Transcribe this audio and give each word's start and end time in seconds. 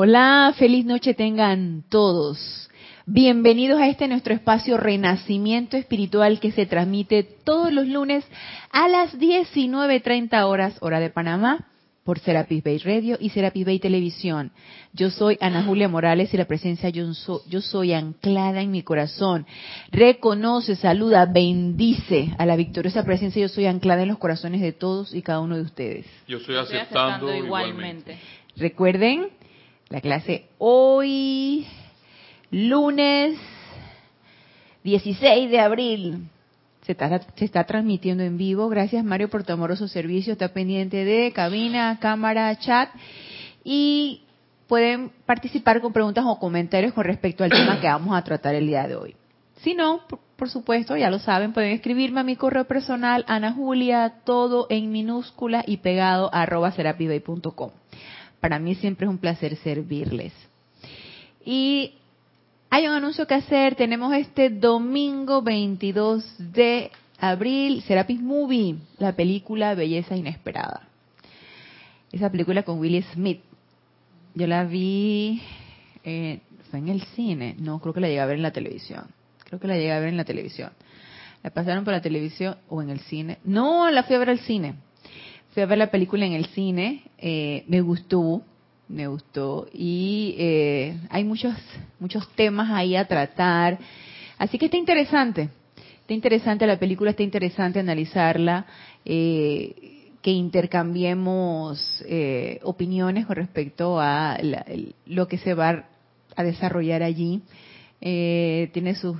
Hola, 0.00 0.54
feliz 0.56 0.84
noche 0.84 1.12
tengan 1.12 1.82
todos. 1.88 2.70
Bienvenidos 3.04 3.80
a 3.80 3.88
este 3.88 4.06
nuestro 4.06 4.32
espacio 4.32 4.76
Renacimiento 4.76 5.76
Espiritual 5.76 6.38
que 6.38 6.52
se 6.52 6.66
transmite 6.66 7.24
todos 7.24 7.72
los 7.72 7.88
lunes 7.88 8.24
a 8.70 8.86
las 8.86 9.18
19.30 9.18 10.40
horas 10.44 10.76
hora 10.82 11.00
de 11.00 11.10
Panamá 11.10 11.66
por 12.04 12.20
Serapis 12.20 12.62
Bay 12.62 12.78
Radio 12.78 13.16
y 13.18 13.30
Serapis 13.30 13.66
Bay 13.66 13.80
Televisión. 13.80 14.52
Yo 14.92 15.10
soy 15.10 15.36
Ana 15.40 15.64
Julia 15.64 15.88
Morales 15.88 16.32
y 16.32 16.36
la 16.36 16.46
presencia 16.46 16.90
yo, 16.90 17.10
yo 17.48 17.60
soy 17.60 17.92
anclada 17.92 18.60
en 18.60 18.70
mi 18.70 18.84
corazón. 18.84 19.46
Reconoce, 19.90 20.76
saluda, 20.76 21.26
bendice 21.26 22.36
a 22.38 22.46
la 22.46 22.54
victoriosa 22.54 23.04
presencia 23.04 23.42
yo 23.42 23.48
soy 23.48 23.66
anclada 23.66 24.02
en 24.02 24.10
los 24.10 24.18
corazones 24.18 24.60
de 24.60 24.70
todos 24.70 25.12
y 25.12 25.22
cada 25.22 25.40
uno 25.40 25.56
de 25.56 25.62
ustedes. 25.62 26.06
Yo 26.28 26.38
estoy 26.38 26.54
aceptando, 26.54 27.34
igualmente. 27.34 28.16
Recuerden 28.56 29.30
la 29.90 30.00
clase 30.00 30.46
hoy, 30.58 31.66
lunes 32.50 33.38
16 34.84 35.50
de 35.50 35.60
abril. 35.60 36.28
Se 36.82 36.92
está, 36.92 37.20
se 37.36 37.44
está, 37.44 37.64
transmitiendo 37.64 38.22
en 38.22 38.38
vivo. 38.38 38.68
Gracias 38.68 39.04
Mario 39.04 39.28
por 39.28 39.44
tu 39.44 39.52
amoroso 39.52 39.88
servicio. 39.88 40.32
Está 40.32 40.48
pendiente 40.48 41.04
de 41.04 41.32
cabina, 41.32 41.98
cámara, 42.00 42.56
chat. 42.58 42.88
Y 43.62 44.22
pueden 44.66 45.10
participar 45.26 45.80
con 45.80 45.92
preguntas 45.92 46.24
o 46.26 46.38
comentarios 46.38 46.94
con 46.94 47.04
respecto 47.04 47.44
al 47.44 47.50
tema 47.50 47.80
que 47.80 47.86
vamos 47.86 48.16
a 48.16 48.24
tratar 48.24 48.54
el 48.54 48.66
día 48.66 48.86
de 48.86 48.96
hoy. 48.96 49.16
Si 49.62 49.74
no, 49.74 50.02
por, 50.36 50.48
supuesto, 50.48 50.96
ya 50.96 51.10
lo 51.10 51.18
saben, 51.18 51.52
pueden 51.52 51.72
escribirme 51.72 52.20
a 52.20 52.24
mi 52.24 52.36
correo 52.36 52.64
personal, 52.64 53.24
Ana 53.26 53.52
Julia, 53.52 54.20
todo 54.24 54.66
en 54.70 54.92
minúscula 54.92 55.64
y 55.66 55.78
pegado 55.78 56.30
arroba 56.32 56.70
serapibay.com. 56.70 57.70
Para 58.40 58.58
mí 58.58 58.74
siempre 58.76 59.06
es 59.06 59.10
un 59.10 59.18
placer 59.18 59.56
servirles. 59.56 60.32
Y 61.44 61.94
hay 62.70 62.86
un 62.86 62.92
anuncio 62.92 63.26
que 63.26 63.34
hacer. 63.34 63.74
Tenemos 63.74 64.14
este 64.14 64.50
domingo 64.50 65.42
22 65.42 66.52
de 66.52 66.90
abril, 67.18 67.82
Serapis 67.82 68.20
Movie, 68.20 68.76
la 68.98 69.12
película 69.14 69.74
Belleza 69.74 70.16
Inesperada. 70.16 70.88
Esa 72.12 72.30
película 72.30 72.62
con 72.62 72.78
Willie 72.78 73.02
Smith. 73.12 73.40
Yo 74.34 74.46
la 74.46 74.64
vi, 74.64 75.42
eh, 76.04 76.40
fue 76.70 76.78
en 76.78 76.88
el 76.88 77.02
cine. 77.16 77.56
No, 77.58 77.80
creo 77.80 77.92
que 77.92 78.00
la 78.00 78.08
llegué 78.08 78.20
a 78.20 78.26
ver 78.26 78.36
en 78.36 78.42
la 78.42 78.52
televisión. 78.52 79.06
Creo 79.44 79.58
que 79.58 79.66
la 79.66 79.74
llegué 79.74 79.92
a 79.92 79.98
ver 79.98 80.10
en 80.10 80.16
la 80.16 80.24
televisión. 80.24 80.70
La 81.42 81.50
pasaron 81.50 81.84
por 81.84 81.92
la 81.92 82.02
televisión 82.02 82.56
o 82.68 82.82
en 82.82 82.90
el 82.90 83.00
cine. 83.00 83.38
No, 83.44 83.90
la 83.90 84.04
fui 84.04 84.14
a 84.14 84.18
ver 84.18 84.30
al 84.30 84.38
cine 84.40 84.74
fui 85.58 85.64
a 85.64 85.66
ver 85.66 85.78
la 85.78 85.90
película 85.90 86.24
en 86.24 86.34
el 86.34 86.46
cine, 86.46 87.02
eh, 87.18 87.64
me 87.66 87.80
gustó, 87.80 88.42
me 88.86 89.08
gustó 89.08 89.66
y 89.72 90.36
eh, 90.38 90.96
hay 91.10 91.24
muchos 91.24 91.52
muchos 91.98 92.28
temas 92.36 92.70
ahí 92.70 92.94
a 92.94 93.08
tratar, 93.08 93.76
así 94.38 94.56
que 94.56 94.66
está 94.66 94.76
interesante, 94.76 95.48
está 96.00 96.14
interesante 96.14 96.64
la 96.64 96.78
película, 96.78 97.10
está 97.10 97.24
interesante 97.24 97.80
analizarla, 97.80 98.66
eh, 99.04 100.12
que 100.22 100.30
intercambiemos 100.30 102.04
opiniones 102.62 103.26
con 103.26 103.34
respecto 103.34 103.98
a 104.00 104.38
lo 105.06 105.26
que 105.26 105.38
se 105.38 105.54
va 105.54 105.86
a 106.36 106.44
desarrollar 106.44 107.02
allí. 107.02 107.42
tiene 107.98 108.94
sus 108.94 109.16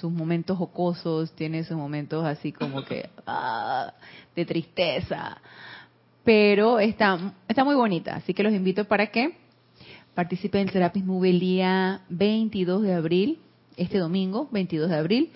sus 0.00 0.12
momentos 0.12 0.58
jocosos, 0.58 1.32
tiene 1.32 1.64
sus 1.64 1.76
momentos 1.76 2.24
así 2.24 2.52
como 2.52 2.84
que 2.84 3.08
ah, 3.26 3.92
de 4.34 4.44
tristeza, 4.44 5.38
pero 6.24 6.78
está, 6.78 7.34
está 7.48 7.64
muy 7.64 7.74
bonita, 7.74 8.16
así 8.16 8.34
que 8.34 8.42
los 8.42 8.52
invito 8.52 8.84
para 8.86 9.08
que 9.08 9.36
participen 10.14 10.62
en 10.62 10.72
Serapis 10.72 11.04
Movie 11.04 11.30
el 11.30 11.40
día 11.40 12.00
22 12.08 12.82
de 12.82 12.94
abril, 12.94 13.38
este 13.76 13.98
domingo, 13.98 14.48
22 14.52 14.88
de 14.88 14.96
abril, 14.96 15.32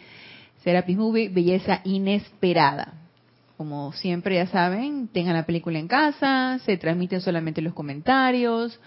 Serapis 0.63 0.97
Movie, 0.97 1.29
Belleza 1.29 1.81
Inesperada. 1.85 2.95
Como 3.57 3.93
siempre 3.93 4.37
ya 4.37 4.47
saben, 4.47 5.09
tengan 5.09 5.35
la 5.35 5.45
película 5.45 5.79
en 5.81 5.89
casa, 5.89 6.61
se 6.65 6.77
transmiten 6.77 7.21
solamente 7.21 7.61
los 7.61 7.75
comentarios 7.75 8.79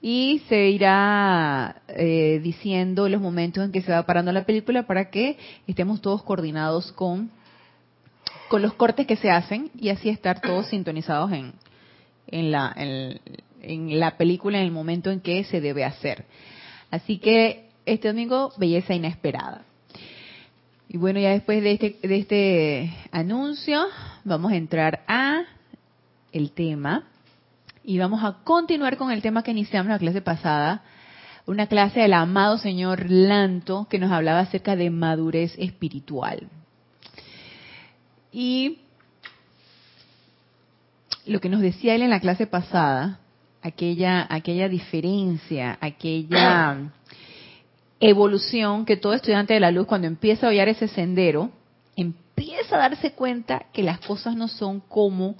y 0.00 0.42
se 0.48 0.68
irá 0.68 1.82
eh, 1.88 2.40
diciendo 2.42 3.08
los 3.08 3.20
momentos 3.20 3.64
en 3.64 3.72
que 3.72 3.82
se 3.82 3.92
va 3.92 4.06
parando 4.06 4.30
la 4.32 4.44
película 4.44 4.86
para 4.86 5.10
que 5.10 5.36
estemos 5.66 6.00
todos 6.00 6.22
coordinados 6.22 6.92
con 6.92 7.30
con 8.48 8.62
los 8.62 8.74
cortes 8.74 9.06
que 9.06 9.16
se 9.16 9.30
hacen 9.30 9.70
y 9.78 9.90
así 9.90 10.08
estar 10.08 10.40
todos 10.40 10.66
sintonizados 10.70 11.32
en, 11.32 11.52
en, 12.26 12.50
la, 12.50 12.74
en, 12.76 14.00
la 14.00 14.16
película 14.16 14.58
en 14.58 14.64
el 14.64 14.72
momento 14.72 15.10
en 15.10 15.20
que 15.20 15.44
se 15.44 15.60
debe 15.60 15.84
hacer. 15.84 16.24
Así 16.90 17.18
que 17.18 17.68
este 17.86 18.08
domingo, 18.08 18.52
belleza 18.56 18.94
inesperada. 18.94 19.64
Y 20.88 20.96
bueno, 20.96 21.20
ya 21.20 21.30
después 21.30 21.62
de 21.62 21.72
este, 21.72 21.98
de 22.02 22.16
este 22.16 22.96
anuncio, 23.12 23.84
vamos 24.24 24.52
a 24.52 24.56
entrar 24.56 25.04
a 25.06 25.42
el 26.32 26.52
tema 26.52 27.04
y 27.88 27.98
vamos 27.98 28.22
a 28.22 28.44
continuar 28.44 28.98
con 28.98 29.10
el 29.10 29.22
tema 29.22 29.42
que 29.42 29.50
iniciamos 29.50 29.88
la 29.88 29.98
clase 29.98 30.20
pasada, 30.20 30.82
una 31.46 31.68
clase 31.68 32.00
del 32.00 32.12
amado 32.12 32.58
señor 32.58 33.10
Lanto 33.10 33.86
que 33.88 33.98
nos 33.98 34.12
hablaba 34.12 34.40
acerca 34.40 34.76
de 34.76 34.90
madurez 34.90 35.54
espiritual. 35.56 36.48
Y 38.30 38.80
lo 41.24 41.40
que 41.40 41.48
nos 41.48 41.62
decía 41.62 41.94
él 41.94 42.02
en 42.02 42.10
la 42.10 42.20
clase 42.20 42.46
pasada, 42.46 43.20
aquella, 43.62 44.26
aquella 44.28 44.68
diferencia, 44.68 45.78
aquella 45.80 46.90
evolución 48.00 48.84
que 48.84 48.98
todo 48.98 49.14
estudiante 49.14 49.54
de 49.54 49.60
la 49.60 49.70
luz 49.70 49.86
cuando 49.86 50.08
empieza 50.08 50.46
a 50.46 50.50
hallar 50.50 50.68
ese 50.68 50.88
sendero, 50.88 51.50
empieza 51.96 52.76
a 52.76 52.90
darse 52.90 53.12
cuenta 53.12 53.64
que 53.72 53.82
las 53.82 53.98
cosas 54.00 54.36
no 54.36 54.46
son 54.46 54.80
como 54.80 55.36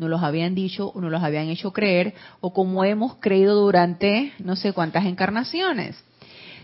nos 0.00 0.08
los 0.08 0.22
habían 0.22 0.54
dicho 0.54 0.88
o 0.94 1.00
nos 1.02 1.10
los 1.10 1.22
habían 1.22 1.50
hecho 1.50 1.74
creer 1.74 2.14
o 2.40 2.54
como 2.54 2.84
hemos 2.84 3.16
creído 3.16 3.54
durante 3.54 4.32
no 4.38 4.56
sé 4.56 4.72
cuántas 4.72 5.04
encarnaciones. 5.04 6.02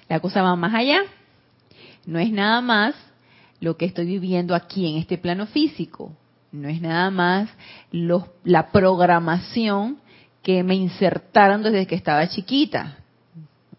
La 0.09 0.21
cosa 0.21 0.41
va 0.41 0.57
más 0.57 0.73
allá. 0.73 1.03
No 2.07 2.19
es 2.19 2.33
nada 2.33 2.63
más 2.63 2.95
lo 3.61 3.77
que 3.77 3.85
estoy 3.85 4.07
viviendo 4.07 4.55
aquí 4.55 4.91
en 4.91 4.97
este 4.97 5.19
plano 5.19 5.45
físico. 5.45 6.17
No 6.51 6.67
es 6.71 6.81
nada 6.81 7.11
más 7.11 7.51
la 7.93 8.71
programación 8.71 9.99
que 10.43 10.63
me 10.63 10.75
insertaron 10.75 11.63
desde 11.63 11.87
que 11.87 11.95
estaba 11.95 12.27
chiquita 12.29 12.97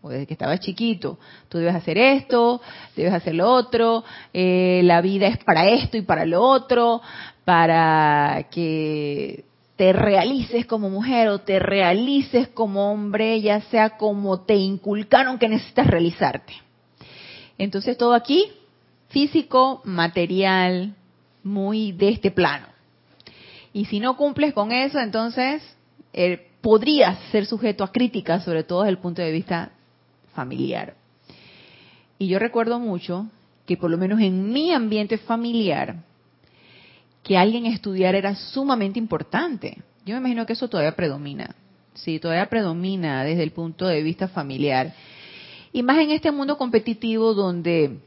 o 0.04 0.10
desde 0.10 0.28
que 0.28 0.34
estaba 0.34 0.60
chiquito. 0.60 1.18
Tú 1.50 1.58
debes 1.58 1.74
hacer 1.74 1.98
esto, 1.98 2.62
debes 2.96 3.14
hacer 3.14 3.34
lo 3.34 3.50
otro, 3.50 4.04
eh, 4.34 4.82
la 4.84 5.02
vida 5.02 5.26
es 5.26 5.44
para 5.44 5.68
esto 5.68 5.98
y 5.98 6.04
para 6.04 6.26
lo 6.26 6.44
otro, 6.44 7.02
para 7.44 8.46
que 8.52 9.47
te 9.78 9.94
realices 9.94 10.66
como 10.66 10.90
mujer 10.90 11.30
o 11.30 11.40
te 11.40 11.60
realices 11.60 12.48
como 12.50 12.92
hombre, 12.92 13.40
ya 13.42 13.62
sea 13.62 13.92
como 13.92 14.42
te 14.42 14.56
inculcaron 14.56 15.38
que 15.38 15.48
necesitas 15.48 15.88
realizarte. 15.88 16.54
Entonces 17.58 17.98
todo 17.98 18.14
aquí 18.14 18.52
físico, 19.10 19.82
material, 19.86 20.96
muy 21.44 21.92
de 21.92 22.10
este 22.10 22.32
plano. 22.32 22.68
Y 23.72 23.86
si 23.86 24.00
no 24.00 24.18
cumples 24.18 24.54
con 24.54 24.72
eso, 24.72 25.00
entonces 25.00 25.62
eh, 26.12 26.48
podrías 26.62 27.20
ser 27.32 27.46
sujeto 27.46 27.84
a 27.84 27.92
críticas, 27.92 28.44
sobre 28.44 28.64
todo 28.64 28.82
desde 28.82 28.92
el 28.92 28.98
punto 28.98 29.22
de 29.22 29.32
vista 29.32 29.72
familiar. 30.34 30.96
Y 32.18 32.28
yo 32.28 32.40
recuerdo 32.40 32.80
mucho 32.80 33.28
que 33.68 33.78
por 33.78 33.92
lo 33.92 33.98
menos 33.98 34.20
en 34.22 34.52
mi 34.52 34.74
ambiente 34.74 35.20
familiar, 35.20 35.98
que 37.28 37.38
alguien 37.38 37.66
estudiara 37.66 38.18
era 38.18 38.36
sumamente 38.36 38.98
importante. 38.98 39.84
Yo 40.06 40.14
me 40.16 40.20
imagino 40.20 40.46
que 40.46 40.54
eso 40.54 40.70
todavía 40.70 40.96
predomina. 40.96 41.54
Sí, 41.94 42.20
todavía 42.20 42.48
predomina 42.48 43.26
desde 43.26 43.44
el 43.44 43.52
punto 43.52 43.86
de 43.86 44.02
vista 44.02 44.30
familiar. 44.30 44.94
Y 45.74 45.84
más 45.84 45.98
en 45.98 46.12
este 46.12 46.32
mundo 46.32 46.58
competitivo 46.58 47.34
donde 47.34 47.98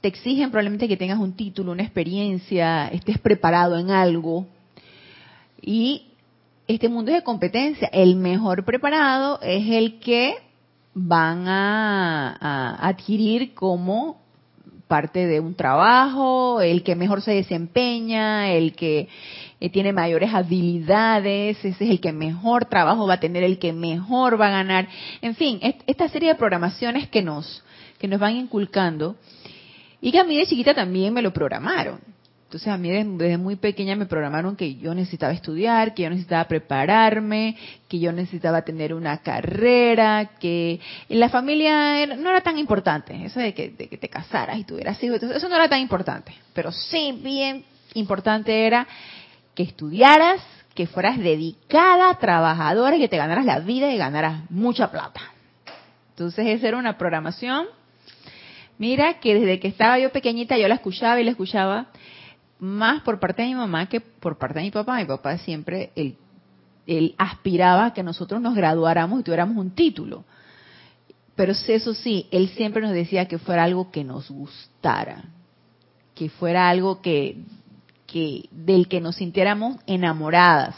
te 0.00 0.06
exigen 0.06 0.52
probablemente 0.52 0.86
que 0.86 0.96
tengas 0.96 1.18
un 1.18 1.32
título, 1.32 1.72
una 1.72 1.82
experiencia, 1.82 2.86
estés 2.86 3.18
preparado 3.18 3.80
en 3.80 3.90
algo. 3.90 4.46
Y 5.60 6.06
este 6.68 6.88
mundo 6.88 7.10
es 7.10 7.16
de 7.16 7.24
competencia. 7.24 7.88
El 7.88 8.14
mejor 8.14 8.64
preparado 8.64 9.40
es 9.42 9.68
el 9.68 9.98
que 9.98 10.36
van 10.94 11.48
a, 11.48 12.76
adquirir 12.80 13.54
como 13.54 14.20
parte 14.88 15.26
de 15.26 15.40
un 15.40 15.54
trabajo, 15.54 16.60
el 16.60 16.82
que 16.82 16.94
mejor 16.94 17.22
se 17.22 17.32
desempeña, 17.32 18.52
el 18.52 18.74
que 18.74 19.08
eh, 19.60 19.70
tiene 19.70 19.92
mayores 19.92 20.32
habilidades, 20.32 21.58
ese 21.64 21.84
es 21.84 21.90
el 21.90 22.00
que 22.00 22.12
mejor 22.12 22.66
trabajo 22.66 23.06
va 23.06 23.14
a 23.14 23.20
tener, 23.20 23.42
el 23.42 23.58
que 23.58 23.72
mejor 23.72 24.40
va 24.40 24.48
a 24.48 24.50
ganar. 24.50 24.88
En 25.22 25.34
fin, 25.34 25.60
esta 25.86 26.08
serie 26.08 26.30
de 26.30 26.34
programaciones 26.36 27.08
que 27.08 27.22
nos, 27.22 27.64
que 27.98 28.08
nos 28.08 28.20
van 28.20 28.36
inculcando 28.36 29.16
y 30.00 30.12
que 30.12 30.20
a 30.20 30.24
mí 30.24 30.36
de 30.36 30.46
chiquita 30.46 30.74
también 30.74 31.12
me 31.12 31.22
lo 31.22 31.32
programaron. 31.32 32.15
Entonces 32.46 32.68
a 32.68 32.76
mí 32.76 32.90
desde, 32.90 33.38
muy 33.38 33.56
pequeña 33.56 33.96
me 33.96 34.06
programaron 34.06 34.54
que 34.54 34.76
yo 34.76 34.94
necesitaba 34.94 35.32
estudiar, 35.32 35.94
que 35.94 36.04
yo 36.04 36.10
necesitaba 36.10 36.44
prepararme, 36.44 37.56
que 37.88 37.98
yo 37.98 38.12
necesitaba 38.12 38.62
tener 38.62 38.94
una 38.94 39.18
carrera, 39.18 40.30
que 40.38 40.78
la 41.08 41.28
familia 41.28 42.06
no 42.06 42.30
era 42.30 42.42
tan 42.42 42.56
importante, 42.56 43.24
eso 43.24 43.40
de 43.40 43.52
que, 43.52 43.70
te 43.70 44.08
casaras 44.08 44.58
y 44.58 44.64
tuvieras 44.64 45.02
hijos, 45.02 45.20
eso 45.24 45.48
no 45.48 45.56
era 45.56 45.68
tan 45.68 45.80
importante, 45.80 46.36
pero 46.54 46.70
sí 46.70 47.18
bien 47.20 47.64
importante 47.94 48.64
era 48.64 48.86
que 49.56 49.64
estudiaras, 49.64 50.40
que 50.72 50.86
fueras 50.86 51.18
dedicada, 51.18 52.16
trabajadora 52.16 52.94
y 52.94 53.00
que 53.00 53.08
te 53.08 53.16
ganaras 53.16 53.44
la 53.44 53.58
vida 53.58 53.90
y 53.90 53.96
ganaras 53.96 54.48
mucha 54.50 54.92
plata. 54.92 55.20
Entonces 56.10 56.46
esa 56.46 56.68
era 56.68 56.76
una 56.76 56.96
programación. 56.96 57.66
Mira 58.78 59.14
que 59.14 59.34
desde 59.34 59.58
que 59.58 59.66
estaba 59.66 59.98
yo 59.98 60.12
pequeñita 60.12 60.56
yo 60.56 60.68
la 60.68 60.76
escuchaba 60.76 61.20
y 61.20 61.24
la 61.24 61.30
escuchaba 61.32 61.88
más 62.58 63.02
por 63.02 63.20
parte 63.20 63.42
de 63.42 63.48
mi 63.48 63.54
mamá 63.54 63.86
que 63.86 64.00
por 64.00 64.38
parte 64.38 64.58
de 64.58 64.66
mi 64.66 64.70
papá. 64.70 64.96
Mi 64.96 65.04
papá 65.04 65.38
siempre, 65.38 65.92
él, 65.94 67.14
aspiraba 67.18 67.86
a 67.86 67.92
que 67.92 68.02
nosotros 68.02 68.40
nos 68.40 68.54
graduáramos 68.54 69.20
y 69.20 69.22
tuviéramos 69.22 69.56
un 69.56 69.70
título. 69.70 70.24
Pero 71.34 71.52
eso 71.52 71.94
sí, 71.94 72.26
él 72.30 72.48
siempre 72.50 72.80
nos 72.80 72.92
decía 72.92 73.26
que 73.26 73.38
fuera 73.38 73.64
algo 73.64 73.90
que 73.90 74.04
nos 74.04 74.30
gustara, 74.30 75.24
que 76.14 76.30
fuera 76.30 76.70
algo 76.70 77.02
que, 77.02 77.36
que 78.06 78.48
del 78.50 78.88
que 78.88 79.02
nos 79.02 79.16
sintiéramos 79.16 79.76
enamoradas, 79.86 80.74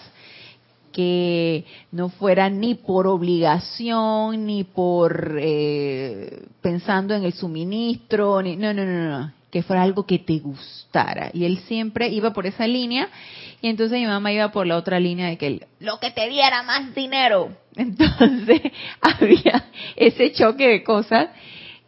que 0.90 1.64
no 1.92 2.08
fuera 2.08 2.50
ni 2.50 2.74
por 2.74 3.06
obligación, 3.06 4.46
ni 4.46 4.64
por 4.64 5.36
eh, 5.38 6.46
pensando 6.60 7.14
en 7.14 7.22
el 7.22 7.34
suministro, 7.34 8.42
ni 8.42 8.56
no, 8.56 8.74
no, 8.74 8.84
no, 8.84 9.20
no, 9.20 9.32
que 9.50 9.62
fuera 9.62 9.82
algo 9.82 10.06
que 10.06 10.18
te 10.18 10.38
gustara. 10.38 11.30
Y 11.32 11.44
él 11.44 11.58
siempre 11.60 12.08
iba 12.08 12.32
por 12.32 12.46
esa 12.46 12.66
línea 12.66 13.08
y 13.60 13.68
entonces 13.68 13.98
mi 13.98 14.06
mamá 14.06 14.32
iba 14.32 14.50
por 14.52 14.66
la 14.66 14.76
otra 14.76 15.00
línea 15.00 15.28
de 15.28 15.38
que 15.38 15.66
lo 15.80 15.98
que 16.00 16.10
te 16.10 16.28
diera 16.28 16.62
más 16.62 16.94
dinero. 16.94 17.56
Entonces 17.76 18.60
había 19.00 19.66
ese 19.96 20.32
choque 20.32 20.68
de 20.68 20.82
cosas 20.82 21.28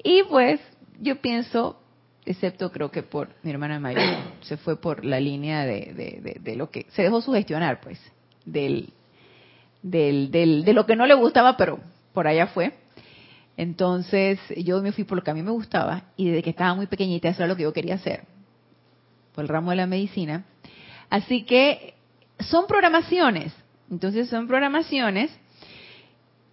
y 0.03 0.23
pues 0.25 0.61
yo 1.01 1.17
pienso, 1.21 1.81
excepto 2.25 2.71
creo 2.71 2.91
que 2.91 3.03
por 3.03 3.29
mi 3.43 3.51
hermana 3.51 3.81
mayor, 3.81 4.03
se 4.43 4.57
fue 4.57 4.81
por 4.81 5.05
la 5.05 5.21
línea 5.21 5.65
de, 5.67 6.39
de, 6.41 6.57
lo 6.57 6.71
que 6.71 6.87
se 6.91 7.03
dejó 7.03 7.21
sugestionar 7.21 7.81
pues 7.81 7.99
del, 8.45 8.93
del, 9.83 10.31
del, 10.31 10.65
de 10.65 10.73
lo 10.73 10.87
que 10.87 10.97
no 10.97 11.07
le 11.07 11.15
gustaba, 11.15 11.57
pero 11.57 11.81
por 12.13 12.27
allá 12.27 12.47
fue. 12.49 12.73
Entonces 13.61 14.41
yo 14.57 14.81
me 14.81 14.91
fui 14.91 15.05
por 15.05 15.19
lo 15.19 15.23
que 15.23 15.33
a 15.33 15.35
mí 15.35 15.43
me 15.43 15.51
gustaba 15.51 16.05
y 16.17 16.29
desde 16.29 16.43
que 16.43 16.49
estaba 16.49 16.75
muy 16.75 16.87
pequeñita 16.87 17.29
eso 17.29 17.43
era 17.43 17.49
lo 17.49 17.57
que 17.57 17.65
yo 17.65 17.75
quería 17.75 17.97
hacer, 17.97 18.25
por 19.35 19.45
el 19.45 19.49
ramo 19.49 19.69
de 19.69 19.77
la 19.77 19.87
medicina. 19.87 20.47
Así 21.11 21.43
que 21.43 21.93
son 22.39 22.67
programaciones, 22.67 23.53
entonces 23.91 24.31
son 24.31 24.49
programaciones 24.49 25.31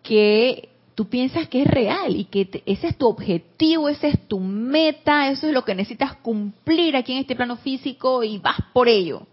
que 0.04 0.68
tú 0.96 1.08
piensas 1.08 1.48
que 1.48 1.62
es 1.62 1.68
real 1.68 2.14
y 2.14 2.26
que 2.26 2.62
ese 2.66 2.88
es 2.88 2.98
tu 2.98 3.08
objetivo, 3.08 3.88
ese 3.88 4.10
es 4.10 4.28
tu 4.28 4.42
meta, 4.42 5.30
eso 5.30 5.48
es 5.48 5.54
lo 5.54 5.64
que 5.64 5.76
necesitas 5.76 6.14
cumplir 6.18 6.98
aquí 6.98 7.14
en 7.14 7.20
este 7.20 7.38
plano 7.38 7.56
físico 7.56 8.22
y 8.22 8.38
vas 8.40 8.58
por 8.74 8.90
ello. 8.90 9.26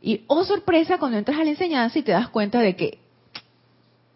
Y 0.00 0.22
oh 0.28 0.44
sorpresa 0.44 0.96
cuando 0.96 1.18
entras 1.18 1.40
a 1.40 1.42
la 1.42 1.50
enseñanza 1.50 1.98
y 1.98 2.02
te 2.02 2.12
das 2.12 2.28
cuenta 2.28 2.60
de 2.60 2.76
que 2.76 2.99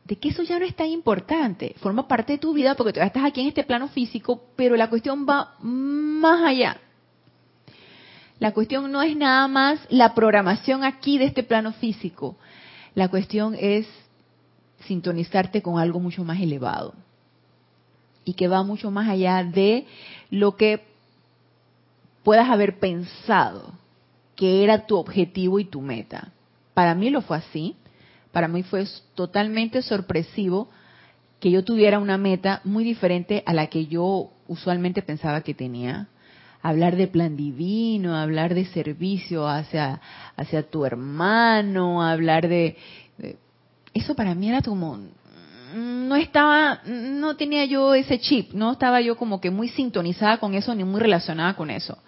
de 0.05 0.17
que 0.17 0.29
eso 0.29 0.43
ya 0.43 0.59
no 0.59 0.65
es 0.65 0.77
tan 0.77 0.89
importante. 0.89 1.75
Forma 1.79 2.07
parte 2.07 2.35
de 2.35 2.39
tu 2.39 2.53
vida 2.53 2.75
porque 2.75 2.93
todavía 2.93 3.09
estás 3.09 3.25
aquí 3.25 3.41
en 3.41 3.49
este 3.49 3.65
plano 3.65 3.89
físico, 3.89 4.45
pero 4.55 4.77
la 4.77 4.91
cuestión 4.91 5.27
va 5.29 5.55
más 5.61 6.43
allá. 6.45 6.79
La 8.39 8.53
cuestión 8.53 8.91
no 8.93 9.03
es 9.03 9.17
nada 9.17 9.49
más 9.49 9.81
la 9.89 10.15
programación 10.15 10.85
aquí 10.85 11.19
de 11.19 11.25
este 11.27 11.43
plano 11.43 11.73
físico. 11.73 12.37
La 12.95 13.09
cuestión 13.09 13.57
es 13.59 13.87
sintonizarte 14.81 15.63
con 15.63 15.79
algo 15.79 16.01
mucho 16.01 16.25
más 16.25 16.41
elevado 16.41 16.95
y 18.25 18.35
que 18.35 18.49
va 18.49 18.63
mucho 18.63 18.91
más 18.91 19.09
allá 19.09 19.43
de 19.43 19.87
lo 20.31 20.57
que 20.57 20.85
puedas 22.23 22.51
haber 22.51 22.79
pensado 22.79 23.73
que 24.37 24.65
era 24.65 24.87
tu 24.87 24.97
objetivo 24.97 25.59
y 25.59 25.65
tu 25.65 25.81
meta. 25.81 26.33
Para 26.75 26.95
mí 26.95 27.09
lo 27.09 27.23
fue 27.23 27.39
así 27.39 27.77
para 28.35 28.49
mí 28.49 28.65
fue 28.65 28.85
totalmente 29.15 29.81
sorpresivo 29.81 30.69
que 31.39 31.53
yo 31.53 31.63
tuviera 31.63 32.01
una 32.01 32.19
meta 32.19 32.61
muy 32.65 32.83
diferente 32.83 33.45
a 33.47 33.55
la 33.55 33.69
que 33.69 33.87
yo 33.87 34.33
usualmente 34.49 35.03
pensaba 35.03 35.43
que 35.43 35.55
tenía. 35.55 36.09
Hablar 36.61 36.97
de 36.97 37.07
plan 37.07 37.37
divino, 37.37 38.17
hablar 38.17 38.55
de 38.55 38.65
servicio 38.65 39.47
hacia, 39.47 40.01
hacia 40.37 40.69
tu 40.69 40.85
hermano, 40.85 42.03
hablar 42.03 42.49
de, 42.49 42.77
Eso 43.95 44.17
para 44.17 44.35
mí 44.35 44.49
era 44.49 44.61
como... 44.63 44.99
No 45.75 46.17
estaba, 46.17 46.81
no 46.87 47.37
tenía 47.37 47.65
yo 47.67 47.95
ese 47.95 48.19
chip, 48.19 48.53
no 48.53 48.73
estaba 48.73 49.01
yo 49.01 49.17
como 49.17 49.41
que 49.41 49.51
muy 49.51 49.69
sintonizada 49.69 50.39
con 50.39 50.55
eso 50.55 50.75
ni 50.75 50.83
muy 50.83 51.01
relacionada 51.01 51.55
con 51.55 51.71
eso. 51.71 51.99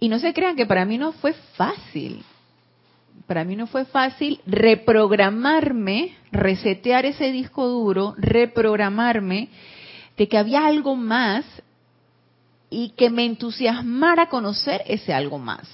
Y 0.00 0.08
no 0.08 0.18
se 0.18 0.34
crean 0.34 0.56
que 0.56 0.66
para 0.66 0.84
mí 0.84 0.98
no 0.98 1.12
fue 1.12 1.32
fácil 1.56 2.24
para 3.26 3.44
mí 3.44 3.56
no 3.56 3.66
fue 3.66 3.84
fácil 3.84 4.40
reprogramarme, 4.46 6.16
resetear 6.30 7.06
ese 7.06 7.32
disco 7.32 7.66
duro, 7.66 8.14
reprogramarme 8.18 9.48
de 10.16 10.28
que 10.28 10.38
había 10.38 10.66
algo 10.66 10.94
más 10.94 11.44
y 12.70 12.90
que 12.90 13.10
me 13.10 13.24
entusiasmara 13.24 14.28
conocer 14.28 14.82
ese 14.86 15.14
algo 15.14 15.38
más. 15.38 15.68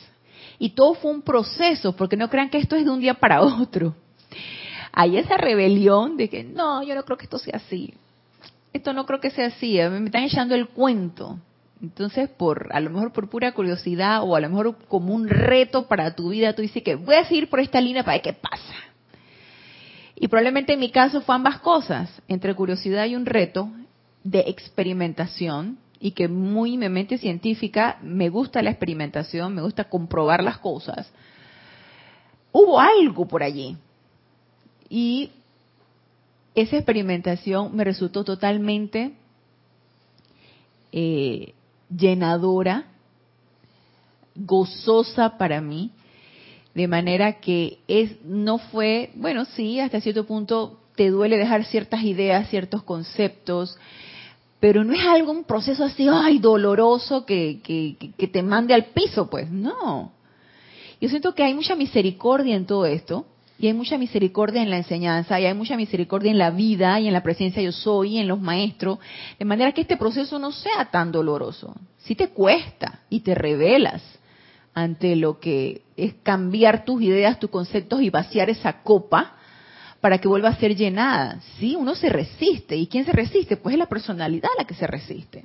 Y 0.58 0.70
todo 0.70 0.94
fue 0.94 1.10
un 1.10 1.22
proceso, 1.22 1.96
porque 1.96 2.16
no 2.16 2.28
crean 2.28 2.50
que 2.50 2.58
esto 2.58 2.76
es 2.76 2.84
de 2.84 2.90
un 2.90 3.00
día 3.00 3.14
para 3.14 3.42
otro. 3.42 3.94
Hay 4.92 5.16
esa 5.16 5.36
rebelión 5.36 6.16
de 6.16 6.28
que 6.28 6.44
no, 6.44 6.82
yo 6.82 6.94
no 6.94 7.04
creo 7.04 7.16
que 7.16 7.24
esto 7.24 7.38
sea 7.38 7.56
así. 7.56 7.94
Esto 8.72 8.92
no 8.92 9.06
creo 9.06 9.20
que 9.20 9.30
sea 9.30 9.46
así, 9.46 9.78
me 9.90 10.04
están 10.04 10.22
echando 10.22 10.54
el 10.54 10.68
cuento. 10.68 11.38
Entonces, 11.82 12.28
por 12.28 12.68
a 12.72 12.80
lo 12.80 12.90
mejor 12.90 13.12
por 13.12 13.30
pura 13.30 13.52
curiosidad 13.52 14.22
o 14.22 14.36
a 14.36 14.40
lo 14.40 14.48
mejor 14.50 14.76
como 14.88 15.14
un 15.14 15.28
reto 15.28 15.86
para 15.88 16.14
tu 16.14 16.30
vida, 16.30 16.52
tú 16.54 16.62
dices 16.62 16.82
que 16.82 16.94
voy 16.94 17.14
a 17.14 17.24
seguir 17.24 17.48
por 17.48 17.60
esta 17.60 17.80
línea 17.80 18.02
para 18.02 18.16
ver 18.16 18.22
qué 18.22 18.32
pasa. 18.34 18.74
Y 20.14 20.28
probablemente 20.28 20.74
en 20.74 20.80
mi 20.80 20.90
caso 20.90 21.22
fue 21.22 21.34
ambas 21.34 21.60
cosas, 21.60 22.22
entre 22.28 22.54
curiosidad 22.54 23.06
y 23.06 23.16
un 23.16 23.24
reto 23.24 23.70
de 24.22 24.40
experimentación 24.40 25.78
y 25.98 26.10
que 26.10 26.28
muy 26.28 26.76
mi 26.76 26.90
mente 26.90 27.16
científica 27.16 27.98
me 28.02 28.28
gusta 28.28 28.60
la 28.60 28.70
experimentación, 28.70 29.54
me 29.54 29.62
gusta 29.62 29.84
comprobar 29.84 30.42
las 30.42 30.58
cosas. 30.58 31.10
Hubo 32.52 32.78
algo 32.78 33.26
por 33.26 33.42
allí. 33.42 33.78
Y 34.90 35.30
esa 36.54 36.76
experimentación 36.76 37.74
me 37.74 37.84
resultó 37.84 38.24
totalmente 38.24 39.12
eh, 40.92 41.54
llenadora, 41.94 42.84
gozosa 44.34 45.36
para 45.36 45.60
mí, 45.60 45.90
de 46.74 46.88
manera 46.88 47.40
que 47.40 47.78
es 47.88 48.24
no 48.24 48.58
fue, 48.58 49.10
bueno, 49.14 49.44
sí, 49.44 49.80
hasta 49.80 50.00
cierto 50.00 50.24
punto 50.24 50.80
te 50.94 51.10
duele 51.10 51.36
dejar 51.36 51.64
ciertas 51.64 52.02
ideas, 52.02 52.48
ciertos 52.48 52.82
conceptos, 52.82 53.76
pero 54.60 54.84
no 54.84 54.92
es 54.92 55.04
algo, 55.04 55.32
un 55.32 55.44
proceso 55.44 55.84
así, 55.84 56.06
ay, 56.10 56.38
doloroso 56.38 57.24
que, 57.24 57.60
que, 57.62 57.96
que 58.16 58.28
te 58.28 58.42
mande 58.42 58.74
al 58.74 58.86
piso, 58.86 59.28
pues, 59.28 59.50
no. 59.50 60.12
Yo 61.00 61.08
siento 61.08 61.34
que 61.34 61.42
hay 61.42 61.54
mucha 61.54 61.74
misericordia 61.74 62.54
en 62.54 62.66
todo 62.66 62.84
esto, 62.84 63.26
y 63.60 63.66
hay 63.66 63.74
mucha 63.74 63.98
misericordia 63.98 64.62
en 64.62 64.70
la 64.70 64.78
enseñanza, 64.78 65.38
y 65.38 65.44
hay 65.44 65.52
mucha 65.52 65.76
misericordia 65.76 66.30
en 66.30 66.38
la 66.38 66.50
vida, 66.50 66.98
y 66.98 67.08
en 67.08 67.12
la 67.12 67.22
presencia 67.22 67.62
yo 67.62 67.72
soy, 67.72 68.16
y 68.16 68.18
en 68.18 68.26
los 68.26 68.40
maestros, 68.40 68.98
de 69.38 69.44
manera 69.44 69.72
que 69.72 69.82
este 69.82 69.98
proceso 69.98 70.38
no 70.38 70.50
sea 70.50 70.86
tan 70.90 71.12
doloroso. 71.12 71.74
Si 71.98 72.14
te 72.14 72.28
cuesta 72.28 73.00
y 73.10 73.20
te 73.20 73.34
revelas 73.34 74.02
ante 74.72 75.14
lo 75.14 75.38
que 75.40 75.82
es 75.98 76.14
cambiar 76.22 76.86
tus 76.86 77.02
ideas, 77.02 77.38
tus 77.38 77.50
conceptos 77.50 78.00
y 78.00 78.08
vaciar 78.08 78.48
esa 78.48 78.82
copa 78.82 79.34
para 80.00 80.16
que 80.16 80.28
vuelva 80.28 80.48
a 80.48 80.56
ser 80.56 80.74
llenada. 80.74 81.40
Sí, 81.58 81.76
uno 81.76 81.94
se 81.94 82.08
resiste. 82.08 82.76
¿Y 82.76 82.86
quién 82.86 83.04
se 83.04 83.12
resiste? 83.12 83.58
Pues 83.58 83.74
es 83.74 83.78
la 83.78 83.86
personalidad 83.86 84.48
la 84.56 84.64
que 84.64 84.72
se 84.72 84.86
resiste. 84.86 85.44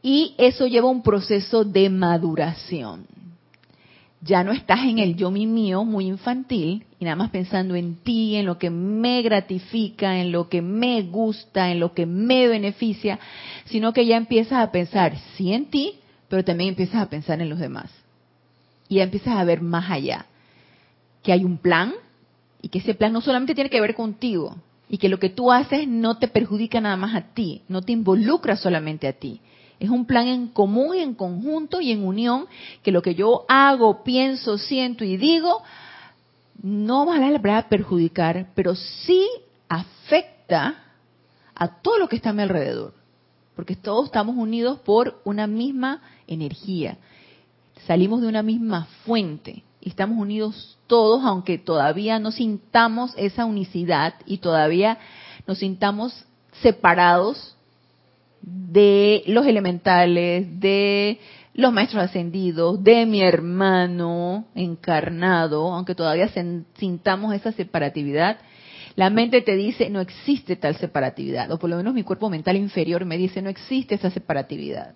Y 0.00 0.36
eso 0.38 0.68
lleva 0.68 0.88
un 0.88 1.02
proceso 1.02 1.64
de 1.64 1.90
maduración 1.90 3.17
ya 4.20 4.42
no 4.42 4.52
estás 4.52 4.80
en 4.80 4.98
el 4.98 5.16
yo 5.16 5.30
mi 5.30 5.46
mío 5.46 5.84
muy 5.84 6.06
infantil 6.06 6.84
y 6.98 7.04
nada 7.04 7.16
más 7.16 7.30
pensando 7.30 7.76
en 7.76 7.96
ti, 7.96 8.36
en 8.36 8.46
lo 8.46 8.58
que 8.58 8.70
me 8.70 9.22
gratifica, 9.22 10.18
en 10.18 10.32
lo 10.32 10.48
que 10.48 10.60
me 10.60 11.02
gusta, 11.02 11.70
en 11.70 11.80
lo 11.80 11.94
que 11.94 12.06
me 12.06 12.48
beneficia, 12.48 13.18
sino 13.66 13.92
que 13.92 14.06
ya 14.06 14.16
empiezas 14.16 14.60
a 14.60 14.72
pensar 14.72 15.16
sí 15.36 15.52
en 15.52 15.66
ti, 15.66 16.00
pero 16.28 16.44
también 16.44 16.70
empiezas 16.70 16.96
a 17.02 17.08
pensar 17.08 17.40
en 17.40 17.48
los 17.48 17.58
demás. 17.58 17.90
Y 18.88 18.96
ya 18.96 19.04
empiezas 19.04 19.36
a 19.36 19.44
ver 19.44 19.60
más 19.60 19.90
allá, 19.90 20.26
que 21.22 21.32
hay 21.32 21.44
un 21.44 21.58
plan 21.58 21.92
y 22.60 22.68
que 22.68 22.78
ese 22.78 22.94
plan 22.94 23.12
no 23.12 23.20
solamente 23.20 23.54
tiene 23.54 23.70
que 23.70 23.80
ver 23.80 23.94
contigo 23.94 24.56
y 24.88 24.98
que 24.98 25.08
lo 25.08 25.18
que 25.18 25.28
tú 25.28 25.52
haces 25.52 25.86
no 25.86 26.18
te 26.18 26.28
perjudica 26.28 26.80
nada 26.80 26.96
más 26.96 27.14
a 27.14 27.20
ti, 27.34 27.62
no 27.68 27.82
te 27.82 27.92
involucra 27.92 28.56
solamente 28.56 29.06
a 29.06 29.12
ti, 29.12 29.40
Es 29.80 29.90
un 29.90 30.06
plan 30.06 30.26
en 30.26 30.48
común, 30.48 30.96
en 30.96 31.14
conjunto 31.14 31.80
y 31.80 31.92
en 31.92 32.04
unión, 32.04 32.46
que 32.82 32.90
lo 32.90 33.02
que 33.02 33.14
yo 33.14 33.44
hago, 33.48 34.02
pienso, 34.02 34.58
siento 34.58 35.04
y 35.04 35.16
digo, 35.16 35.62
no 36.62 37.06
va 37.06 37.16
a 37.16 37.30
la 37.30 37.68
perjudicar, 37.68 38.48
pero 38.54 38.74
sí 38.74 39.26
afecta 39.68 40.82
a 41.54 41.80
todo 41.80 41.98
lo 41.98 42.08
que 42.08 42.16
está 42.16 42.30
a 42.30 42.32
mi 42.32 42.42
alrededor. 42.42 42.94
Porque 43.54 43.76
todos 43.76 44.06
estamos 44.06 44.36
unidos 44.36 44.78
por 44.80 45.20
una 45.24 45.46
misma 45.46 46.00
energía. 46.26 46.98
Salimos 47.86 48.20
de 48.20 48.28
una 48.28 48.42
misma 48.42 48.86
fuente 49.04 49.64
y 49.80 49.90
estamos 49.90 50.18
unidos 50.18 50.78
todos, 50.86 51.24
aunque 51.24 51.58
todavía 51.58 52.18
no 52.18 52.32
sintamos 52.32 53.12
esa 53.16 53.44
unicidad 53.44 54.14
y 54.26 54.38
todavía 54.38 54.98
nos 55.46 55.58
sintamos 55.58 56.24
separados 56.62 57.56
de 58.42 59.22
los 59.26 59.46
elementales, 59.46 60.60
de 60.60 61.18
los 61.54 61.72
maestros 61.72 62.04
ascendidos, 62.04 62.82
de 62.82 63.04
mi 63.04 63.20
hermano 63.20 64.46
encarnado, 64.54 65.72
aunque 65.72 65.94
todavía 65.94 66.28
sintamos 66.76 67.34
esa 67.34 67.52
separatividad, 67.52 68.38
la 68.94 69.10
mente 69.10 69.42
te 69.42 69.56
dice 69.56 69.90
no 69.90 70.00
existe 70.00 70.56
tal 70.56 70.76
separatividad, 70.76 71.50
o 71.50 71.58
por 71.58 71.70
lo 71.70 71.76
menos 71.76 71.94
mi 71.94 72.02
cuerpo 72.02 72.30
mental 72.30 72.56
inferior 72.56 73.04
me 73.04 73.16
dice 73.16 73.42
no 73.42 73.50
existe 73.50 73.94
esa 73.94 74.10
separatividad. 74.10 74.94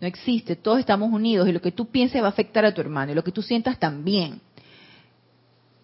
No 0.00 0.06
existe, 0.06 0.54
todos 0.54 0.78
estamos 0.78 1.12
unidos 1.12 1.48
y 1.48 1.52
lo 1.52 1.60
que 1.60 1.72
tú 1.72 1.86
pienses 1.86 2.22
va 2.22 2.26
a 2.26 2.30
afectar 2.30 2.64
a 2.64 2.72
tu 2.72 2.80
hermano 2.80 3.12
y 3.12 3.14
lo 3.14 3.24
que 3.24 3.32
tú 3.32 3.42
sientas 3.42 3.78
también. 3.78 4.40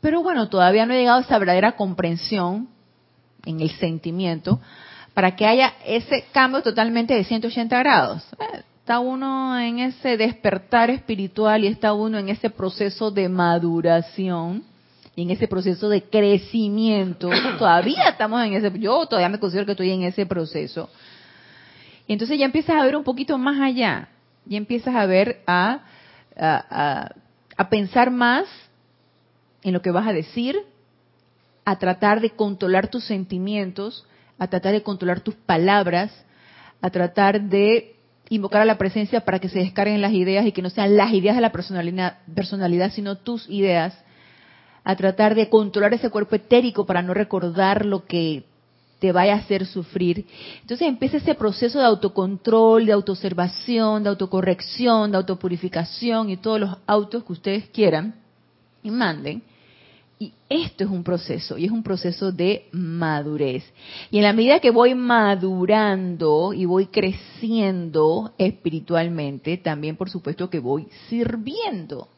Pero 0.01 0.23
bueno, 0.23 0.49
todavía 0.49 0.87
no 0.87 0.95
he 0.95 0.99
llegado 0.99 1.19
a 1.19 1.23
esa 1.23 1.39
verdadera 1.39 1.73
comprensión 1.77 2.69
en 3.45 3.61
el 3.61 3.71
sentimiento 3.71 4.61
para 5.15 5.37
que 5.37 5.47
haya 5.47 5.75
ese 5.87 6.25
cambio 6.33 6.63
totalmente 6.63 7.15
de 7.15 7.25
180 7.25 7.79
grados. 7.79 8.23
Eh, 8.33 8.63
está 8.81 8.99
uno 8.99 9.59
en 9.59 9.79
ese 9.79 10.17
despertar 10.17 10.91
espiritual 10.91 11.65
y 11.65 11.69
está 11.69 11.95
uno 11.95 12.19
en 12.19 12.29
ese 12.29 12.51
proceso 12.51 13.11
de 13.11 13.29
maduración 13.29 14.65
y 15.17 15.23
en 15.23 15.31
ese 15.31 15.47
proceso 15.47 15.89
de 15.89 16.03
crecimiento. 16.03 17.31
Todavía 17.59 18.09
estamos 18.11 18.45
en 18.45 18.55
ese, 18.55 18.71
yo 18.79 19.07
todavía 19.07 19.29
me 19.29 19.39
considero 19.39 19.65
que 19.65 19.73
estoy 19.73 19.93
en 19.93 20.03
ese 20.03 20.27
proceso. 20.27 20.91
Y 22.07 22.13
entonces 22.13 22.39
ya 22.39 22.45
empiezas 22.45 22.77
a 22.77 22.85
ver 22.85 22.97
un 22.97 23.05
poquito 23.05 23.39
más 23.39 23.59
allá, 23.61 24.09
ya 24.45 24.59
empiezas 24.59 24.95
a 24.95 25.07
ver, 25.07 25.41
a, 25.47 25.81
a, 26.37 27.11
a 27.57 27.69
pensar 27.71 28.11
más 28.11 28.47
en 29.63 29.73
lo 29.73 29.81
que 29.81 29.91
vas 29.91 30.07
a 30.07 30.13
decir, 30.13 30.59
a 31.65 31.79
tratar 31.79 32.21
de 32.21 32.31
controlar 32.31 32.89
tus 32.89 33.05
sentimientos, 33.05 34.05
a 34.39 34.47
tratar 34.49 34.73
de 34.73 34.83
controlar 34.83 35.21
tus 35.21 35.35
palabras, 35.35 36.13
a 36.81 36.91
tratar 36.91 37.41
de 37.41 37.97
invocar 38.29 38.63
a 38.63 38.65
la 38.65 38.79
presencia 38.79 39.21
para 39.21 39.39
que 39.39 39.49
se 39.49 39.59
descarguen 39.59 40.01
las 40.01 40.13
ideas 40.13 40.47
y 40.47 40.53
que 40.53 40.63
no 40.63 40.71
sean 40.71 40.97
las 40.97 41.13
ideas 41.13 41.37
de 41.37 41.43
la 41.43 41.53
personalidad, 41.53 42.19
personalidad 42.35 42.93
sino 42.93 43.17
tus 43.17 43.49
ideas, 43.49 43.97
a 44.83 44.97
tratar 44.97 45.35
de 45.35 45.49
controlar 45.49 45.95
ese 45.95 46.11
cuerpo 46.11 46.37
etérico 46.37 46.85
para 46.85 47.03
no 47.03 47.15
recordar 47.15 47.87
lo 47.87 48.05
que 48.05 48.45
te 48.99 49.13
vaya 49.13 49.35
a 49.35 49.39
hacer 49.39 49.67
sufrir. 49.67 50.27
Entonces 50.61 50.89
empieza 50.89 51.19
ese 51.19 51.35
proceso 51.35 51.79
de 51.79 51.87
autocontrol, 51.87 52.87
de 52.87 52.93
autoobservación, 52.93 54.03
de 54.03 54.09
autocorrección, 54.11 55.11
de 55.11 55.19
autopurificación 55.19 56.31
y 56.31 56.37
todos 56.37 56.61
los 56.61 56.77
autos 56.87 57.25
que 57.25 57.33
ustedes 57.33 57.69
quieran 57.69 58.15
y 58.83 58.91
manden 58.91 59.43
y 60.25 60.33
esto 60.49 60.85
es 60.85 60.91
un 60.91 61.05
proceso, 61.05 61.59
y 61.59 61.67
es 61.67 61.71
un 61.71 61.83
proceso 61.83 62.33
de 62.33 62.69
madurez. 62.73 63.63
Y 64.11 64.19
en 64.19 64.23
la 64.23 64.33
medida 64.33 64.59
que 64.59 64.71
voy 64.71 64.95
madurando 64.95 66.55
y 66.55 66.65
voy 66.65 66.87
creciendo 66.87 68.33
espiritualmente, 68.39 69.59
también 69.59 69.97
por 69.97 70.09
supuesto 70.09 70.49
que 70.49 70.61
voy 70.61 70.89
sirviendo. 71.09 72.09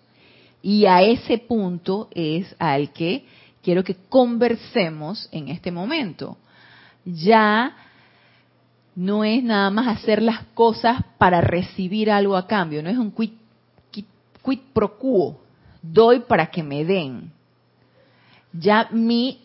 Y 0.63 0.87
a 0.87 1.03
ese 1.03 1.39
punto 1.39 2.09
es 2.13 2.55
al 2.61 2.93
que 2.93 3.25
quiero 3.61 3.83
que 3.83 3.97
conversemos 4.09 5.29
en 5.33 5.49
este 5.49 5.73
momento. 5.73 6.37
Ya 7.05 7.75
no 8.95 9.25
es 9.25 9.43
nada 9.43 9.71
más 9.71 9.89
hacer 9.89 10.23
las 10.23 10.45
cosas 10.55 11.03
para 11.19 11.41
recibir 11.41 12.11
algo 12.11 12.37
a 12.37 12.47
cambio, 12.47 12.83
no 12.85 12.89
es 12.89 12.99
un 12.99 13.11
quid, 13.11 13.33
quid 13.91 14.59
pro 14.73 14.97
quo, 14.97 15.41
doy 15.83 16.21
para 16.21 16.47
que 16.47 16.63
me 16.63 16.85
den 16.85 17.36
ya 18.59 18.89
mi 18.91 19.41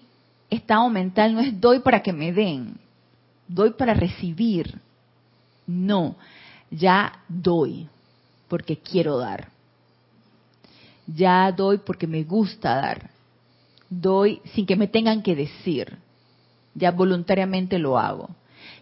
estado 0.49 0.89
mental 0.89 1.33
no 1.33 1.39
es 1.39 1.59
doy 1.59 1.79
para 1.79 2.01
que 2.01 2.13
me 2.13 2.31
den, 2.31 2.77
doy 3.47 3.71
para 3.71 3.93
recibir. 3.93 4.79
No, 5.67 6.15
ya 6.69 7.23
doy 7.27 7.87
porque 8.47 8.77
quiero 8.77 9.17
dar. 9.17 9.49
Ya 11.07 11.51
doy 11.51 11.77
porque 11.79 12.07
me 12.07 12.23
gusta 12.23 12.75
dar. 12.75 13.09
Doy 13.89 14.41
sin 14.53 14.65
que 14.65 14.75
me 14.75 14.87
tengan 14.87 15.21
que 15.21 15.35
decir. 15.35 15.97
Ya 16.73 16.91
voluntariamente 16.91 17.79
lo 17.79 17.97
hago. 17.97 18.29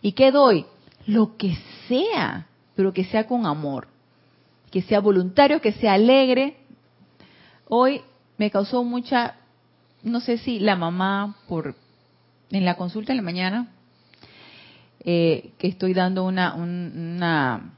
¿Y 0.01 0.12
qué 0.12 0.31
doy? 0.31 0.65
Lo 1.07 1.38
que 1.38 1.57
sea, 1.88 2.48
pero 2.75 2.93
que 2.93 3.05
sea 3.05 3.25
con 3.27 3.45
amor. 3.45 3.88
Que 4.71 4.81
sea 4.81 5.00
voluntario, 5.00 5.62
que 5.62 5.71
sea 5.74 5.93
alegre. 5.93 6.57
Hoy 7.67 8.01
me 8.38 8.51
causó 8.51 8.83
mucha 8.83 9.36
no 10.03 10.20
sé 10.20 10.38
si 10.38 10.60
la 10.60 10.75
mamá, 10.75 11.36
por 11.48 11.75
en 12.51 12.65
la 12.65 12.75
consulta 12.75 13.13
de 13.13 13.18
la 13.18 13.22
mañana, 13.22 13.68
eh, 15.03 15.51
que 15.58 15.68
estoy 15.68 15.94
dando 15.94 16.25
una, 16.25 16.56
una, 16.56 17.74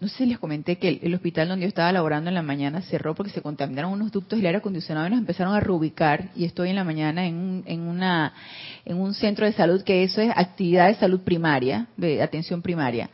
no 0.00 0.08
sé 0.08 0.18
si 0.18 0.26
les 0.26 0.38
comenté 0.38 0.78
que 0.78 1.00
el, 1.02 1.14
hospital 1.14 1.48
donde 1.48 1.64
yo 1.64 1.68
estaba 1.68 1.92
laborando 1.92 2.30
en 2.30 2.34
la 2.34 2.42
mañana 2.42 2.82
cerró 2.82 3.14
porque 3.14 3.32
se 3.32 3.42
contaminaron 3.42 3.92
unos 3.92 4.10
ductos 4.10 4.38
y 4.38 4.40
el 4.40 4.46
aire 4.46 4.58
acondicionado 4.58 5.06
y 5.06 5.10
nos 5.10 5.18
empezaron 5.18 5.54
a 5.54 5.60
reubicar 5.60 6.30
y 6.34 6.44
estoy 6.44 6.70
en 6.70 6.76
la 6.76 6.84
mañana 6.84 7.26
en 7.26 7.34
un, 7.34 7.62
en 7.66 7.80
una, 7.82 8.32
en 8.84 8.98
un 8.98 9.14
centro 9.14 9.44
de 9.44 9.52
salud 9.52 9.82
que 9.82 10.02
eso 10.02 10.20
es 10.20 10.30
actividad 10.34 10.88
de 10.88 10.94
salud 10.94 11.20
primaria, 11.20 11.88
de 11.96 12.22
atención 12.22 12.62
primaria. 12.62 13.10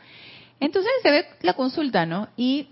Entonces 0.59 0.91
se 1.03 1.11
ve 1.11 1.25
la 1.41 1.53
consulta, 1.53 2.05
¿no? 2.05 2.29
Y 2.37 2.69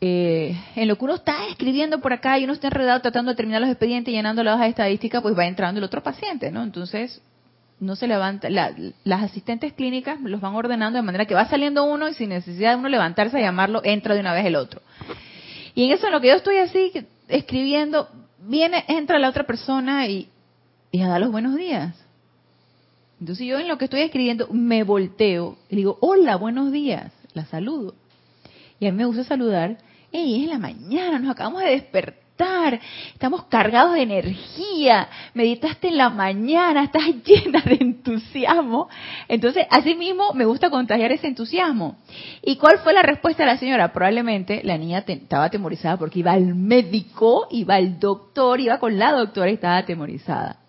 eh, 0.00 0.54
en 0.74 0.88
lo 0.88 0.96
que 0.96 1.04
uno 1.04 1.14
está 1.14 1.48
escribiendo 1.48 2.00
por 2.00 2.12
acá 2.12 2.38
y 2.38 2.44
uno 2.44 2.52
está 2.52 2.68
enredado 2.68 3.00
tratando 3.00 3.30
de 3.30 3.36
terminar 3.36 3.60
los 3.60 3.70
expedientes, 3.70 4.12
llenando 4.12 4.42
la 4.42 4.54
hoja 4.54 4.64
de 4.64 4.70
estadística, 4.70 5.20
pues 5.22 5.36
va 5.36 5.46
entrando 5.46 5.78
el 5.78 5.84
otro 5.84 6.02
paciente, 6.02 6.50
¿no? 6.50 6.62
Entonces, 6.62 7.22
no 7.80 7.96
se 7.96 8.06
levanta, 8.06 8.48
las 8.50 9.22
asistentes 9.22 9.72
clínicas 9.72 10.20
los 10.20 10.40
van 10.40 10.54
ordenando 10.54 10.98
de 10.98 11.02
manera 11.02 11.26
que 11.26 11.34
va 11.34 11.46
saliendo 11.48 11.84
uno 11.84 12.08
y 12.08 12.14
sin 12.14 12.30
necesidad 12.30 12.72
de 12.72 12.76
uno 12.76 12.88
levantarse 12.88 13.38
a 13.38 13.40
llamarlo, 13.40 13.80
entra 13.84 14.14
de 14.14 14.20
una 14.20 14.32
vez 14.32 14.46
el 14.46 14.56
otro. 14.56 14.80
Y 15.74 15.84
en 15.84 15.92
eso, 15.92 16.06
en 16.06 16.12
lo 16.12 16.20
que 16.20 16.28
yo 16.28 16.34
estoy 16.34 16.56
así, 16.56 16.92
escribiendo, 17.28 18.08
viene, 18.40 18.84
entra 18.88 19.18
la 19.18 19.28
otra 19.28 19.44
persona 19.44 20.06
y, 20.06 20.28
y 20.90 21.02
a 21.02 21.08
dar 21.08 21.20
los 21.20 21.30
buenos 21.30 21.56
días. 21.56 21.94
Entonces 23.20 23.46
yo 23.46 23.58
en 23.58 23.68
lo 23.68 23.78
que 23.78 23.86
estoy 23.86 24.00
escribiendo 24.00 24.48
me 24.50 24.82
volteo 24.82 25.56
y 25.68 25.76
digo, 25.76 25.98
hola, 26.00 26.36
buenos 26.36 26.72
días, 26.72 27.12
la 27.34 27.44
saludo. 27.46 27.94
Y 28.78 28.86
a 28.86 28.92
mí 28.92 28.98
me 28.98 29.06
gusta 29.06 29.24
saludar 29.24 29.78
hey, 30.12 30.44
es 30.44 30.50
la 30.50 30.58
mañana, 30.58 31.18
nos 31.18 31.30
acabamos 31.30 31.62
de 31.62 31.70
despertar, 31.70 32.80
estamos 33.12 33.44
cargados 33.44 33.94
de 33.94 34.02
energía, 34.02 35.08
meditaste 35.34 35.88
en 35.88 35.98
la 35.98 36.10
mañana, 36.10 36.84
estás 36.84 37.04
llena 37.24 37.60
de 37.62 37.78
entusiasmo. 37.80 38.88
Entonces, 39.28 39.66
así 39.70 39.94
mismo 39.94 40.32
me 40.34 40.44
gusta 40.44 40.70
contagiar 40.70 41.12
ese 41.12 41.26
entusiasmo. 41.26 41.96
¿Y 42.42 42.56
cuál 42.56 42.78
fue 42.78 42.92
la 42.92 43.02
respuesta 43.02 43.44
de 43.44 43.52
la 43.52 43.58
señora? 43.58 43.92
Probablemente 43.92 44.62
la 44.64 44.78
niña 44.78 45.04
estaba 45.06 45.44
atemorizada 45.44 45.96
porque 45.96 46.20
iba 46.20 46.32
al 46.32 46.54
médico, 46.54 47.46
iba 47.50 47.74
al 47.74 47.98
doctor, 47.98 48.60
iba 48.60 48.78
con 48.78 48.98
la 48.98 49.12
doctora 49.12 49.50
y 49.50 49.54
estaba 49.54 49.78
atemorizada. 49.78 50.60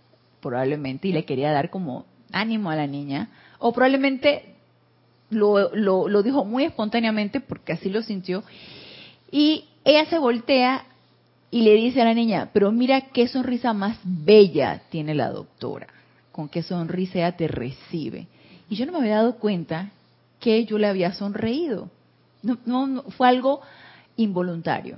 Probablemente, 0.41 1.07
y 1.07 1.13
le 1.13 1.25
quería 1.25 1.51
dar 1.51 1.69
como 1.69 2.05
ánimo 2.31 2.69
a 2.69 2.75
la 2.75 2.87
niña. 2.87 3.29
O 3.59 3.73
probablemente 3.73 4.56
lo, 5.29 5.75
lo, 5.75 6.23
dijo 6.23 6.45
muy 6.45 6.65
espontáneamente 6.65 7.39
porque 7.39 7.73
así 7.73 7.89
lo 7.89 8.01
sintió 8.01 8.43
y 9.31 9.65
ella 9.83 10.05
se 10.05 10.17
voltea 10.17 10.85
y 11.51 11.61
le 11.61 11.73
dice 11.73 12.01
a 12.01 12.05
la 12.05 12.13
niña, 12.13 12.49
pero 12.53 12.71
mira 12.71 13.01
qué 13.01 13.27
sonrisa 13.27 13.73
más 13.73 13.97
bella 14.03 14.81
tiene 14.89 15.15
la 15.15 15.29
doctora, 15.29 15.87
con 16.31 16.49
qué 16.49 16.61
sonrisa 16.61 17.19
ella 17.19 17.37
te 17.37 17.47
recibe. 17.47 18.27
Y 18.69 18.75
yo 18.75 18.85
no 18.85 18.91
me 18.91 18.99
había 18.99 19.15
dado 19.15 19.35
cuenta 19.35 19.91
que 20.39 20.65
yo 20.65 20.77
le 20.77 20.87
había 20.87 21.13
sonreído. 21.13 21.89
No, 22.43 22.57
no, 22.65 23.03
fue 23.03 23.27
algo 23.29 23.61
involuntario, 24.17 24.97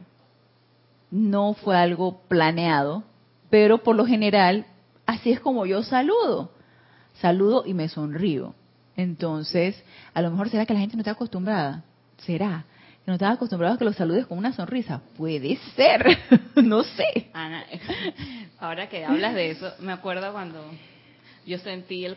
no 1.11 1.53
fue 1.53 1.77
algo 1.77 2.21
planeado, 2.27 3.03
pero 3.49 3.79
por 3.83 3.95
lo 3.95 4.05
general 4.05 4.65
así 5.05 5.31
es 5.31 5.39
como 5.39 5.65
yo 5.65 5.83
saludo. 5.83 6.51
Saludo 7.21 7.63
y 7.65 7.73
me 7.73 7.89
sonrío. 7.89 8.53
Entonces, 9.01 9.81
a 10.13 10.21
lo 10.21 10.31
mejor 10.31 10.49
será 10.49 10.65
que 10.65 10.73
la 10.73 10.81
gente 10.81 10.95
no 10.95 11.01
está 11.01 11.11
acostumbrada. 11.11 11.83
Será 12.17 12.65
no 13.09 13.15
estás 13.15 13.33
acostumbrado 13.33 13.73
a 13.73 13.77
que 13.79 13.85
los 13.85 13.95
saludes 13.95 14.27
con 14.27 14.37
una 14.37 14.53
sonrisa. 14.53 15.01
Puede 15.17 15.57
ser, 15.75 16.05
no 16.55 16.83
sé. 16.83 17.31
Ana, 17.33 17.65
ahora 18.59 18.87
que 18.87 19.03
hablas 19.03 19.33
de 19.33 19.49
eso, 19.49 19.73
me 19.79 19.91
acuerdo 19.91 20.31
cuando 20.31 20.63
yo 21.43 21.57
sentí 21.57 22.05
el, 22.05 22.15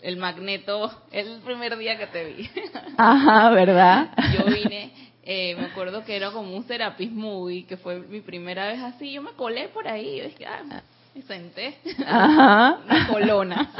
el, 0.00 0.16
magneto 0.16 0.90
el 1.12 1.40
primer 1.40 1.76
día 1.76 1.98
que 1.98 2.06
te 2.06 2.24
vi. 2.32 2.50
Ajá, 2.96 3.50
¿verdad? 3.50 4.10
Yo 4.32 4.46
vine, 4.46 4.90
eh, 5.22 5.54
me 5.56 5.66
acuerdo 5.66 6.02
que 6.02 6.16
era 6.16 6.30
como 6.30 6.56
un 6.56 6.66
Serapis 6.66 7.12
Movie, 7.12 7.66
que 7.66 7.76
fue 7.76 7.98
mi 8.00 8.22
primera 8.22 8.68
vez 8.68 8.80
así. 8.80 9.12
Yo 9.12 9.20
me 9.20 9.32
colé 9.32 9.68
por 9.68 9.86
ahí, 9.86 10.20
y 10.20 10.20
dije, 10.22 10.46
ah, 10.46 10.82
me 11.14 11.22
senté. 11.22 11.74
Ajá. 12.06 12.78
Una 12.84 13.08
colona. 13.08 13.70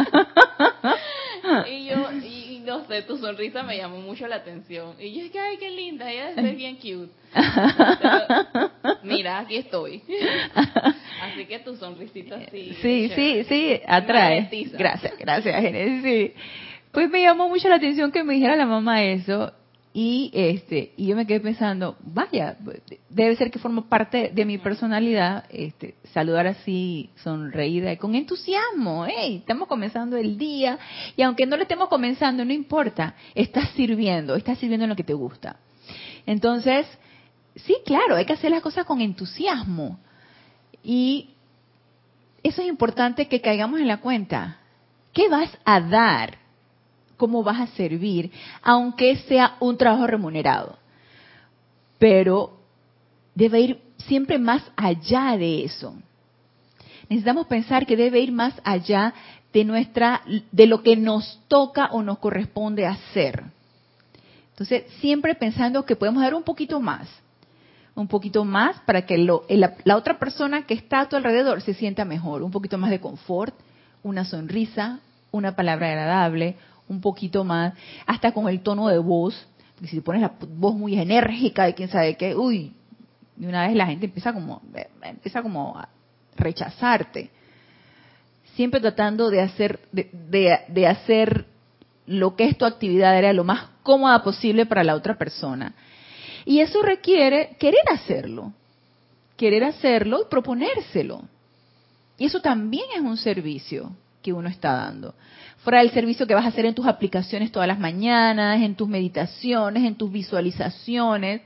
y 1.70 1.86
yo, 1.86 2.10
y 2.12 2.62
no 2.64 2.86
sé, 2.86 3.02
tu 3.02 3.16
sonrisa 3.18 3.62
me 3.62 3.76
llamó 3.76 4.00
mucho 4.00 4.26
la 4.26 4.36
atención. 4.36 4.94
Y 4.98 5.14
yo 5.14 5.22
dije, 5.24 5.38
ay, 5.38 5.56
qué 5.58 5.70
linda, 5.70 6.10
ella 6.10 6.30
debe 6.30 6.42
ser 6.42 6.56
bien 6.56 6.76
cute. 6.76 7.12
mira, 9.02 9.40
aquí 9.40 9.56
estoy. 9.56 10.02
Así 11.22 11.46
que 11.46 11.58
tu 11.60 11.76
sonrisita 11.76 12.38
sí. 12.50 12.76
Sí, 12.80 13.10
sí, 13.14 13.44
sí, 13.44 13.80
atrae. 13.86 14.48
Gracias, 14.72 15.16
gracias, 15.18 15.60
Genesis. 15.60 16.32
Pues 16.92 17.10
me 17.10 17.20
llamó 17.20 17.48
mucho 17.48 17.68
la 17.68 17.76
atención 17.76 18.12
que 18.12 18.24
me 18.24 18.34
dijera 18.34 18.56
la 18.56 18.66
mamá 18.66 19.02
eso 19.02 19.52
y 20.00 20.30
este 20.32 20.92
y 20.96 21.08
yo 21.08 21.16
me 21.16 21.26
quedé 21.26 21.40
pensando, 21.40 21.96
vaya, 22.00 22.56
debe 23.08 23.34
ser 23.34 23.50
que 23.50 23.58
forma 23.58 23.88
parte 23.88 24.30
de 24.32 24.44
mi 24.44 24.56
personalidad 24.56 25.46
este 25.50 25.96
saludar 26.14 26.46
así 26.46 27.10
sonreída 27.16 27.90
y 27.90 27.96
con 27.96 28.14
entusiasmo, 28.14 29.06
hey, 29.08 29.38
estamos 29.40 29.66
comenzando 29.66 30.16
el 30.16 30.38
día 30.38 30.78
y 31.16 31.22
aunque 31.22 31.46
no 31.46 31.56
lo 31.56 31.62
estemos 31.62 31.88
comenzando, 31.88 32.44
no 32.44 32.52
importa, 32.52 33.16
estás 33.34 33.70
sirviendo, 33.70 34.36
estás 34.36 34.58
sirviendo 34.58 34.84
en 34.84 34.90
lo 34.90 34.94
que 34.94 35.02
te 35.02 35.14
gusta. 35.14 35.56
Entonces, 36.26 36.86
sí, 37.56 37.76
claro, 37.84 38.14
hay 38.14 38.24
que 38.24 38.34
hacer 38.34 38.52
las 38.52 38.62
cosas 38.62 38.86
con 38.86 39.00
entusiasmo. 39.00 39.98
Y 40.80 41.30
eso 42.44 42.62
es 42.62 42.68
importante 42.68 43.26
que 43.26 43.40
caigamos 43.40 43.80
en 43.80 43.88
la 43.88 43.96
cuenta. 43.96 44.58
¿Qué 45.12 45.28
vas 45.28 45.50
a 45.64 45.80
dar? 45.80 46.38
¿Cómo 47.18 47.42
vas 47.42 47.60
a 47.60 47.66
servir? 47.76 48.30
Aunque 48.62 49.16
sea 49.16 49.56
un 49.60 49.76
trabajo 49.76 50.06
remunerado. 50.06 50.78
Pero 51.98 52.58
debe 53.34 53.60
ir 53.60 53.80
siempre 53.98 54.38
más 54.38 54.62
allá 54.76 55.36
de 55.36 55.64
eso. 55.64 55.94
Necesitamos 57.10 57.46
pensar 57.46 57.84
que 57.84 57.96
debe 57.96 58.20
ir 58.20 58.32
más 58.32 58.54
allá 58.64 59.12
de 59.52 59.64
nuestra 59.64 60.22
de 60.50 60.66
lo 60.66 60.82
que 60.82 60.96
nos 60.96 61.38
toca 61.48 61.88
o 61.92 62.02
nos 62.02 62.18
corresponde 62.18 62.86
hacer. 62.86 63.44
Entonces, 64.52 64.84
siempre 65.00 65.34
pensando 65.34 65.84
que 65.84 65.96
podemos 65.96 66.22
dar 66.22 66.34
un 66.34 66.42
poquito 66.42 66.80
más 66.80 67.06
un 67.98 68.06
poquito 68.06 68.44
más 68.44 68.78
para 68.86 69.06
que 69.06 69.18
la, 69.18 69.96
otra 69.96 70.18
persona 70.20 70.66
que 70.66 70.74
está 70.74 71.00
a 71.00 71.08
tu 71.08 71.16
alrededor 71.16 71.62
se 71.62 71.74
sienta 71.74 72.04
mejor, 72.04 72.42
un 72.42 72.52
poquito 72.52 72.78
más 72.78 72.90
de 72.90 73.00
confort, 73.00 73.54
una 74.04 74.24
sonrisa, 74.24 75.00
una 75.32 75.56
palabra 75.56 75.88
agradable, 75.88 76.56
un 76.88 77.00
poquito 77.00 77.44
más, 77.44 77.74
hasta 78.06 78.32
con 78.32 78.48
el 78.48 78.60
tono 78.60 78.88
de 78.88 78.98
voz, 78.98 79.46
si 79.84 79.96
te 79.96 80.02
pones 80.02 80.22
la 80.22 80.32
voz 80.56 80.74
muy 80.74 80.98
enérgica 80.98 81.64
de 81.64 81.74
quién 81.74 81.88
sabe 81.88 82.16
qué, 82.16 82.34
uy, 82.34 82.72
de 83.36 83.46
una 83.46 83.66
vez 83.66 83.76
la 83.76 83.86
gente 83.86 84.06
empieza 84.06 84.32
como, 84.32 84.60
empieza 85.02 85.42
como 85.42 85.78
a 85.78 85.88
rechazarte. 86.36 87.30
Siempre 88.54 88.80
tratando 88.80 89.30
de 89.30 89.40
hacer, 89.40 89.78
de, 89.92 90.60
de 90.68 90.86
hacer 90.86 91.46
lo 92.06 92.34
que 92.34 92.46
es 92.46 92.58
tu 92.58 92.64
actividad 92.64 93.16
era 93.16 93.32
lo 93.32 93.44
más 93.44 93.68
cómoda 93.82 94.22
posible 94.24 94.66
para 94.66 94.82
la 94.82 94.96
otra 94.96 95.16
persona. 95.16 95.74
Y 96.44 96.60
eso 96.60 96.82
requiere 96.82 97.56
querer 97.60 97.82
hacerlo, 97.92 98.52
querer 99.36 99.64
hacerlo 99.64 100.22
y 100.22 100.30
proponérselo. 100.30 101.22
Y 102.16 102.24
eso 102.24 102.40
también 102.40 102.86
es 102.96 103.00
un 103.00 103.16
servicio 103.16 103.92
que 104.22 104.32
uno 104.32 104.48
está 104.48 104.72
dando. 104.72 105.14
Fuera 105.68 105.80
del 105.82 105.90
servicio 105.90 106.26
que 106.26 106.34
vas 106.34 106.46
a 106.46 106.48
hacer 106.48 106.64
en 106.64 106.74
tus 106.74 106.86
aplicaciones 106.86 107.52
todas 107.52 107.68
las 107.68 107.78
mañanas, 107.78 108.62
en 108.62 108.74
tus 108.74 108.88
meditaciones, 108.88 109.84
en 109.84 109.96
tus 109.96 110.10
visualizaciones, 110.10 111.42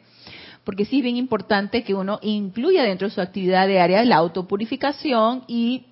porque 0.63 0.85
sí 0.85 0.99
es 0.99 1.03
bien 1.03 1.17
importante 1.17 1.83
que 1.83 1.93
uno 1.93 2.21
incluya 2.23 2.85
dentro 2.85 3.09
de 3.09 3.15
su 3.17 3.21
actividad 3.21 3.67
diaria 3.67 4.05
la 4.05 4.15
autopurificación 4.19 5.43
y 5.49 5.87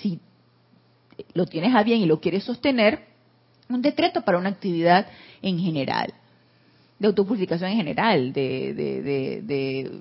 si 0.00 0.18
lo 1.34 1.46
tienes 1.46 1.72
a 1.72 1.84
bien 1.84 2.00
y 2.00 2.06
lo 2.06 2.18
quieres 2.18 2.42
sostener, 2.42 3.04
un 3.68 3.80
decreto 3.80 4.22
para 4.22 4.38
una 4.38 4.48
actividad 4.48 5.06
en 5.40 5.60
general 5.60 6.14
de 6.98 7.06
autopurificación 7.06 7.70
en 7.70 7.76
general, 7.76 8.32
de, 8.32 8.74
de, 8.74 10.00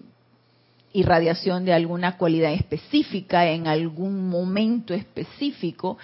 irradiación 0.97 1.63
de 1.63 1.73
alguna 1.73 2.17
cualidad 2.17 2.51
específica 2.53 3.47
en 3.47 3.67
algún 3.67 4.27
momento 4.29 4.93
específico. 4.93 5.97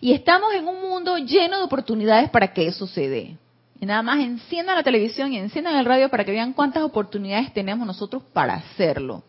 Y 0.00 0.12
estamos 0.12 0.54
en 0.54 0.68
un 0.68 0.80
mundo 0.80 1.18
lleno 1.18 1.58
de 1.58 1.64
oportunidades 1.64 2.30
para 2.30 2.52
que 2.52 2.66
eso 2.66 2.86
se 2.86 3.08
dé. 3.08 3.36
Y 3.80 3.86
nada 3.86 4.02
más 4.02 4.20
enciendan 4.20 4.76
la 4.76 4.82
televisión 4.82 5.32
y 5.32 5.38
enciendan 5.38 5.76
el 5.76 5.84
radio 5.84 6.08
para 6.08 6.24
que 6.24 6.30
vean 6.30 6.52
cuántas 6.52 6.82
oportunidades 6.82 7.52
tenemos 7.52 7.86
nosotros 7.86 8.22
para 8.32 8.54
hacerlo. 8.54 9.22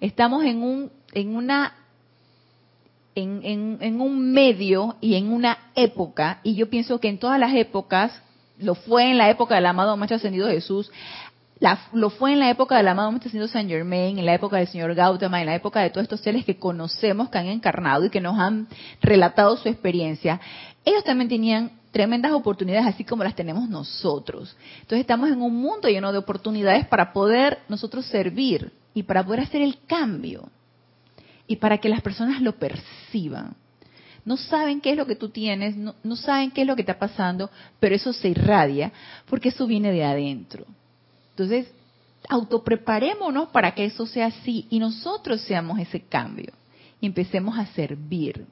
Estamos 0.00 0.44
en 0.44 0.62
un, 0.62 0.90
en 1.12 1.36
una 1.36 1.74
en, 3.14 3.78
en, 3.80 4.00
un 4.00 4.32
medio 4.32 4.96
y 5.00 5.14
en 5.16 5.32
una 5.32 5.58
época, 5.74 6.40
y 6.42 6.54
yo 6.54 6.70
pienso 6.70 6.98
que 6.98 7.08
en 7.08 7.18
todas 7.18 7.38
las 7.38 7.54
épocas 7.54 8.22
lo 8.58 8.74
fue 8.74 9.10
en 9.10 9.18
la 9.18 9.28
época 9.28 9.54
del 9.54 9.66
amado 9.66 9.96
Maestro 9.96 10.16
Ascendido 10.16 10.48
Jesús, 10.48 10.90
lo 11.92 12.10
fue 12.10 12.32
en 12.32 12.40
la 12.40 12.50
época 12.50 12.76
del 12.76 12.88
amado 12.88 13.10
Maestro 13.12 13.46
Saint 13.46 13.68
Germain, 13.68 14.18
en 14.18 14.26
la 14.26 14.34
época 14.34 14.56
del 14.56 14.68
señor 14.68 14.94
Gautama, 14.94 15.40
en 15.40 15.46
la 15.46 15.54
época 15.54 15.80
de 15.80 15.90
todos 15.90 16.04
estos 16.04 16.20
seres 16.20 16.44
que 16.44 16.56
conocemos, 16.56 17.30
que 17.30 17.38
han 17.38 17.46
encarnado 17.46 18.04
y 18.04 18.10
que 18.10 18.20
nos 18.20 18.38
han 18.38 18.66
relatado 19.00 19.56
su 19.56 19.68
experiencia. 19.68 20.40
Ellos 20.84 21.04
también 21.04 21.28
tenían 21.28 21.72
tremendas 21.92 22.32
oportunidades, 22.32 22.86
así 22.86 23.04
como 23.04 23.22
las 23.22 23.36
tenemos 23.36 23.68
nosotros. 23.68 24.56
Entonces 24.80 25.00
estamos 25.00 25.30
en 25.30 25.40
un 25.40 25.54
mundo 25.54 25.88
lleno 25.88 26.10
de 26.10 26.18
oportunidades 26.18 26.86
para 26.86 27.12
poder 27.12 27.60
nosotros 27.68 28.06
servir 28.06 28.72
y 28.94 29.04
para 29.04 29.24
poder 29.24 29.40
hacer 29.40 29.62
el 29.62 29.78
cambio 29.86 30.48
y 31.46 31.56
para 31.56 31.78
que 31.78 31.88
las 31.88 32.00
personas 32.02 32.40
lo 32.40 32.56
perciban 32.56 33.54
no 34.24 34.36
saben 34.36 34.80
qué 34.80 34.92
es 34.92 34.96
lo 34.96 35.06
que 35.06 35.16
tú 35.16 35.30
tienes, 35.30 35.76
no, 35.76 36.16
saben 36.16 36.50
qué 36.50 36.62
es 36.62 36.66
lo 36.66 36.76
que 36.76 36.82
está 36.82 36.98
pasando, 36.98 37.50
pero 37.80 37.94
eso 37.94 38.12
se 38.12 38.28
irradia 38.28 38.92
porque 39.28 39.48
eso 39.48 39.66
viene 39.66 39.90
de 39.90 40.04
adentro. 40.04 40.64
Entonces, 41.42 41.72
autopreparémonos 42.28 43.48
para 43.48 43.74
que 43.74 43.84
eso 43.84 44.06
sea 44.06 44.26
así 44.26 44.66
y 44.70 44.78
nosotros 44.78 45.40
seamos 45.42 45.78
ese 45.78 46.00
cambio 46.00 46.52
y 47.00 47.06
empecemos 47.06 47.58
a 47.58 47.66
servir. 47.66 48.46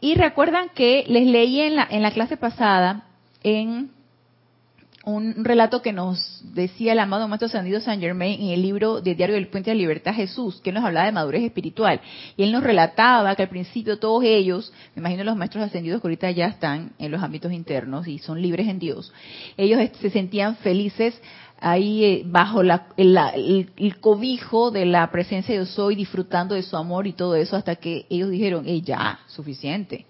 Y 0.00 0.14
recuerdan 0.14 0.68
que 0.74 1.04
les 1.08 1.26
leí 1.26 1.60
en 1.60 1.76
la, 1.76 1.88
la 1.90 2.10
clase 2.10 2.36
pasada 2.36 3.04
en 3.42 3.90
un 5.06 5.44
relato 5.44 5.82
que 5.82 5.92
nos 5.92 6.42
decía 6.52 6.92
el 6.92 6.98
amado 6.98 7.28
Maestro 7.28 7.48
Sandido 7.48 7.78
San 7.80 8.00
Germain 8.00 8.42
en 8.42 8.50
el 8.50 8.60
libro 8.60 9.00
de 9.00 9.14
Diario 9.14 9.36
del 9.36 9.46
Puente 9.46 9.70
de 9.70 9.76
Libertad 9.76 10.12
Jesús, 10.12 10.60
que 10.62 10.72
nos 10.72 10.84
hablaba 10.84 11.06
de 11.06 11.12
madurez 11.12 11.44
espiritual. 11.44 12.00
Y 12.36 12.42
él 12.42 12.50
nos 12.50 12.64
relataba 12.64 13.36
que 13.36 13.44
al 13.44 13.48
principio 13.48 14.00
todos 14.00 14.24
ellos, 14.24 14.72
me 14.96 15.00
imagino 15.00 15.22
los 15.22 15.36
maestros 15.36 15.62
ascendidos 15.62 16.00
que 16.00 16.08
ahorita 16.08 16.32
ya 16.32 16.46
están 16.46 16.90
en 16.98 17.12
los 17.12 17.22
ámbitos 17.22 17.52
internos 17.52 18.08
y 18.08 18.18
son 18.18 18.42
libres 18.42 18.66
en 18.66 18.80
Dios, 18.80 19.12
ellos 19.56 19.80
se 20.00 20.10
sentían 20.10 20.56
felices 20.56 21.14
ahí 21.60 22.04
eh, 22.04 22.22
bajo 22.26 22.62
la, 22.62 22.88
el, 22.96 23.70
el, 23.76 24.00
cobijo 24.00 24.70
de 24.70 24.86
la 24.86 25.10
presencia 25.10 25.58
de 25.58 25.66
soy, 25.66 25.94
disfrutando 25.94 26.54
de 26.54 26.62
su 26.62 26.76
amor 26.76 27.06
y 27.06 27.12
todo 27.12 27.34
eso, 27.34 27.56
hasta 27.56 27.76
que 27.76 28.06
ellos 28.10 28.30
dijeron, 28.30 28.64
hey, 28.66 28.82
ya, 28.84 29.20
suficiente. 29.26 30.06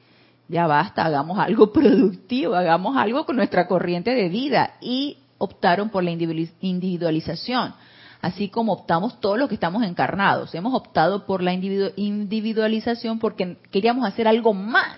Ya 0.48 0.66
basta, 0.66 1.04
hagamos 1.04 1.38
algo 1.38 1.72
productivo, 1.72 2.54
hagamos 2.54 2.96
algo 2.96 3.24
con 3.26 3.36
nuestra 3.36 3.66
corriente 3.66 4.14
de 4.14 4.28
vida. 4.28 4.74
Y 4.80 5.18
optaron 5.38 5.90
por 5.90 6.02
la 6.02 6.10
individualización, 6.10 7.74
así 8.22 8.48
como 8.48 8.72
optamos 8.72 9.20
todos 9.20 9.38
los 9.38 9.48
que 9.48 9.54
estamos 9.54 9.82
encarnados. 9.82 10.54
Hemos 10.54 10.74
optado 10.74 11.26
por 11.26 11.42
la 11.42 11.52
individualización 11.52 13.18
porque 13.18 13.56
queríamos 13.70 14.06
hacer 14.06 14.28
algo 14.28 14.54
más 14.54 14.96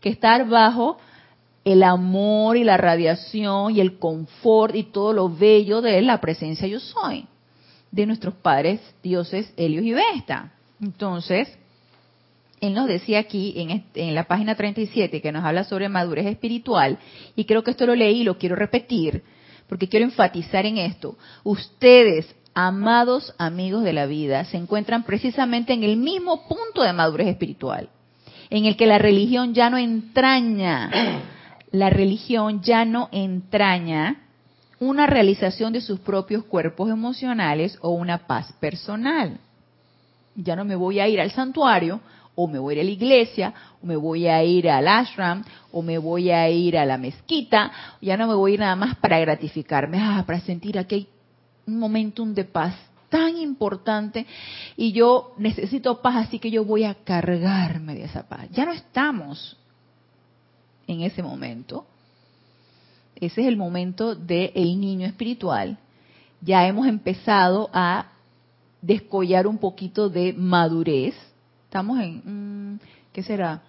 que 0.00 0.08
estar 0.08 0.48
bajo 0.48 0.98
el 1.72 1.82
amor 1.82 2.56
y 2.56 2.64
la 2.64 2.78
radiación 2.78 3.76
y 3.76 3.80
el 3.80 3.98
confort 3.98 4.74
y 4.74 4.84
todo 4.84 5.12
lo 5.12 5.28
bello 5.28 5.82
de 5.82 6.00
la 6.00 6.18
presencia 6.18 6.66
yo 6.66 6.80
soy, 6.80 7.26
de 7.90 8.06
nuestros 8.06 8.34
padres 8.34 8.80
dioses 9.02 9.52
Helios 9.54 9.84
y 9.84 9.92
Vesta. 9.92 10.54
Entonces, 10.80 11.46
él 12.62 12.72
nos 12.72 12.88
decía 12.88 13.18
aquí 13.18 13.52
en, 13.56 13.84
en, 13.94 14.14
la 14.14 14.24
página 14.24 14.54
37 14.54 15.20
que 15.20 15.30
nos 15.30 15.44
habla 15.44 15.64
sobre 15.64 15.90
madurez 15.90 16.24
espiritual, 16.26 16.98
y 17.36 17.44
creo 17.44 17.62
que 17.62 17.72
esto 17.72 17.84
lo 17.84 17.94
leí 17.94 18.22
y 18.22 18.24
lo 18.24 18.38
quiero 18.38 18.56
repetir, 18.56 19.22
porque 19.68 19.90
quiero 19.90 20.06
enfatizar 20.06 20.64
en 20.64 20.78
esto. 20.78 21.18
Ustedes, 21.44 22.34
amados 22.54 23.34
amigos 23.36 23.84
de 23.84 23.92
la 23.92 24.06
vida, 24.06 24.46
se 24.46 24.56
encuentran 24.56 25.02
precisamente 25.02 25.74
en 25.74 25.84
el 25.84 25.98
mismo 25.98 26.48
punto 26.48 26.82
de 26.82 26.94
madurez 26.94 27.28
espiritual, 27.28 27.90
en 28.48 28.64
el 28.64 28.74
que 28.78 28.86
la 28.86 28.96
religión 28.96 29.52
ya 29.52 29.68
no 29.68 29.76
entraña, 29.76 30.90
la 31.70 31.90
religión 31.90 32.62
ya 32.62 32.84
no 32.84 33.08
entraña 33.12 34.22
una 34.80 35.06
realización 35.06 35.72
de 35.72 35.80
sus 35.80 36.00
propios 36.00 36.44
cuerpos 36.44 36.90
emocionales 36.90 37.78
o 37.80 37.90
una 37.90 38.26
paz 38.26 38.52
personal. 38.60 39.38
Ya 40.36 40.54
no 40.54 40.64
me 40.64 40.76
voy 40.76 41.00
a 41.00 41.08
ir 41.08 41.20
al 41.20 41.32
santuario 41.32 42.00
o 42.40 42.46
me 42.46 42.60
voy 42.60 42.74
a 42.74 42.76
ir 42.76 42.80
a 42.82 42.84
la 42.84 42.90
iglesia, 42.92 43.54
o 43.82 43.86
me 43.86 43.96
voy 43.96 44.28
a 44.28 44.44
ir 44.44 44.70
al 44.70 44.86
ashram, 44.86 45.42
o 45.72 45.82
me 45.82 45.98
voy 45.98 46.30
a 46.30 46.48
ir 46.48 46.78
a 46.78 46.86
la 46.86 46.96
mezquita, 46.96 47.72
ya 48.00 48.16
no 48.16 48.28
me 48.28 48.34
voy 48.34 48.52
a 48.52 48.54
ir 48.54 48.60
nada 48.60 48.76
más 48.76 48.96
para 48.98 49.18
gratificarme, 49.18 49.98
ah, 50.00 50.22
para 50.24 50.38
sentir 50.38 50.78
un 51.66 51.78
momentum 51.80 52.32
de 52.32 52.44
paz 52.44 52.76
tan 53.08 53.36
importante 53.38 54.24
y 54.76 54.92
yo 54.92 55.34
necesito 55.36 56.00
paz, 56.00 56.28
así 56.28 56.38
que 56.38 56.52
yo 56.52 56.64
voy 56.64 56.84
a 56.84 56.94
cargarme 56.94 57.96
de 57.96 58.04
esa 58.04 58.28
paz. 58.28 58.48
Ya 58.52 58.64
no 58.64 58.72
estamos 58.72 59.56
en 60.88 61.02
ese 61.02 61.22
momento. 61.22 61.86
Ese 63.14 63.42
es 63.42 63.46
el 63.46 63.56
momento 63.56 64.14
del 64.14 64.80
niño 64.80 65.06
espiritual. 65.06 65.78
Ya 66.40 66.66
hemos 66.66 66.86
empezado 66.86 67.68
a 67.72 68.06
descollar 68.80 69.46
un 69.46 69.58
poquito 69.58 70.08
de 70.08 70.32
madurez. 70.32 71.14
Estamos 71.64 72.00
en, 72.00 72.74
mm, 72.74 72.80
¿qué 73.12 73.22
será? 73.22 73.62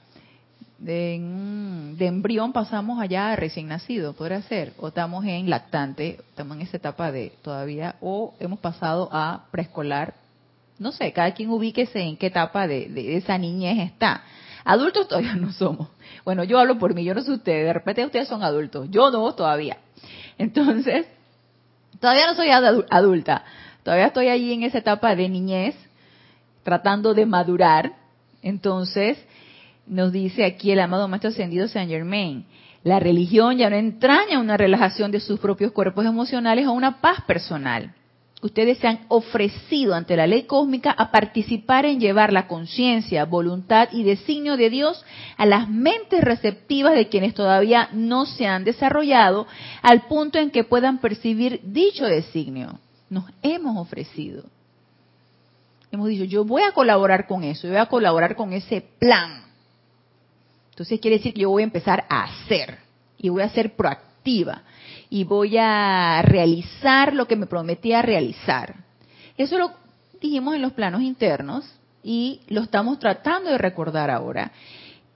De, 0.78 1.16
embrión 1.16 2.54
pasamos 2.54 3.02
allá 3.02 3.32
a 3.32 3.36
recién 3.36 3.68
nacido, 3.68 4.14
podría 4.14 4.42
ser. 4.44 4.74
O 4.78 4.88
estamos 4.88 5.26
en 5.26 5.50
lactante, 5.50 6.20
estamos 6.30 6.56
en 6.58 6.64
esa 6.64 6.78
etapa 6.78 7.12
de 7.12 7.34
todavía, 7.42 7.96
o 8.02 8.34
hemos 8.40 8.60
pasado 8.60 9.10
a 9.12 9.46
preescolar. 9.52 10.14
No 10.78 10.94
sé, 10.94 11.12
cada 11.12 11.34
quien 11.34 11.50
ubíquese 11.50 12.00
en 12.00 12.16
qué 12.16 12.28
etapa 12.28 12.66
de, 12.66 12.88
de 12.88 13.18
esa 13.18 13.38
niñez 13.38 13.80
está. 13.80 14.24
Adultos 14.64 15.08
todavía 15.08 15.36
no 15.36 15.52
somos. 15.52 15.90
Bueno, 16.26 16.44
yo 16.44 16.60
hablo 16.60 16.78
por 16.78 16.94
mí, 16.94 17.04
yo 17.04 17.14
no 17.14 17.22
sé 17.22 17.32
ustedes, 17.32 17.66
de 17.66 17.74
repente 17.74 18.06
ustedes 18.06 18.28
son 18.28 18.44
adultos, 18.44 18.88
yo 18.90 19.12
no 19.12 19.34
todavía. 19.34 19.78
Entonces, 20.38 21.08
todavía 22.00 22.28
no 22.28 22.36
soy 22.36 22.50
adulta, 22.50 23.44
todavía 23.84 24.08
estoy 24.08 24.28
allí 24.28 24.54
en 24.54 24.64
esa 24.64 24.80
etapa 24.80 25.16
de 25.16 25.30
niñez, 25.30 25.76
tratando 26.64 27.14
de 27.14 27.26
madurar. 27.26 27.94
Entonces, 28.42 29.18
nos 29.86 30.12
dice 30.12 30.46
aquí 30.46 30.72
el 30.72 30.80
amado 30.80 31.08
Maestro 31.08 31.30
Ascendido 31.30 31.68
Saint 31.68 31.90
Germain, 31.90 32.46
la 32.84 33.00
religión 33.00 33.58
ya 33.58 33.70
no 33.70 33.76
entraña 33.76 34.40
una 34.40 34.56
relajación 34.56 35.12
de 35.12 35.20
sus 35.20 35.40
propios 35.40 35.72
cuerpos 35.72 36.06
emocionales 36.06 36.68
o 36.68 36.72
una 36.72 37.02
paz 37.02 37.22
personal 37.26 37.94
ustedes 38.42 38.78
se 38.78 38.88
han 38.88 39.02
ofrecido 39.10 39.94
ante 39.94 40.16
la 40.16 40.28
ley 40.28 40.44
cósmica 40.44 40.92
a 40.92 41.12
participar 41.12 41.86
en 41.86 42.00
llevar 42.00 42.32
la 42.32 42.48
conciencia, 42.48 43.26
voluntad 43.26 43.90
y 43.92 44.04
designio 44.04 44.56
de 44.56 44.70
Dios 44.70 45.04
a 45.38 45.46
las 45.46 45.70
mentes 45.70 46.22
receptivas 46.22 46.94
de 46.96 47.10
quienes 47.10 47.34
todavía 47.34 47.90
no 47.92 48.26
se 48.26 48.48
han 48.48 48.64
desarrollado 48.64 49.48
al 49.82 50.08
punto 50.08 50.40
en 50.40 50.52
que 50.52 50.64
puedan 50.64 51.00
percibir 51.00 51.60
dicho 51.64 52.06
designio. 52.06 52.80
Nos 53.10 53.26
hemos 53.42 53.78
ofrecido. 53.78 54.44
Hemos 55.92 56.08
dicho, 56.08 56.24
yo 56.24 56.46
voy 56.46 56.62
a 56.62 56.72
colaborar 56.72 57.28
con 57.28 57.44
eso, 57.44 57.64
yo 57.64 57.74
voy 57.74 57.82
a 57.82 57.88
colaborar 57.88 58.36
con 58.36 58.54
ese 58.54 58.82
plan. 59.00 59.44
Entonces 60.70 61.00
quiere 61.00 61.18
decir 61.18 61.34
que 61.34 61.42
yo 61.42 61.50
voy 61.50 61.64
a 61.64 61.66
empezar 61.66 62.06
a 62.10 62.24
hacer 62.24 62.78
y 63.18 63.30
voy 63.30 63.42
a 63.42 63.50
ser 63.50 63.76
proactiva 63.76 64.62
y 65.10 65.24
voy 65.24 65.58
a 65.58 66.22
realizar 66.22 67.14
lo 67.14 67.28
que 67.28 67.36
me 67.36 67.48
prometía 67.48 68.02
realizar. 68.02 68.76
Eso 69.38 69.58
lo 69.58 69.72
dijimos 70.22 70.56
en 70.56 70.62
los 70.62 70.74
planos 70.74 71.02
internos 71.02 71.66
y 72.04 72.42
lo 72.48 72.62
estamos 72.62 73.00
tratando 73.00 73.50
de 73.50 73.58
recordar 73.58 74.10
ahora. 74.10 74.52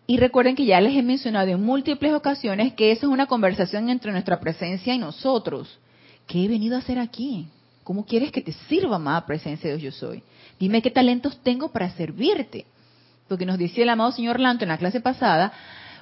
Y 0.07 0.17
recuerden 0.17 0.55
que 0.55 0.65
ya 0.65 0.81
les 0.81 0.95
he 0.95 1.03
mencionado 1.03 1.49
en 1.49 1.63
múltiples 1.63 2.13
ocasiones 2.13 2.73
que 2.73 2.91
eso 2.91 3.07
es 3.07 3.13
una 3.13 3.27
conversación 3.27 3.89
entre 3.89 4.11
nuestra 4.11 4.39
presencia 4.39 4.93
y 4.93 4.97
nosotros. 4.97 5.79
¿Qué 6.27 6.43
he 6.43 6.47
venido 6.47 6.75
a 6.75 6.79
hacer 6.79 6.99
aquí? 6.99 7.47
¿Cómo 7.83 8.05
quieres 8.05 8.31
que 8.31 8.41
te 8.41 8.53
sirva, 8.67 8.95
amada 8.95 9.25
presencia 9.25 9.69
de 9.69 9.77
Dios 9.77 9.93
yo 9.93 10.07
soy? 10.07 10.23
Dime 10.59 10.81
qué 10.81 10.89
talentos 10.89 11.37
tengo 11.43 11.71
para 11.71 11.89
servirte. 11.91 12.65
Lo 13.29 13.37
que 13.37 13.45
nos 13.45 13.57
decía 13.57 13.83
el 13.83 13.89
amado 13.89 14.11
señor 14.11 14.39
Lanto 14.39 14.63
en 14.63 14.69
la 14.69 14.77
clase 14.77 14.99
pasada, 14.99 15.53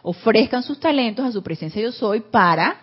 ofrezcan 0.03 0.63
sus 0.63 0.79
talentos 0.79 1.25
a 1.25 1.31
su 1.31 1.43
presencia 1.43 1.81
yo 1.81 1.91
soy 1.91 2.21
para 2.21 2.77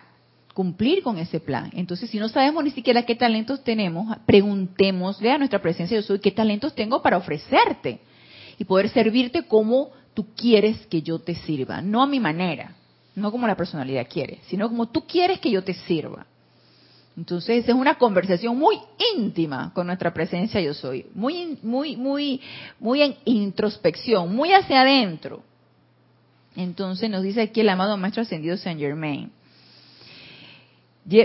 cumplir 0.53 1.03
con 1.03 1.17
ese 1.17 1.39
plan. 1.39 1.69
Entonces, 1.73 2.09
si 2.09 2.19
no 2.19 2.29
sabemos 2.29 2.63
ni 2.63 2.71
siquiera 2.71 3.03
qué 3.03 3.15
talentos 3.15 3.63
tenemos, 3.63 4.17
preguntémosle 4.25 5.31
a 5.31 5.37
nuestra 5.37 5.61
presencia 5.61 5.97
yo 5.97 6.03
soy 6.03 6.19
qué 6.19 6.31
talentos 6.31 6.75
tengo 6.75 7.01
para 7.01 7.17
ofrecerte 7.17 7.99
y 8.57 8.65
poder 8.65 8.89
servirte 8.89 9.43
como 9.43 9.91
tú 10.13 10.27
quieres 10.35 10.85
que 10.87 11.01
yo 11.01 11.19
te 11.19 11.35
sirva, 11.35 11.81
no 11.81 12.01
a 12.01 12.07
mi 12.07 12.19
manera, 12.19 12.75
no 13.15 13.31
como 13.31 13.47
la 13.47 13.55
personalidad 13.55 14.07
quiere, 14.09 14.39
sino 14.47 14.67
como 14.67 14.89
tú 14.89 15.05
quieres 15.07 15.39
que 15.39 15.51
yo 15.51 15.63
te 15.63 15.73
sirva. 15.73 16.25
Entonces, 17.15 17.67
es 17.67 17.75
una 17.75 17.95
conversación 17.95 18.57
muy 18.57 18.77
íntima 19.15 19.71
con 19.73 19.87
nuestra 19.87 20.13
presencia 20.13 20.61
yo 20.61 20.73
soy, 20.73 21.05
muy 21.13 21.57
muy 21.61 21.95
muy 21.95 22.41
muy 22.79 23.01
en 23.01 23.15
introspección, 23.25 24.33
muy 24.33 24.51
hacia 24.53 24.81
adentro. 24.81 25.43
Entonces 26.55 27.09
nos 27.09 27.23
dice 27.23 27.41
aquí 27.41 27.61
el 27.61 27.69
amado 27.69 27.95
maestro 27.97 28.23
ascendido 28.23 28.57
Saint 28.57 28.79
Germain 28.79 29.31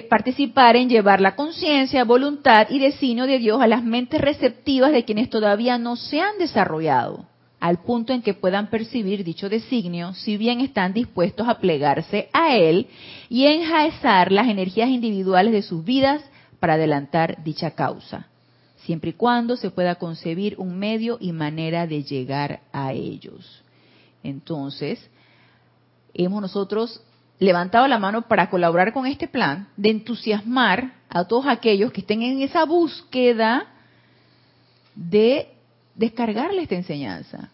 participar 0.09 0.77
en 0.77 0.89
llevar 0.89 1.21
la 1.21 1.37
conciencia, 1.37 2.05
voluntad 2.05 2.69
y 2.71 2.79
designio 2.79 3.27
de 3.27 3.39
Dios 3.39 3.61
a 3.61 3.67
las 3.67 3.85
mentes 3.85 4.21
receptivas 4.21 4.93
de 4.93 5.05
quienes 5.05 5.29
todavía 5.29 5.79
no 5.79 5.97
se 5.97 6.21
han 6.21 6.39
desarrollado, 6.39 7.27
al 7.61 7.79
punto 7.83 8.13
en 8.13 8.23
que 8.23 8.35
puedan 8.35 8.71
percibir 8.71 9.25
dicho 9.25 9.49
designio, 9.49 10.15
si 10.15 10.37
bien 10.37 10.61
están 10.61 10.93
dispuestos 10.93 11.49
a 11.49 11.59
plegarse 11.59 12.29
a 12.33 12.57
él 12.57 12.87
y 13.29 13.47
enjaezar 13.47 14.33
las 14.33 14.49
energías 14.49 14.89
individuales 14.89 15.53
de 15.53 15.63
sus 15.63 15.85
vidas 15.85 16.23
para 16.61 16.75
adelantar 16.75 17.43
dicha 17.45 17.73
causa, 17.73 18.29
siempre 18.85 19.11
y 19.11 19.15
cuando 19.15 19.57
se 19.57 19.71
pueda 19.71 19.97
concebir 19.97 20.57
un 20.59 20.79
medio 20.79 21.19
y 21.21 21.33
manera 21.33 21.87
de 21.87 22.05
llegar 22.05 22.61
a 22.73 22.93
ellos. 22.93 23.63
Entonces, 24.23 25.11
hemos 26.15 26.41
nosotros 26.41 27.03
levantado 27.39 27.87
la 27.89 27.99
mano 27.99 28.23
para 28.23 28.49
colaborar 28.51 28.93
con 28.93 29.07
este 29.07 29.29
plan, 29.29 29.69
de 29.77 29.91
entusiasmar 29.91 30.95
a 31.09 31.25
todos 31.25 31.47
aquellos 31.47 31.93
que 31.93 32.01
estén 32.01 32.23
en 32.23 32.43
esa 32.43 32.65
búsqueda 32.65 33.67
de 34.95 35.49
descargarle 35.95 36.63
esta 36.63 36.75
enseñanza, 36.75 37.51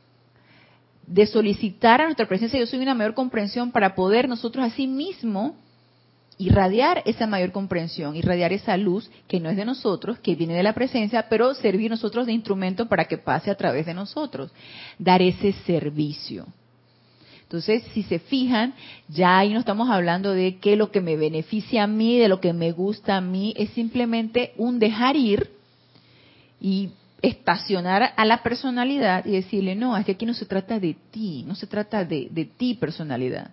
de 1.07 1.27
solicitar 1.27 2.01
a 2.01 2.05
nuestra 2.05 2.29
presencia 2.29 2.59
yo 2.59 2.67
soy 2.67 2.81
una 2.81 2.95
mayor 2.95 3.15
comprensión 3.15 3.73
para 3.73 3.95
poder 3.95 4.29
nosotros 4.29 4.65
a 4.65 4.71
sí 4.71 4.87
mismo 4.87 5.57
irradiar 6.39 7.03
esa 7.05 7.27
mayor 7.27 7.53
comprensión, 7.53 8.17
irradiar 8.17 8.53
esa 8.55 8.77
luz 8.79 9.11
que 9.29 9.41
no 9.41 9.51
es 9.51 9.57
de 9.57 9.67
nosotros, 9.67 10.19
que 10.21 10.35
viene 10.35 10.55
de 10.55 10.63
la 10.63 10.73
presencia, 10.73 11.29
pero 11.29 11.53
servir 11.53 11.91
nosotros 11.91 12.25
de 12.25 12.33
instrumento 12.33 12.89
para 12.89 13.05
que 13.05 13.19
pase 13.19 13.51
a 13.51 13.57
través 13.57 13.85
de 13.85 13.93
nosotros, 13.93 14.51
dar 14.99 15.21
ese 15.21 15.53
servicio. 15.67 16.47
Entonces, 17.51 17.83
si 17.95 18.05
se 18.05 18.21
fijan, 18.21 18.75
ya 19.09 19.37
ahí 19.37 19.53
no 19.53 19.59
estamos 19.59 19.91
hablando 19.91 20.31
de 20.31 20.59
que 20.59 20.77
lo 20.77 20.93
que 20.93 21.01
me 21.01 21.17
beneficia 21.17 21.83
a 21.83 21.89
mí, 21.89 22.17
de 22.17 22.29
lo 22.29 22.41
que 22.41 22.53
me 22.53 22.71
gusta 22.71 23.17
a 23.17 23.21
mí, 23.21 23.55
es 23.57 23.71
simplemente 23.71 24.53
un 24.57 24.79
dejar 24.79 25.17
ir 25.17 25.51
y 26.61 26.91
estacionar 27.21 28.13
a 28.17 28.25
la 28.25 28.45
personalidad 28.45 29.27
y 29.27 29.33
decirle, 29.33 29.75
no, 29.75 29.97
es 29.97 30.07
que 30.07 30.13
aquí 30.13 30.27
no 30.27 30.35
se 30.35 30.47
trata 30.47 30.79
de 30.79 30.95
ti, 31.11 31.43
no 31.45 31.57
se 31.57 31.67
trata 31.67 32.05
de, 32.05 32.29
de 32.31 32.45
ti 32.45 32.75
personalidad, 32.75 33.51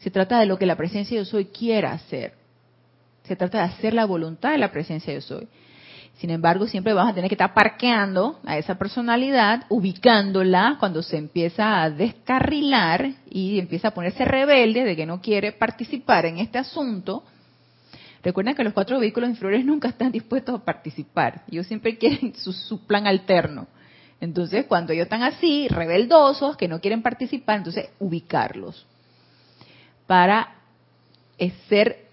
se 0.00 0.10
trata 0.10 0.40
de 0.40 0.46
lo 0.46 0.58
que 0.58 0.66
la 0.66 0.74
presencia 0.74 1.16
de 1.16 1.24
yo 1.24 1.30
soy 1.30 1.44
quiera 1.44 1.92
hacer, 1.92 2.32
se 3.22 3.36
trata 3.36 3.58
de 3.58 3.64
hacer 3.66 3.94
la 3.94 4.04
voluntad 4.04 4.50
de 4.50 4.58
la 4.58 4.72
presencia 4.72 5.14
de 5.14 5.20
yo 5.20 5.26
soy. 5.26 5.48
Sin 6.18 6.30
embargo, 6.30 6.66
siempre 6.66 6.94
vamos 6.94 7.12
a 7.12 7.14
tener 7.14 7.28
que 7.28 7.36
estar 7.36 7.54
parqueando 7.54 8.40
a 8.44 8.58
esa 8.58 8.76
personalidad, 8.76 9.64
ubicándola 9.68 10.76
cuando 10.80 11.00
se 11.00 11.16
empieza 11.16 11.80
a 11.80 11.90
descarrilar 11.90 13.12
y 13.30 13.60
empieza 13.60 13.88
a 13.88 13.94
ponerse 13.94 14.24
rebelde 14.24 14.82
de 14.82 14.96
que 14.96 15.06
no 15.06 15.20
quiere 15.20 15.52
participar 15.52 16.26
en 16.26 16.38
este 16.38 16.58
asunto. 16.58 17.22
Recuerden 18.20 18.56
que 18.56 18.64
los 18.64 18.72
cuatro 18.72 18.98
vehículos 18.98 19.30
inferiores 19.30 19.64
nunca 19.64 19.90
están 19.90 20.10
dispuestos 20.10 20.56
a 20.56 20.64
participar. 20.64 21.44
Ellos 21.48 21.68
siempre 21.68 21.96
quieren 21.96 22.34
su, 22.36 22.84
plan 22.84 23.06
alterno. 23.06 23.68
Entonces, 24.20 24.66
cuando 24.66 24.92
ellos 24.92 25.04
están 25.04 25.22
así, 25.22 25.68
rebeldosos, 25.68 26.56
que 26.56 26.66
no 26.66 26.80
quieren 26.80 27.00
participar, 27.00 27.58
entonces 27.58 27.90
ubicarlos 28.00 28.86
para 30.08 30.54
ser 31.68 32.07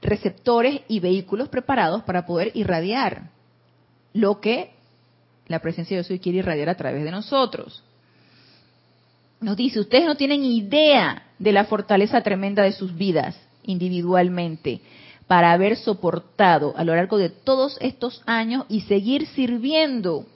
receptores 0.00 0.82
y 0.88 1.00
vehículos 1.00 1.48
preparados 1.48 2.02
para 2.04 2.26
poder 2.26 2.52
irradiar 2.54 3.30
lo 4.12 4.40
que 4.40 4.70
la 5.46 5.60
presencia 5.60 5.96
de 5.96 6.02
Dios 6.02 6.20
quiere 6.20 6.38
irradiar 6.38 6.68
a 6.68 6.76
través 6.76 7.04
de 7.04 7.10
nosotros. 7.10 7.82
Nos 9.40 9.56
dice, 9.56 9.80
ustedes 9.80 10.04
no 10.04 10.16
tienen 10.16 10.44
idea 10.44 11.22
de 11.38 11.52
la 11.52 11.64
fortaleza 11.64 12.20
tremenda 12.22 12.62
de 12.62 12.72
sus 12.72 12.96
vidas 12.96 13.36
individualmente 13.64 14.80
para 15.26 15.52
haber 15.52 15.76
soportado 15.76 16.74
a 16.76 16.84
lo 16.84 16.96
largo 16.96 17.18
de 17.18 17.28
todos 17.28 17.76
estos 17.80 18.22
años 18.26 18.64
y 18.68 18.80
seguir 18.82 19.26
sirviendo, 19.26 20.26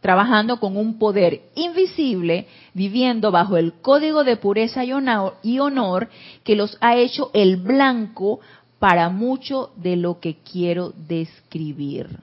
trabajando 0.00 0.60
con 0.60 0.76
un 0.76 0.98
poder 0.98 1.42
invisible, 1.56 2.46
viviendo 2.72 3.30
bajo 3.32 3.56
el 3.56 3.74
código 3.74 4.24
de 4.24 4.36
pureza 4.36 4.84
y 4.84 5.58
honor 5.58 6.08
que 6.44 6.56
los 6.56 6.78
ha 6.80 6.96
hecho 6.96 7.30
el 7.34 7.56
blanco 7.56 8.40
para 8.78 9.08
mucho 9.08 9.72
de 9.76 9.96
lo 9.96 10.20
que 10.20 10.36
quiero 10.36 10.92
describir. 11.08 12.20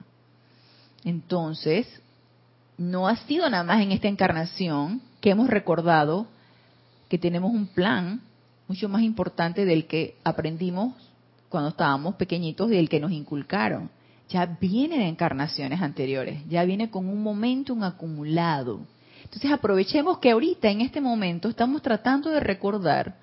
Entonces, 1.04 1.86
no 2.78 3.08
ha 3.08 3.16
sido 3.16 3.48
nada 3.48 3.64
más 3.64 3.80
en 3.80 3.92
esta 3.92 4.08
encarnación 4.08 5.00
que 5.20 5.30
hemos 5.30 5.48
recordado 5.48 6.26
que 7.08 7.18
tenemos 7.18 7.52
un 7.52 7.66
plan 7.66 8.20
mucho 8.68 8.88
más 8.88 9.02
importante 9.02 9.64
del 9.64 9.86
que 9.86 10.16
aprendimos 10.24 10.94
cuando 11.48 11.70
estábamos 11.70 12.16
pequeñitos 12.16 12.70
y 12.70 12.74
del 12.74 12.88
que 12.88 13.00
nos 13.00 13.12
inculcaron. 13.12 13.90
Ya 14.28 14.44
viene 14.46 14.98
de 14.98 15.06
encarnaciones 15.06 15.80
anteriores, 15.80 16.42
ya 16.48 16.64
viene 16.64 16.90
con 16.90 17.08
un 17.08 17.22
momentum 17.22 17.84
acumulado. 17.84 18.80
Entonces 19.22 19.52
aprovechemos 19.52 20.18
que 20.18 20.32
ahorita, 20.32 20.68
en 20.68 20.80
este 20.80 21.00
momento, 21.00 21.48
estamos 21.48 21.82
tratando 21.82 22.30
de 22.30 22.40
recordar 22.40 23.16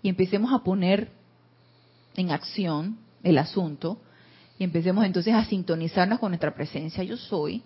y 0.00 0.08
empecemos 0.08 0.52
a 0.52 0.60
poner 0.60 1.10
en 2.18 2.32
acción 2.32 2.98
el 3.22 3.38
asunto 3.38 3.98
y 4.58 4.64
empecemos 4.64 5.04
entonces 5.04 5.34
a 5.34 5.44
sintonizarnos 5.44 6.18
con 6.18 6.32
nuestra 6.32 6.54
presencia 6.54 7.04
yo 7.04 7.16
soy 7.16 7.62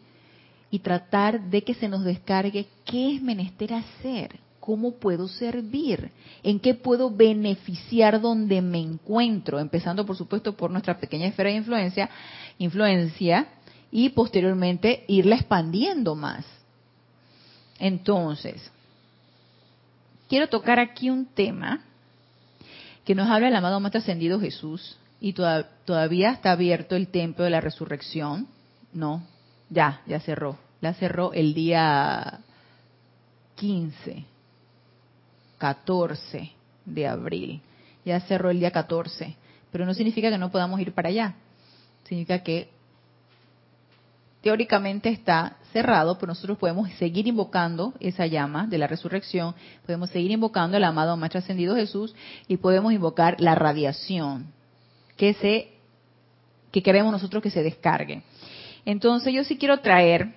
y 0.71 0.79
tratar 0.79 1.41
de 1.51 1.63
que 1.63 1.75
se 1.75 1.89
nos 1.89 2.05
descargue 2.05 2.67
qué 2.85 3.17
es 3.17 3.23
menester 3.23 3.75
hacer, 3.75 4.39
cómo 4.61 4.93
puedo 4.93 5.29
servir, 5.29 6.11
en 6.43 6.61
qué 6.61 6.75
puedo 6.75 7.11
beneficiar 7.11 8.21
donde 8.21 8.63
me 8.63 8.79
encuentro, 8.79 9.59
empezando 9.59 10.07
por 10.07 10.17
supuesto 10.17 10.57
por 10.57 10.71
nuestra 10.71 10.99
pequeña 10.99 11.27
esfera 11.27 11.51
de 11.51 11.57
influencia, 11.57 12.11
influencia 12.59 13.49
y 13.91 14.11
posteriormente 14.11 15.05
irla 15.09 15.37
expandiendo 15.37 16.15
más. 16.15 16.47
Entonces, 17.79 18.71
quiero 20.29 20.49
tocar 20.49 20.79
aquí 20.79 21.11
un 21.11 21.27
tema 21.27 21.85
que 23.05 23.15
nos 23.15 23.29
habla 23.29 23.49
el 23.49 23.57
amado 23.57 23.81
más 23.81 23.95
ascendido 23.95 24.41
Jesús 24.41 24.99
y 25.21 25.35
todavía 25.35 26.33
está 26.33 26.53
abierto 26.53 26.97
el 26.97 27.09
templo 27.09 27.45
de 27.45 27.51
la 27.51 27.61
resurrección. 27.61 28.49
No, 28.93 29.23
ya, 29.71 30.03
ya 30.07 30.21
cerró. 30.21 30.59
La 30.81 30.95
cerró 30.95 31.33
el 31.33 31.55
día 31.55 32.41
15, 33.55 34.25
14 35.59 36.51
de 36.85 37.07
abril. 37.07 37.61
Ya 38.05 38.21
cerró 38.23 38.51
el 38.51 38.59
día 38.59 38.73
14, 38.73 39.37
pero 39.71 39.87
no 39.87 39.95
significa 39.95 40.29
que 40.29 40.39
no 40.39 40.51
podamos 40.51 40.81
ir 40.81 40.93
para 40.93 41.11
allá. 41.11 41.35
Significa 42.03 42.43
que 42.43 42.72
teóricamente 44.43 45.09
está 45.09 45.57
cerrado, 45.73 46.19
pero 46.19 46.29
nosotros 46.29 46.59
podemos 46.59 46.91
seguir 46.93 47.27
invocando 47.27 47.95
esa 48.01 48.27
llama 48.27 48.67
de 48.67 48.77
la 48.77 48.87
resurrección, 48.87 49.55
podemos 49.87 50.11
seguir 50.11 50.33
invocando 50.33 50.77
el 50.77 50.85
amado 50.85 51.17
Maestro 51.17 51.39
Ascendido 51.39 51.77
Jesús 51.77 52.15
y 52.49 52.59
podemos 52.59 52.93
invocar 52.93 53.41
la 53.41 53.55
radiación 53.55 54.53
que 55.17 55.35
se 55.35 55.69
que 56.73 56.83
queremos 56.83 57.13
nosotros 57.13 57.43
que 57.43 57.51
se 57.51 57.63
descargue. 57.63 58.23
Entonces 58.85 59.33
yo 59.33 59.45
sí 59.45 59.59
quiero 59.59 59.81
traer 59.81 60.35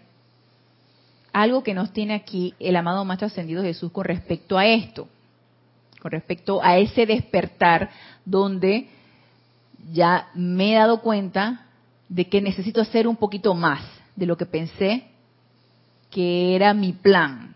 algo 1.32 1.64
que 1.64 1.74
nos 1.74 1.92
tiene 1.92 2.14
aquí 2.14 2.54
el 2.60 2.76
amado 2.76 3.04
Maestro 3.06 3.28
Ascendido 3.28 3.64
Jesús 3.64 3.92
con 3.92 4.06
respecto 4.06 4.58
a 4.58 4.68
esto, 4.68 5.08
con 6.02 6.12
respecto 6.12 6.62
a 6.64 6.78
ese 6.78 7.06
despertar 7.06 7.90
donde 8.24 8.90
ya 9.92 10.30
me 10.36 10.74
he 10.74 10.76
dado 10.76 11.02
cuenta 11.02 11.66
de 12.08 12.28
que 12.28 12.42
necesito 12.42 12.82
hacer 12.82 13.08
un 13.08 13.16
poquito 13.16 13.56
más 13.56 13.82
de 14.16 14.26
lo 14.26 14.38
que 14.38 14.46
pensé 14.46 15.04
que 16.10 16.56
era 16.56 16.74
mi 16.74 16.94
plan. 16.94 17.56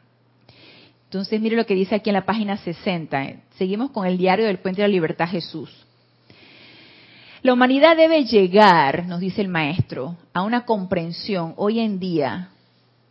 Entonces, 1.06 1.39
mire 1.41 1.56
lo 1.56 1.65
que 1.65 1.76
dice 1.76 1.95
aquí 1.95 2.10
en 2.10 2.15
la 2.15 2.26
página 2.26 2.58
60. 2.58 3.34
Seguimos 3.58 3.91
con 3.91 4.06
el 4.06 4.17
diario 4.17 4.45
del 4.45 4.60
Puente 4.60 4.82
de 4.82 4.88
la 4.88 4.91
Libertad 4.91 5.28
Jesús. 5.28 5.86
La 7.41 7.54
humanidad 7.54 7.95
debe 7.95 8.26
llegar, 8.26 9.06
nos 9.06 9.22
dice 9.22 9.41
el 9.41 9.48
maestro, 9.48 10.17
a 10.34 10.41
una 10.41 10.65
comprensión 10.65 11.54
hoy 11.56 11.80
en 11.80 12.00
día 12.00 12.50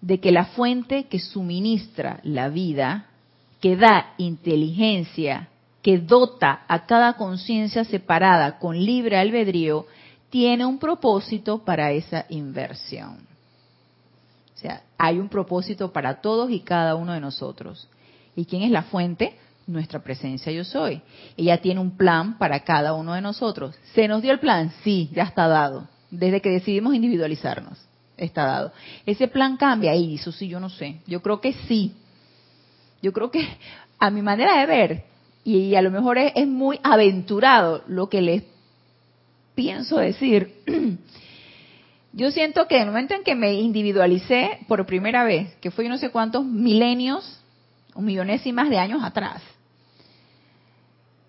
de 0.00 0.20
que 0.20 0.30
la 0.30 0.44
fuente 0.44 1.04
que 1.04 1.18
suministra 1.18 2.20
la 2.22 2.50
vida, 2.50 3.06
que 3.60 3.76
da 3.76 4.12
inteligencia, 4.18 5.48
que 5.82 5.98
dota 5.98 6.64
a 6.68 6.86
cada 6.86 7.14
conciencia 7.14 7.84
separada 7.84 8.58
con 8.58 8.78
libre 8.78 9.16
albedrío, 9.16 9.86
tiene 10.30 10.66
un 10.66 10.78
propósito 10.78 11.64
para 11.64 11.90
esa 11.92 12.26
inversión. 12.28 13.27
O 14.58 14.60
sea, 14.60 14.82
hay 14.98 15.20
un 15.20 15.28
propósito 15.28 15.92
para 15.92 16.20
todos 16.20 16.50
y 16.50 16.58
cada 16.58 16.96
uno 16.96 17.12
de 17.12 17.20
nosotros. 17.20 17.88
¿Y 18.34 18.44
quién 18.44 18.62
es 18.62 18.72
la 18.72 18.82
fuente? 18.82 19.36
Nuestra 19.68 20.02
presencia 20.02 20.50
yo 20.50 20.64
soy. 20.64 21.00
Ella 21.36 21.60
tiene 21.60 21.78
un 21.78 21.96
plan 21.96 22.38
para 22.38 22.64
cada 22.64 22.92
uno 22.94 23.14
de 23.14 23.20
nosotros. 23.20 23.76
¿Se 23.94 24.08
nos 24.08 24.20
dio 24.20 24.32
el 24.32 24.40
plan? 24.40 24.72
Sí, 24.82 25.10
ya 25.12 25.22
está 25.22 25.46
dado. 25.46 25.86
Desde 26.10 26.40
que 26.40 26.50
decidimos 26.50 26.96
individualizarnos, 26.96 27.78
está 28.16 28.46
dado. 28.46 28.72
¿Ese 29.06 29.28
plan 29.28 29.58
cambia? 29.58 29.94
Y 29.94 30.16
eso 30.16 30.32
sí, 30.32 30.48
yo 30.48 30.58
no 30.58 30.70
sé. 30.70 31.02
Yo 31.06 31.22
creo 31.22 31.40
que 31.40 31.52
sí. 31.68 31.94
Yo 33.00 33.12
creo 33.12 33.30
que 33.30 33.46
a 34.00 34.10
mi 34.10 34.22
manera 34.22 34.58
de 34.58 34.66
ver, 34.66 35.04
y 35.44 35.76
a 35.76 35.82
lo 35.82 35.92
mejor 35.92 36.18
es, 36.18 36.32
es 36.34 36.48
muy 36.48 36.80
aventurado 36.82 37.84
lo 37.86 38.08
que 38.08 38.22
les 38.22 38.42
pienso 39.54 39.98
decir, 39.98 40.52
yo 42.12 42.30
siento 42.30 42.66
que 42.66 42.76
en 42.76 42.82
el 42.82 42.88
momento 42.88 43.14
en 43.14 43.22
que 43.22 43.34
me 43.34 43.54
individualicé 43.54 44.60
por 44.66 44.84
primera 44.86 45.24
vez, 45.24 45.54
que 45.56 45.70
fue 45.70 45.88
no 45.88 45.98
sé 45.98 46.10
cuántos 46.10 46.44
milenios 46.44 47.40
o 47.94 48.00
millonésimas 48.00 48.70
de 48.70 48.78
años 48.78 49.02
atrás, 49.04 49.42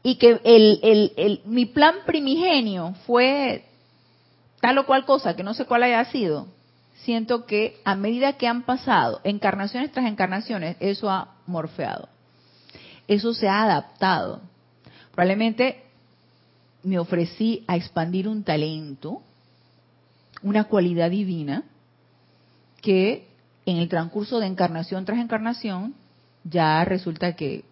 y 0.03 0.15
que 0.15 0.39
el, 0.43 1.41
mi 1.45 1.65
plan 1.65 1.95
primigenio 2.05 2.93
fue 3.05 3.65
tal 4.61 4.77
o 4.77 4.85
cual 4.85 5.05
cosa, 5.05 5.35
que 5.35 5.43
no 5.43 5.53
sé 5.53 5.65
cuál 5.65 5.83
haya 5.83 6.03
sido, 6.05 6.47
siento 7.03 7.45
que 7.45 7.79
a 7.83 7.95
medida 7.95 8.33
que 8.33 8.47
han 8.47 8.63
pasado 8.63 9.21
encarnaciones 9.23 9.91
tras 9.91 10.05
encarnaciones, 10.05 10.77
eso 10.79 11.09
ha 11.09 11.35
morfeado, 11.45 12.07
eso 13.07 13.33
se 13.33 13.47
ha 13.47 13.63
adaptado. 13.63 14.41
Probablemente 15.11 15.83
me 16.83 16.99
ofrecí 16.99 17.63
a 17.67 17.75
expandir 17.75 18.27
un 18.27 18.43
talento, 18.43 19.21
una 20.41 20.65
cualidad 20.65 21.09
divina, 21.09 21.63
que 22.81 23.27
en 23.65 23.77
el 23.77 23.89
transcurso 23.89 24.39
de 24.39 24.47
encarnación 24.47 25.05
tras 25.05 25.19
encarnación 25.19 25.93
ya 26.43 26.83
resulta 26.85 27.35
que 27.35 27.65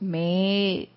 me 0.00 0.72
he 0.74 0.88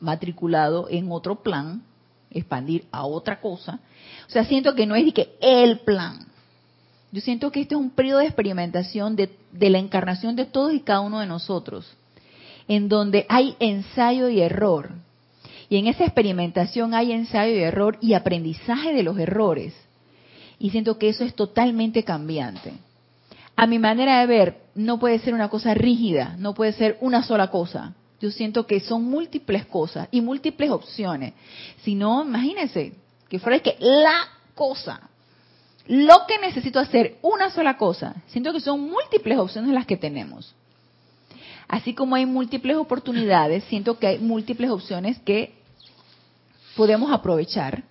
matriculado 0.00 0.88
en 0.90 1.10
otro 1.10 1.42
plan, 1.42 1.82
expandir 2.30 2.86
a 2.92 3.04
otra 3.04 3.40
cosa. 3.40 3.80
O 4.26 4.30
sea, 4.30 4.44
siento 4.44 4.74
que 4.74 4.86
no 4.86 4.94
es 4.94 5.04
de 5.04 5.12
que 5.12 5.36
el 5.40 5.80
plan. 5.80 6.26
Yo 7.10 7.20
siento 7.20 7.50
que 7.50 7.62
este 7.62 7.74
es 7.74 7.80
un 7.80 7.90
periodo 7.90 8.18
de 8.18 8.26
experimentación 8.26 9.16
de, 9.16 9.34
de 9.52 9.70
la 9.70 9.78
encarnación 9.78 10.36
de 10.36 10.44
todos 10.44 10.74
y 10.74 10.80
cada 10.80 11.00
uno 11.00 11.20
de 11.20 11.26
nosotros, 11.26 11.90
en 12.68 12.88
donde 12.88 13.26
hay 13.28 13.56
ensayo 13.58 14.28
y 14.28 14.40
error, 14.40 14.92
y 15.70 15.76
en 15.76 15.86
esa 15.86 16.04
experimentación 16.04 16.94
hay 16.94 17.12
ensayo 17.12 17.54
y 17.54 17.60
error 17.60 17.98
y 18.00 18.14
aprendizaje 18.14 18.94
de 18.94 19.02
los 19.02 19.18
errores. 19.18 19.74
Y 20.58 20.70
siento 20.70 20.98
que 20.98 21.08
eso 21.08 21.24
es 21.24 21.34
totalmente 21.34 22.02
cambiante. 22.04 22.72
A 23.56 23.66
mi 23.66 23.78
manera 23.78 24.20
de 24.20 24.26
ver, 24.26 24.56
no 24.74 24.98
puede 24.98 25.18
ser 25.18 25.34
una 25.34 25.48
cosa 25.48 25.74
rígida, 25.74 26.36
no 26.38 26.54
puede 26.54 26.72
ser 26.72 26.96
una 27.00 27.22
sola 27.22 27.50
cosa. 27.50 27.94
Yo 28.20 28.30
siento 28.30 28.66
que 28.66 28.80
son 28.80 29.04
múltiples 29.04 29.66
cosas 29.66 30.08
y 30.10 30.20
múltiples 30.20 30.70
opciones. 30.70 31.34
Si 31.82 31.94
no, 31.94 32.24
imagínense 32.24 32.92
que 33.28 33.38
fuera 33.38 33.60
que 33.60 33.76
la 33.80 34.28
cosa, 34.54 35.08
lo 35.86 36.26
que 36.26 36.38
necesito 36.38 36.80
hacer, 36.80 37.16
una 37.22 37.50
sola 37.50 37.76
cosa. 37.76 38.16
Siento 38.28 38.52
que 38.52 38.60
son 38.60 38.80
múltiples 38.80 39.38
opciones 39.38 39.72
las 39.72 39.86
que 39.86 39.96
tenemos. 39.96 40.54
Así 41.68 41.94
como 41.94 42.16
hay 42.16 42.26
múltiples 42.26 42.76
oportunidades, 42.76 43.64
siento 43.64 43.98
que 43.98 44.06
hay 44.06 44.18
múltiples 44.18 44.70
opciones 44.70 45.18
que 45.20 45.54
podemos 46.76 47.12
aprovechar 47.12 47.84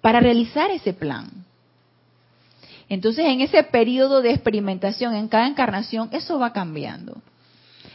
para 0.00 0.20
realizar 0.20 0.70
ese 0.70 0.92
plan. 0.92 1.30
Entonces, 2.88 3.24
en 3.26 3.40
ese 3.40 3.62
periodo 3.62 4.20
de 4.20 4.32
experimentación, 4.32 5.14
en 5.14 5.28
cada 5.28 5.46
encarnación, 5.46 6.08
eso 6.12 6.38
va 6.38 6.52
cambiando. 6.52 7.22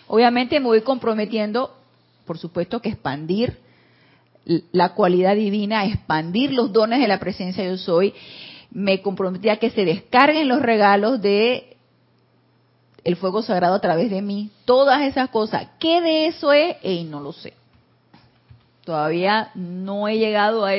Obviamente 0.08 0.60
me 0.60 0.68
voy 0.68 0.82
comprometiendo, 0.82 1.76
por 2.26 2.38
supuesto, 2.38 2.82
que 2.82 2.90
expandir 2.90 3.58
la 4.72 4.94
cualidad 4.94 5.36
divina, 5.36 5.86
expandir 5.86 6.54
los 6.54 6.72
dones 6.72 7.00
de 7.00 7.08
la 7.08 7.20
presencia 7.20 7.64
yo 7.66 7.78
soy. 7.78 8.14
Me 8.72 9.02
comprometí 9.02 9.50
a 9.50 9.58
que 9.58 9.72
se 9.72 9.86
descarguen 9.86 10.48
los 10.48 10.62
regalos 10.62 11.22
de 11.22 11.76
el 13.04 13.16
fuego 13.16 13.42
sagrado 13.42 13.76
a 13.76 13.82
través 13.82 14.10
de 14.10 14.22
mí. 14.22 14.50
Todas 14.66 15.02
esas 15.04 15.30
cosas. 15.30 15.68
¿Qué 15.80 16.02
de 16.02 16.28
eso 16.28 16.54
es? 16.54 16.78
Y 16.84 17.04
no 17.04 17.20
lo 17.20 17.34
sé. 17.34 17.54
Todavía 18.84 19.52
no 19.56 20.08
he 20.08 20.18
llegado 20.18 20.66
a 20.66 20.76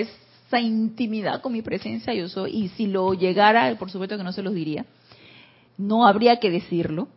esa 0.47 0.61
intimidad 0.61 1.41
con 1.41 1.53
mi 1.53 1.63
presencia 1.63 2.15
yo 2.15 2.29
soy 2.29 2.57
y 2.57 2.69
si 2.71 2.87
lo 2.87 3.15
llegara, 3.15 3.75
por 3.77 3.91
supuesto 3.91 4.17
que 4.17 4.25
no 4.25 4.33
se 4.33 4.43
los 4.43 4.55
diría. 4.55 4.87
No 5.77 6.07
habría 6.07 6.39
que 6.39 6.51
decirlo, 6.51 7.09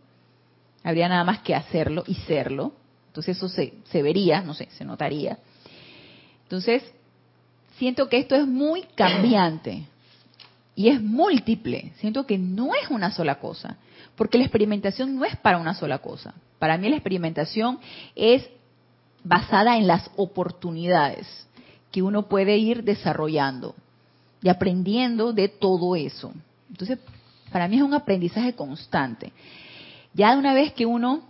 habría 0.84 1.08
nada 1.08 1.24
más 1.24 1.40
que 1.40 1.56
hacerlo 1.56 2.04
y 2.08 2.16
serlo. 2.16 2.74
Entonces 3.08 3.38
eso 3.38 3.48
se, 3.48 3.74
se 3.86 4.02
vería, 4.02 4.42
no 4.42 4.54
sé, 4.54 4.68
se 4.72 4.84
notaría. 4.84 5.38
Entonces, 6.44 6.84
siento 7.78 8.10
que 8.10 8.18
esto 8.18 8.36
es 8.36 8.48
muy 8.48 8.84
cambiante 8.96 9.84
y 10.76 10.90
es 10.90 11.02
múltiple. 11.02 11.94
Siento 11.98 12.26
que 12.26 12.38
no 12.38 12.72
es 12.74 12.90
una 12.90 13.12
sola 13.12 13.40
cosa, 13.40 13.78
porque 14.16 14.38
la 14.38 14.46
experimentación 14.46 15.16
no 15.16 15.26
es 15.26 15.36
para 15.38 15.60
una 15.60 15.76
sola 15.76 16.00
cosa. 16.00 16.34
Para 16.58 16.78
mí 16.78 16.90
la 16.90 16.96
experimentación 16.96 17.80
es 18.16 18.50
basada 19.24 19.78
en 19.78 19.88
las 19.88 20.10
oportunidades 20.16 21.49
que 21.92 22.02
uno 22.02 22.28
puede 22.28 22.58
ir 22.58 22.84
desarrollando 22.84 23.76
y 24.42 24.50
aprendiendo 24.50 25.34
de 25.34 25.50
todo 25.50 25.96
eso. 25.96 26.32
Entonces, 26.70 27.00
para 27.52 27.68
mí 27.68 27.78
es 27.78 27.82
un 27.82 27.94
aprendizaje 27.94 28.54
constante. 28.54 29.32
Ya 30.14 30.34
de 30.34 30.40
una 30.40 30.54
vez 30.54 30.74
que 30.74 30.86
uno 30.86 31.24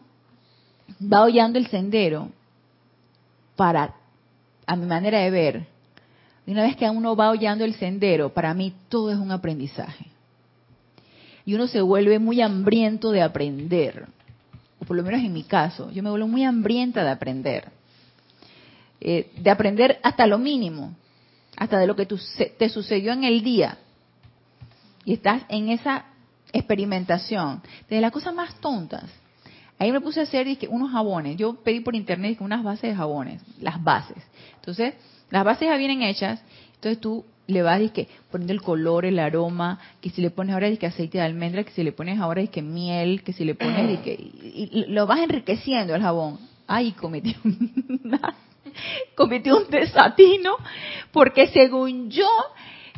va 1.01 1.23
hollando 1.23 1.59
el 1.59 1.67
sendero, 1.67 2.29
para, 3.55 3.95
a 4.65 4.75
mi 4.75 4.85
manera 4.85 5.19
de 5.19 5.31
ver, 5.31 5.67
una 6.47 6.63
vez 6.63 6.75
que 6.75 6.89
uno 6.89 7.15
va 7.15 7.29
hollando 7.29 7.63
el 7.63 7.75
sendero, 7.75 8.33
para 8.33 8.53
mí 8.53 8.73
todo 8.89 9.11
es 9.11 9.17
un 9.17 9.31
aprendizaje. 9.31 10.05
Y 11.45 11.53
uno 11.53 11.67
se 11.67 11.81
vuelve 11.81 12.19
muy 12.19 12.41
hambriento 12.41 13.11
de 13.11 13.21
aprender. 13.21 14.07
O 14.79 14.85
por 14.85 14.97
lo 14.97 15.03
menos 15.03 15.21
en 15.21 15.33
mi 15.33 15.43
caso, 15.43 15.91
yo 15.91 16.01
me 16.01 16.09
vuelvo 16.09 16.27
muy 16.27 16.43
hambrienta 16.43 17.03
de 17.03 17.11
aprender. 17.11 17.78
Eh, 19.01 19.31
de 19.37 19.49
aprender 19.49 19.99
hasta 20.03 20.27
lo 20.27 20.37
mínimo, 20.37 20.95
hasta 21.55 21.79
de 21.79 21.87
lo 21.87 21.95
que 21.95 22.05
te 22.05 22.69
sucedió 22.69 23.13
en 23.13 23.23
el 23.23 23.43
día. 23.43 23.77
Y 25.05 25.13
estás 25.13 25.43
en 25.49 25.69
esa 25.69 26.05
experimentación, 26.51 27.61
desde 27.89 28.01
las 28.01 28.11
cosas 28.11 28.33
más 28.33 28.59
tontas. 28.59 29.05
Ahí 29.77 29.93
me 29.93 30.01
puse 30.01 30.19
a 30.19 30.23
hacer 30.23 30.47
unos 30.69 30.91
jabones. 30.91 31.37
Yo 31.37 31.55
pedí 31.55 31.79
por 31.79 31.95
internet 31.95 32.37
unas 32.41 32.63
bases 32.63 32.89
de 32.91 32.95
jabones, 32.95 33.41
las 33.61 33.81
bases. 33.81 34.17
Entonces, 34.55 34.93
las 35.29 35.45
bases 35.45 35.69
ya 35.69 35.77
vienen 35.77 36.03
hechas. 36.03 36.43
Entonces 36.75 36.99
tú 36.99 37.25
le 37.47 37.61
vas 37.61 37.79
que 37.91 38.07
poniendo 38.29 38.53
el 38.53 38.61
color, 38.61 39.05
el 39.05 39.19
aroma, 39.19 39.79
que 40.01 40.09
si 40.09 40.21
le 40.21 40.29
pones 40.29 40.53
ahora 40.53 40.73
que 40.75 40.85
aceite 40.85 41.17
de 41.17 41.23
almendra, 41.23 41.63
que 41.63 41.71
si 41.71 41.83
le 41.83 41.91
pones 41.91 42.19
ahora 42.19 42.45
que 42.47 42.61
miel, 42.61 43.23
que 43.23 43.33
si 43.33 43.43
le 43.43 43.55
pones 43.55 43.99
que 43.99 44.13
y, 44.13 44.85
lo 44.89 45.07
vas 45.07 45.19
enriqueciendo 45.19 45.95
el 45.95 46.01
jabón. 46.01 46.39
Ay, 46.67 46.91
cometí 46.91 47.35
un, 47.43 48.19
cometí 49.15 49.51
un 49.51 49.69
desatino 49.69 50.55
porque 51.11 51.47
según 51.47 52.09
yo 52.09 52.27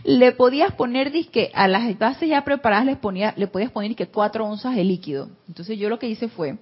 le 0.04 0.32
podías 0.32 0.74
poner 0.74 1.12
disque 1.12 1.52
a 1.54 1.67
las 1.67 1.98
bases 1.98 2.30
ya 2.30 2.44
preparadas 2.44 2.98
ponía 2.98 3.34
le 3.38 3.48
podías 3.48 3.72
poner 3.72 3.96
que 3.96 4.08
cuatro 4.08 4.46
onzas 4.46 4.76
de 4.76 4.84
líquido. 4.84 5.30
Entonces 5.48 5.78
yo 5.78 5.89
lo 5.89 6.00
que 6.00 6.08
hice 6.08 6.28
fue 6.28 6.58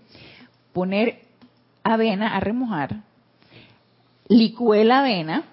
poner 0.73 1.21
avena 1.83 2.35
a 2.35 2.39
remojar 2.39 2.97
licué 4.27 4.83
la 4.83 4.99
avena 4.99 5.43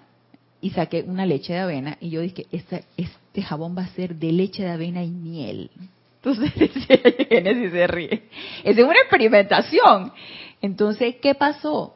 y 0.60 0.70
saqué 0.70 1.02
una 1.06 1.24
leche 1.24 1.52
de 1.52 1.60
avena 1.60 1.96
y 2.00 2.10
yo 2.10 2.20
dije 2.20 2.46
este, 2.52 2.84
este 2.96 3.42
jabón 3.42 3.76
va 3.76 3.82
a 3.82 3.88
ser 3.88 4.16
de 4.16 4.32
leche 4.32 4.64
de 4.64 4.70
avena 4.70 5.02
y 5.02 5.10
miel 5.10 5.70
entonces 6.26 6.52
Genesis 7.28 7.70
se 7.70 7.86
ríe. 7.86 8.22
Es 8.64 8.76
una 8.76 9.00
experimentación. 9.00 10.12
Entonces 10.60 11.16
qué 11.22 11.34
pasó 11.34 11.94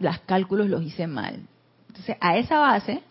los 0.00 0.18
cálculos 0.20 0.68
los 0.68 0.82
hice 0.82 1.06
mal 1.06 1.40
entonces 1.88 2.16
a 2.20 2.36
esa 2.36 2.58
base 2.58 3.02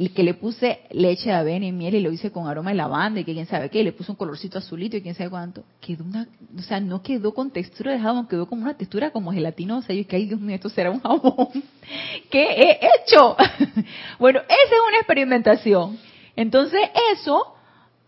y 0.00 0.08
que 0.08 0.22
le 0.22 0.32
puse 0.32 0.80
leche 0.92 1.28
de 1.28 1.36
avena 1.36 1.66
y 1.66 1.72
miel 1.72 1.94
y 1.94 2.00
lo 2.00 2.10
hice 2.10 2.32
con 2.32 2.48
aroma 2.48 2.70
de 2.70 2.76
lavanda 2.76 3.20
y 3.20 3.24
que 3.24 3.34
quién 3.34 3.44
sabe 3.44 3.68
qué, 3.68 3.84
le 3.84 3.92
puse 3.92 4.10
un 4.10 4.16
colorcito 4.16 4.56
azulito 4.56 4.96
y 4.96 5.02
quién 5.02 5.14
sabe 5.14 5.28
cuánto, 5.28 5.62
quedó 5.78 6.04
una, 6.04 6.26
o 6.58 6.62
sea, 6.62 6.80
no 6.80 7.02
quedó 7.02 7.34
con 7.34 7.50
textura 7.50 7.92
de 7.92 7.98
jabón, 7.98 8.26
quedó 8.26 8.46
como 8.46 8.62
una 8.62 8.72
textura 8.72 9.10
como 9.10 9.30
gelatinosa, 9.30 9.92
y 9.92 10.02
yo 10.02 10.08
que, 10.08 10.16
ay 10.16 10.24
Dios 10.24 10.40
mío, 10.40 10.54
esto 10.54 10.70
será 10.70 10.90
un 10.90 11.00
jabón, 11.00 11.48
¿qué 12.30 12.42
he 12.42 12.80
hecho? 12.80 13.36
bueno, 14.18 14.40
esa 14.40 14.74
es 14.74 14.80
una 14.88 14.96
experimentación. 15.00 15.98
Entonces 16.34 16.80
eso, 17.12 17.54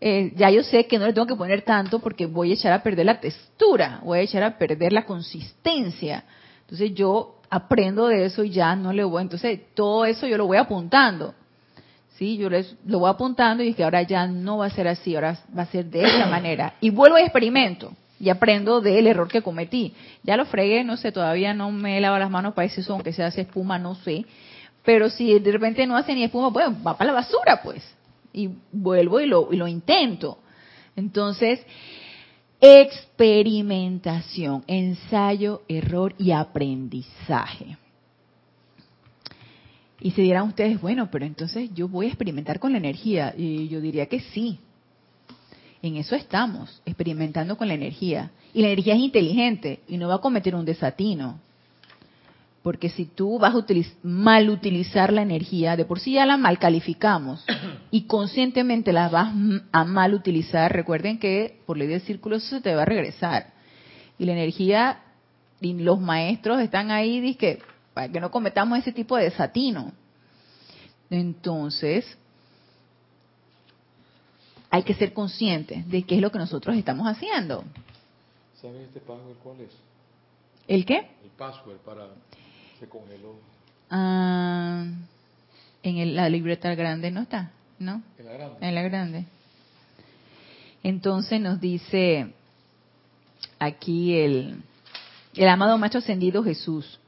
eh, 0.01 0.33
ya 0.35 0.49
yo 0.49 0.63
sé 0.63 0.87
que 0.87 0.97
no 0.97 1.05
le 1.05 1.13
tengo 1.13 1.27
que 1.27 1.35
poner 1.35 1.61
tanto 1.61 1.99
porque 1.99 2.25
voy 2.25 2.49
a 2.49 2.53
echar 2.55 2.73
a 2.73 2.81
perder 2.81 3.05
la 3.05 3.19
textura, 3.19 3.99
voy 4.03 4.17
a 4.17 4.21
echar 4.23 4.41
a 4.41 4.57
perder 4.57 4.93
la 4.93 5.05
consistencia. 5.05 6.23
Entonces 6.73 6.97
yo 6.97 7.35
aprendo 7.51 8.07
de 8.07 8.25
eso 8.25 8.43
y 8.43 8.49
ya 8.49 8.75
no 8.75 8.91
le 8.91 9.03
voy, 9.03 9.21
entonces 9.21 9.59
todo 9.75 10.05
eso 10.05 10.25
yo 10.25 10.37
lo 10.37 10.47
voy 10.47 10.57
apuntando 10.57 11.35
Sí, 12.17 12.37
yo 12.37 12.49
les, 12.49 12.75
lo 12.85 12.99
voy 12.99 13.09
apuntando 13.09 13.63
y 13.63 13.69
es 13.69 13.75
que 13.75 13.83
ahora 13.83 14.03
ya 14.03 14.27
no 14.27 14.59
va 14.59 14.67
a 14.67 14.69
ser 14.69 14.87
así, 14.87 15.15
ahora 15.15 15.37
va 15.55 15.63
a 15.63 15.67
ser 15.67 15.85
de 15.85 16.03
esta 16.03 16.25
manera. 16.29 16.75
Y 16.79 16.91
vuelvo 16.91 17.15
a 17.15 17.21
experimento 17.21 17.91
y 18.19 18.29
aprendo 18.29 18.81
del 18.81 19.07
error 19.07 19.27
que 19.27 19.41
cometí. 19.41 19.93
Ya 20.21 20.37
lo 20.37 20.45
fregué, 20.45 20.83
no 20.83 20.95
sé, 20.95 21.11
todavía 21.11 21.53
no 21.53 21.71
me 21.71 21.97
he 21.97 22.01
lavado 22.01 22.19
las 22.19 22.29
manos 22.29 22.53
para 22.53 22.67
eso, 22.67 22.93
aunque 22.93 23.13
se 23.13 23.23
hace 23.23 23.41
espuma, 23.41 23.79
no 23.79 23.95
sé. 23.95 24.25
Pero 24.85 25.09
si 25.09 25.39
de 25.39 25.51
repente 25.51 25.87
no 25.87 25.97
hace 25.97 26.13
ni 26.13 26.23
espuma, 26.23 26.53
pues 26.53 26.67
va 26.69 26.95
para 26.95 27.07
la 27.11 27.13
basura, 27.13 27.61
pues. 27.63 27.83
Y 28.31 28.49
vuelvo 28.71 29.19
y 29.19 29.25
lo, 29.25 29.51
y 29.51 29.57
lo 29.57 29.67
intento. 29.67 30.37
Entonces, 30.95 31.65
experimentación, 32.65 34.63
ensayo, 34.67 35.63
error 35.67 36.15
y 36.17 36.31
aprendizaje. 36.31 37.77
Y 39.99 40.11
se 40.11 40.21
dirán 40.21 40.47
ustedes, 40.47 40.79
bueno, 40.79 41.11
pero 41.11 41.25
entonces 41.25 41.69
yo 41.73 41.89
voy 41.89 42.05
a 42.05 42.09
experimentar 42.09 42.59
con 42.59 42.71
la 42.71 42.77
energía. 42.77 43.33
Y 43.37 43.67
yo 43.67 43.81
diría 43.81 44.05
que 44.05 44.21
sí. 44.21 44.59
En 45.81 45.97
eso 45.97 46.15
estamos, 46.15 46.81
experimentando 46.85 47.57
con 47.57 47.67
la 47.67 47.73
energía. 47.73 48.31
Y 48.53 48.61
la 48.61 48.67
energía 48.67 48.93
es 48.93 49.01
inteligente 49.01 49.81
y 49.89 49.97
no 49.97 50.07
va 50.07 50.15
a 50.15 50.21
cometer 50.21 50.55
un 50.55 50.63
desatino. 50.63 51.39
Porque 52.61 52.87
si 52.87 53.03
tú 53.03 53.39
vas 53.39 53.53
a 53.53 53.65
mal 54.03 54.49
utilizar 54.49 55.11
la 55.11 55.21
energía, 55.21 55.75
de 55.75 55.83
por 55.83 55.99
sí 55.99 56.13
ya 56.13 56.25
la 56.25 56.37
mal 56.37 56.59
calificamos 56.59 57.43
y 57.93 58.07
conscientemente 58.07 58.91
la 58.91 59.07
vas 59.07 59.35
a 59.71 59.83
mal 59.83 60.15
utilizar, 60.15 60.73
recuerden 60.73 61.19
que 61.19 61.59
por 61.67 61.77
ley 61.77 61.87
del 61.87 62.01
círculo 62.01 62.37
eso 62.37 62.55
se 62.55 62.59
te 62.59 62.73
va 62.73 62.81
a 62.81 62.85
regresar. 62.85 63.53
Y 64.17 64.25
la 64.25 64.31
energía, 64.31 65.03
y 65.61 65.75
los 65.75 66.01
maestros 66.01 66.59
están 66.59 66.89
ahí, 66.89 67.35
que 67.35 67.59
para 67.93 68.11
que 68.11 68.19
no 68.19 68.31
cometamos 68.31 68.79
ese 68.79 68.93
tipo 68.93 69.15
de 69.15 69.25
desatino. 69.25 69.91
Entonces, 71.11 72.17
hay 74.71 74.81
que 74.81 74.95
ser 74.95 75.13
conscientes 75.13 75.87
de 75.87 76.01
qué 76.01 76.15
es 76.15 76.21
lo 76.21 76.31
que 76.31 76.39
nosotros 76.39 76.75
estamos 76.75 77.05
haciendo. 77.05 77.63
¿Saben 78.59 78.81
este 78.81 79.01
password 79.01 79.37
cuál 79.43 79.61
es? 79.61 79.71
¿El 80.67 80.83
qué? 80.83 81.11
El 81.23 81.29
password 81.37 81.77
para... 81.85 82.07
se 82.79 82.89
congeló. 82.89 83.35
Ah, 83.91 84.83
en 85.83 86.15
la 86.15 86.27
libreta 86.27 86.73
grande 86.73 87.11
no 87.11 87.21
está, 87.21 87.51
¿no? 87.79 88.01
En 88.17 88.25
la 88.25 88.31
grande. 88.33 88.67
En 88.67 88.75
la 88.75 88.81
grande. 88.83 89.25
Entonces 90.83 91.39
nos 91.39 91.61
dice 91.61 92.33
aquí 93.59 94.15
el, 94.15 94.61
el 95.35 95.47
amado 95.47 95.77
macho 95.77 95.99
ascendido 95.99 96.43
Jesús. 96.43 96.99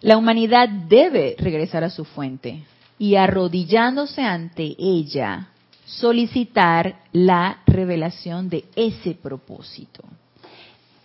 La 0.00 0.16
humanidad 0.16 0.68
debe 0.68 1.34
regresar 1.38 1.82
a 1.82 1.90
su 1.90 2.04
fuente 2.04 2.62
y 2.98 3.16
arrodillándose 3.16 4.22
ante 4.22 4.76
ella, 4.78 5.48
solicitar 5.86 7.00
la 7.12 7.62
revelación 7.66 8.48
de 8.48 8.64
ese 8.76 9.14
propósito. 9.14 10.04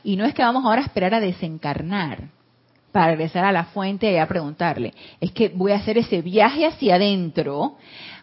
Y 0.04 0.16
no 0.16 0.26
es 0.26 0.34
que 0.34 0.44
vamos 0.44 0.66
ahora 0.66 0.82
a 0.82 0.86
esperar 0.86 1.14
a 1.14 1.20
desencarnar 1.20 2.30
para 2.94 3.08
regresar 3.08 3.44
a 3.44 3.52
la 3.52 3.66
fuente 3.66 4.10
y 4.10 4.18
a 4.18 4.28
preguntarle, 4.28 4.94
es 5.20 5.32
que 5.32 5.50
voy 5.50 5.72
a 5.72 5.78
hacer 5.78 5.98
ese 5.98 6.22
viaje 6.22 6.68
hacia 6.68 6.96
adentro, 6.96 7.76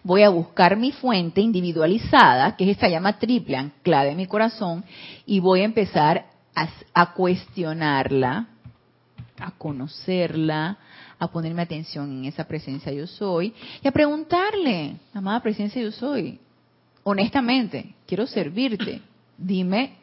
voy 0.05 0.23
a 0.23 0.29
buscar 0.31 0.77
mi 0.77 0.93
fuente 0.93 1.41
individualizada, 1.41 2.57
que 2.57 2.65
es 2.65 2.71
esta 2.71 2.89
llama 2.89 3.19
triple 3.19 3.57
anclada 3.57 4.11
en 4.11 4.17
mi 4.17 4.27
corazón, 4.27 4.85
y 5.27 5.41
voy 5.41 5.63
a 5.63 5.65
empezar 5.65 6.25
a, 6.55 6.69
a 6.95 7.13
cuestionarla, 7.15 8.47
a 9.41 9.51
conocerla, 9.59 10.79
a 11.19 11.29
ponerme 11.29 11.63
atención 11.63 12.11
en 12.11 12.25
esa 12.27 12.45
presencia 12.45 12.93
yo 12.93 13.09
soy 13.09 13.53
y 13.83 13.89
a 13.89 13.93
preguntarle, 13.93 14.99
amada 15.13 15.41
presencia 15.41 15.83
yo 15.83 15.91
soy, 15.91 16.39
honestamente, 17.03 17.93
quiero 18.07 18.25
servirte, 18.25 19.03
dime 19.37 19.97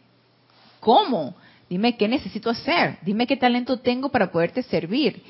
cómo, 0.82 1.36
dime 1.70 1.98
qué 1.98 2.08
necesito 2.08 2.50
hacer, 2.50 2.98
dime 3.02 3.28
qué 3.28 3.38
talento 3.38 3.78
tengo 3.80 4.10
para 4.10 4.32
poderte 4.32 4.64
servir. 4.64 5.22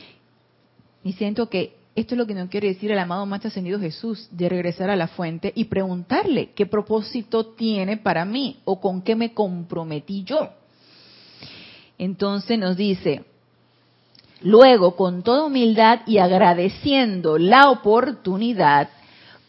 Y 1.04 1.14
siento 1.14 1.50
que 1.50 1.76
esto 1.96 2.14
es 2.14 2.20
lo 2.20 2.28
que 2.28 2.36
nos 2.36 2.50
quiere 2.50 2.68
decir 2.68 2.92
el 2.92 3.00
amado 3.00 3.26
Maestro 3.26 3.50
Ascendido 3.50 3.80
Jesús, 3.80 4.28
de 4.32 4.50
regresar 4.50 4.90
a 4.90 4.96
la 4.96 5.08
fuente 5.08 5.52
y 5.56 5.66
preguntarle 5.66 6.52
qué 6.52 6.66
propósito 6.66 7.48
tiene 7.48 7.98
para 7.98 8.24
mí 8.26 8.60
o 8.66 8.80
con 8.80 9.02
qué 9.02 9.16
me 9.16 9.34
comprometí 9.34 10.24
yo. 10.24 10.50
Entonces 11.98 12.60
nos 12.60 12.78
dice, 12.78 13.26
Luego, 14.42 14.96
con 14.96 15.24
toda 15.24 15.46
humildad 15.46 16.02
y 16.06 16.20
agradeciendo 16.20 17.38
la 17.38 17.70
oportunidad, 17.70 18.90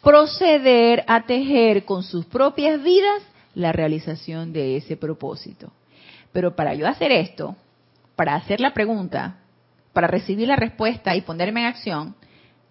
proceder 0.02 1.04
a 1.06 1.26
tejer 1.26 1.84
con 1.84 2.02
sus 2.02 2.24
propias 2.24 2.82
vidas 2.82 3.22
la 3.54 3.72
realización 3.72 4.52
de 4.52 4.76
ese 4.76 4.96
propósito. 4.96 5.70
Pero 6.32 6.54
para 6.54 6.74
yo 6.74 6.86
hacer 6.86 7.12
esto, 7.12 7.56
para 8.16 8.34
hacer 8.34 8.60
la 8.60 8.74
pregunta, 8.74 9.38
para 9.92 10.06
recibir 10.06 10.48
la 10.48 10.56
respuesta 10.56 11.14
y 11.16 11.22
ponerme 11.22 11.60
en 11.60 11.66
acción, 11.66 12.14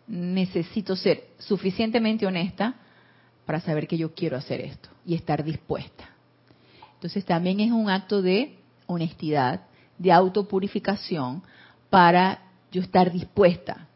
necesito 0.07 0.95
ser 0.95 1.25
suficientemente 1.37 2.25
honesta 2.25 2.75
para 3.45 3.59
saber 3.59 3.87
que 3.87 3.97
yo 3.97 4.13
quiero 4.13 4.37
hacer 4.37 4.61
esto 4.61 4.89
y 5.05 5.15
estar 5.15 5.43
dispuesta. 5.43 6.09
Entonces 6.93 7.25
también 7.25 7.59
es 7.59 7.71
un 7.71 7.89
acto 7.89 8.21
de 8.21 8.57
honestidad, 8.87 9.61
de 9.97 10.11
autopurificación 10.11 11.43
para 11.89 12.39
yo 12.71 12.81
estar 12.81 13.11
dispuesta. 13.11 13.87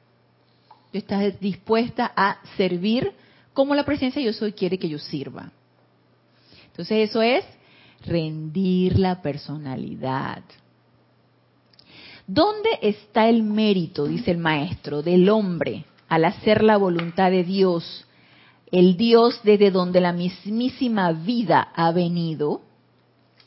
Yo 0.94 1.00
estar 1.00 1.40
dispuesta 1.40 2.12
a 2.16 2.40
servir 2.58 3.14
como 3.54 3.76
la 3.76 3.86
presencia 3.86 4.22
yo 4.22 4.34
soy 4.34 4.54
quiere 4.54 4.78
que 4.78 4.90
yo 4.90 5.00
sirva. 5.00 5.52
Entonces 6.68 7.10
eso 7.10 7.22
es 7.22 7.44
rendir 8.06 9.00
la 9.00 9.22
personalidad. 9.22 10.44
¿Dónde 12.28 12.70
está 12.82 13.28
el 13.28 13.44
mérito, 13.44 14.06
dice 14.06 14.32
el 14.32 14.38
maestro, 14.38 15.02
del 15.02 15.30
hombre 15.30 15.86
al 16.08 16.26
hacer 16.26 16.64
la 16.64 16.78
voluntad 16.78 17.32
de 17.32 17.44
Dios, 17.44 18.06
el 18.72 18.96
Dios 18.98 19.40
desde 19.44 19.72
donde 19.72 20.02
la 20.02 20.14
mismísima 20.14 21.12
vida 21.12 21.70
ha 21.76 21.92
venido? 21.92 22.62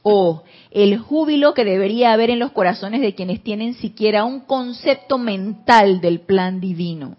¿O 0.02 0.42
el 0.70 0.98
júbilo 0.98 1.55
que 1.55 1.64
debería 1.64 2.12
haber 2.12 2.28
en 2.28 2.38
los 2.38 2.52
corazones 2.52 3.00
de 3.00 3.14
quienes 3.14 3.42
tienen 3.42 3.74
siquiera 3.74 4.24
un 4.24 4.40
concepto 4.40 5.16
mental 5.16 6.02
del 6.02 6.20
plan 6.20 6.61
divino? 6.61 7.16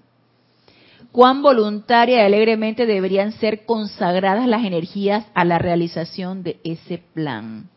Cuán 1.16 1.42
voluntaria 1.42 2.18
y 2.18 2.26
alegremente 2.26 2.86
deberían 2.86 3.32
ser 3.32 3.66
consagradas 3.66 4.50
las 4.50 4.66
energías 4.66 5.26
a 5.34 5.46
la 5.46 5.58
realización 5.58 6.44
de 6.44 6.60
ese 6.66 6.98
plan, 6.98 7.70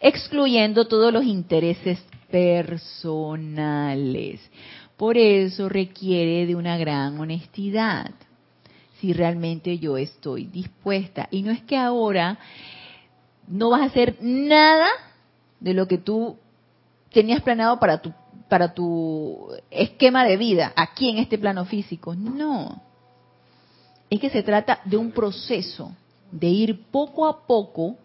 excluyendo 0.00 0.86
todos 0.86 1.10
los 1.10 1.24
intereses 1.24 1.98
personales. 2.30 3.18
Por 4.98 5.16
eso 5.16 5.70
requiere 5.70 6.44
de 6.44 6.56
una 6.56 6.76
gran 6.76 7.18
honestidad, 7.18 8.10
si 9.00 9.14
realmente 9.14 9.78
yo 9.78 9.96
estoy 9.96 10.44
dispuesta. 10.44 11.26
Y 11.30 11.40
no 11.40 11.52
es 11.52 11.62
que 11.62 11.78
ahora 11.78 12.38
no 13.48 13.70
vas 13.70 13.80
a 13.80 13.86
hacer 13.86 14.18
nada 14.20 14.88
de 15.58 15.72
lo 15.72 15.88
que 15.88 15.96
tú 15.96 16.36
tenías 17.10 17.40
planeado 17.40 17.80
para 17.80 18.02
tu 18.02 18.12
para 18.48 18.74
tu 18.74 19.48
esquema 19.70 20.24
de 20.24 20.36
vida 20.36 20.72
aquí 20.76 21.10
en 21.10 21.18
este 21.18 21.38
plano 21.38 21.64
físico. 21.64 22.14
No. 22.14 22.82
Es 24.10 24.20
que 24.20 24.30
se 24.30 24.42
trata 24.42 24.80
de 24.84 24.96
un 24.96 25.10
proceso 25.10 25.92
de 26.30 26.48
ir 26.48 26.84
poco 26.90 27.26
a 27.26 27.46
poco 27.46 27.96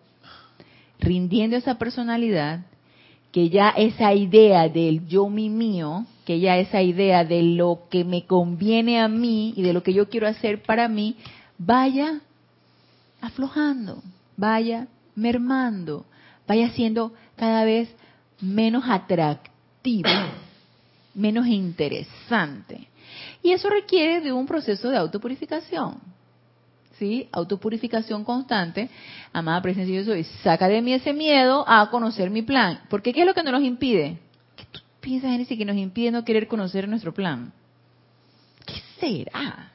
rindiendo 0.99 1.55
esa 1.55 1.75
personalidad, 1.75 2.65
que 3.31 3.49
ya 3.49 3.69
esa 3.69 4.13
idea 4.13 4.67
del 4.69 5.07
yo 5.07 5.29
mi 5.29 5.49
mío, 5.49 6.05
que 6.25 6.39
ya 6.39 6.57
esa 6.57 6.81
idea 6.81 7.23
de 7.23 7.41
lo 7.43 7.81
que 7.89 8.03
me 8.03 8.25
conviene 8.25 8.99
a 8.99 9.07
mí 9.07 9.53
y 9.55 9.61
de 9.61 9.73
lo 9.73 9.83
que 9.83 9.93
yo 9.93 10.09
quiero 10.09 10.27
hacer 10.27 10.63
para 10.63 10.87
mí, 10.87 11.15
vaya 11.57 12.21
aflojando, 13.21 14.01
vaya 14.35 14.87
mermando, 15.15 16.05
vaya 16.47 16.69
siendo 16.71 17.13
cada 17.35 17.63
vez 17.65 17.89
menos 18.41 18.83
atractivo 18.87 19.48
menos 21.13 21.47
interesante. 21.47 22.87
Y 23.41 23.51
eso 23.51 23.69
requiere 23.69 24.21
de 24.21 24.31
un 24.31 24.45
proceso 24.45 24.89
de 24.89 24.97
autopurificación. 24.97 25.99
¿Sí? 26.97 27.29
Autopurificación 27.31 28.25
constante. 28.25 28.89
Amada 29.31 29.61
presencia 29.61 29.95
yo 29.95 30.03
soy, 30.03 30.25
saca 30.43 30.67
de 30.67 30.81
mí 30.81 30.93
ese 30.93 31.13
miedo 31.13 31.63
a 31.67 31.89
conocer 31.89 32.29
mi 32.29 32.41
plan. 32.41 32.81
Porque 32.89 33.13
¿qué 33.13 33.21
es 33.21 33.25
lo 33.25 33.33
que 33.33 33.43
nos 33.43 33.63
impide? 33.63 34.19
¿Qué 34.57 34.65
tú 34.69 34.79
piensas, 34.99 35.31
Genesis, 35.31 35.57
que 35.57 35.65
nos 35.65 35.77
impide 35.77 36.11
no 36.11 36.25
querer 36.25 36.47
conocer 36.47 36.89
nuestro 36.89 37.13
plan? 37.13 37.53
¿Qué 38.65 38.81
será? 38.99 39.71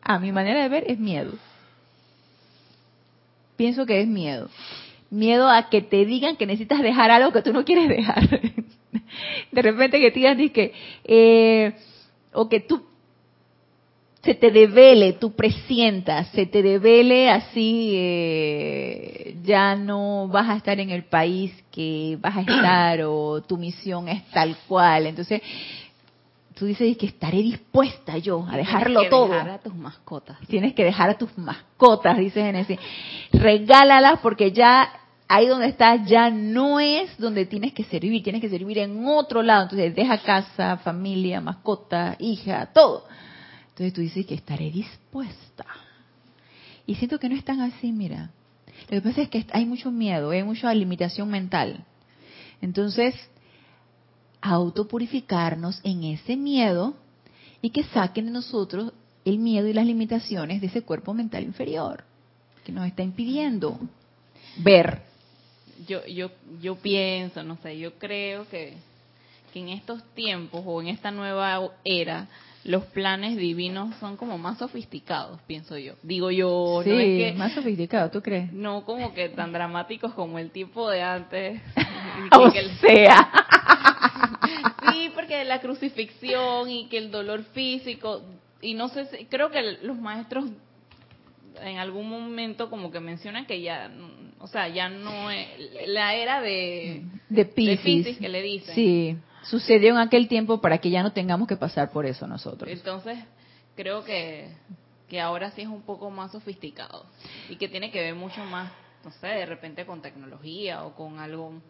A 0.00 0.18
mi 0.18 0.32
manera 0.32 0.62
de 0.62 0.68
ver 0.70 0.84
es 0.86 0.98
miedo. 0.98 1.32
Pienso 3.56 3.84
que 3.84 4.00
es 4.00 4.08
miedo 4.08 4.48
miedo 5.10 5.48
a 5.48 5.68
que 5.68 5.82
te 5.82 6.04
digan 6.06 6.36
que 6.36 6.46
necesitas 6.46 6.80
dejar 6.82 7.10
algo 7.10 7.32
que 7.32 7.42
tú 7.42 7.52
no 7.52 7.64
quieres 7.64 7.88
dejar. 7.88 8.28
De 9.52 9.62
repente 9.62 10.00
que 10.00 10.10
te 10.10 10.18
digan 10.20 10.48
que, 10.50 10.72
eh, 11.04 11.74
o 12.32 12.48
que 12.48 12.60
tú 12.60 12.84
se 14.22 14.34
te 14.34 14.50
devele, 14.50 15.14
tú 15.14 15.32
presientas, 15.32 16.28
se 16.28 16.44
te 16.44 16.62
devele 16.62 17.30
así, 17.30 17.92
eh, 17.94 19.36
ya 19.42 19.74
no 19.76 20.28
vas 20.28 20.50
a 20.50 20.56
estar 20.56 20.78
en 20.78 20.90
el 20.90 21.04
país 21.04 21.52
que 21.72 22.18
vas 22.20 22.36
a 22.36 22.40
estar 22.42 23.02
o 23.04 23.40
tu 23.40 23.56
misión 23.56 24.08
es 24.08 24.22
tal 24.26 24.56
cual. 24.68 25.06
Entonces, 25.06 25.40
tú 26.60 26.66
dices 26.66 26.94
que 26.98 27.06
estaré 27.06 27.38
dispuesta 27.38 28.18
yo 28.18 28.46
a 28.46 28.54
dejarlo 28.54 29.08
todo. 29.08 29.28
Tienes 29.28 29.40
que 29.40 29.48
dejar 29.48 29.50
a 29.50 29.58
tus 29.62 29.74
mascotas. 29.74 30.38
Tienes 30.46 30.74
que 30.74 30.84
dejar 30.84 31.08
a 31.08 31.16
tus 31.16 31.38
mascotas, 31.38 32.18
dice 32.18 32.42
Genesis. 32.42 32.78
Regálalas 33.32 34.20
porque 34.20 34.52
ya 34.52 34.92
ahí 35.26 35.46
donde 35.46 35.68
estás 35.68 36.06
ya 36.06 36.28
no 36.28 36.78
es 36.78 37.16
donde 37.16 37.46
tienes 37.46 37.72
que 37.72 37.84
servir, 37.84 38.22
tienes 38.22 38.42
que 38.42 38.50
servir 38.50 38.76
en 38.76 39.06
otro 39.06 39.42
lado. 39.42 39.62
Entonces 39.62 39.94
deja 39.94 40.18
casa, 40.18 40.76
familia, 40.76 41.40
mascota, 41.40 42.16
hija, 42.18 42.66
todo. 42.74 43.06
Entonces 43.70 43.94
tú 43.94 44.02
dices 44.02 44.26
que 44.26 44.34
estaré 44.34 44.70
dispuesta. 44.70 45.64
Y 46.84 46.96
siento 46.96 47.18
que 47.18 47.30
no 47.30 47.36
es 47.36 47.44
tan 47.44 47.62
así, 47.62 47.90
mira. 47.90 48.32
Lo 48.90 49.00
que 49.00 49.08
pasa 49.08 49.22
es 49.22 49.30
que 49.30 49.46
hay 49.54 49.64
mucho 49.64 49.90
miedo, 49.90 50.28
hay 50.28 50.42
mucha 50.42 50.74
limitación 50.74 51.30
mental. 51.30 51.86
Entonces, 52.60 53.14
autopurificarnos 54.40 55.80
en 55.84 56.04
ese 56.04 56.36
miedo 56.36 56.94
y 57.62 57.70
que 57.70 57.84
saquen 57.84 58.26
de 58.26 58.32
nosotros 58.32 58.92
el 59.24 59.38
miedo 59.38 59.68
y 59.68 59.72
las 59.72 59.86
limitaciones 59.86 60.60
de 60.60 60.68
ese 60.68 60.82
cuerpo 60.82 61.12
mental 61.12 61.44
inferior 61.44 62.04
que 62.64 62.72
nos 62.72 62.86
está 62.86 63.02
impidiendo 63.02 63.78
ver 64.58 65.10
yo, 65.86 66.04
yo, 66.06 66.30
yo 66.60 66.76
pienso, 66.76 67.42
no 67.42 67.56
sé, 67.62 67.78
yo 67.78 67.94
creo 67.94 68.48
que, 68.48 68.74
que 69.52 69.60
en 69.60 69.68
estos 69.70 70.02
tiempos 70.14 70.62
o 70.64 70.80
en 70.80 70.88
esta 70.88 71.10
nueva 71.10 71.60
era, 71.84 72.28
los 72.64 72.84
planes 72.86 73.36
divinos 73.36 73.94
son 73.96 74.16
como 74.16 74.36
más 74.36 74.58
sofisticados, 74.58 75.40
pienso 75.46 75.78
yo. 75.78 75.94
Digo 76.02 76.30
yo, 76.30 76.82
sí, 76.84 76.90
no 76.90 76.98
es 76.98 77.32
que, 77.32 77.38
más 77.38 77.52
sofisticados, 77.52 78.10
¿tú 78.10 78.20
crees? 78.20 78.52
No 78.52 78.84
como 78.84 79.14
que 79.14 79.30
tan 79.30 79.52
dramáticos 79.52 80.12
como 80.12 80.38
el 80.38 80.50
tipo 80.50 80.90
de 80.90 81.02
antes. 81.02 81.60
o 82.32 82.50
sea. 82.80 83.30
Sí, 84.92 85.10
porque 85.14 85.44
la 85.44 85.60
crucifixión 85.60 86.70
y 86.70 86.88
que 86.88 86.98
el 86.98 87.10
dolor 87.10 87.44
físico, 87.52 88.22
y 88.60 88.74
no 88.74 88.88
sé, 88.88 89.26
creo 89.28 89.50
que 89.50 89.78
los 89.82 89.98
maestros 89.98 90.46
en 91.62 91.78
algún 91.78 92.08
momento 92.08 92.70
como 92.70 92.90
que 92.90 93.00
mencionan 93.00 93.46
que 93.46 93.60
ya, 93.60 93.90
o 94.38 94.46
sea, 94.46 94.68
ya 94.68 94.88
no 94.88 95.30
es 95.30 95.48
la 95.86 96.14
era 96.14 96.40
de, 96.40 97.02
de 97.28 97.44
Pisces, 97.44 98.18
que 98.18 98.28
le 98.28 98.42
dicen. 98.42 98.74
Sí, 98.74 99.16
sucedió 99.42 99.90
en 99.90 99.98
aquel 99.98 100.28
tiempo 100.28 100.60
para 100.60 100.78
que 100.78 100.90
ya 100.90 101.02
no 101.02 101.12
tengamos 101.12 101.48
que 101.48 101.56
pasar 101.56 101.90
por 101.90 102.06
eso 102.06 102.26
nosotros. 102.26 102.70
Entonces, 102.70 103.18
creo 103.76 104.04
que, 104.04 104.48
que 105.08 105.20
ahora 105.20 105.50
sí 105.52 105.62
es 105.62 105.68
un 105.68 105.82
poco 105.82 106.10
más 106.10 106.32
sofisticado 106.32 107.06
y 107.48 107.56
que 107.56 107.68
tiene 107.68 107.90
que 107.90 108.00
ver 108.00 108.14
mucho 108.14 108.44
más, 108.44 108.72
no 109.04 109.10
sé, 109.12 109.28
de 109.28 109.46
repente 109.46 109.86
con 109.86 110.02
tecnología 110.02 110.84
o 110.84 110.94
con 110.94 111.18
algo 111.18 111.60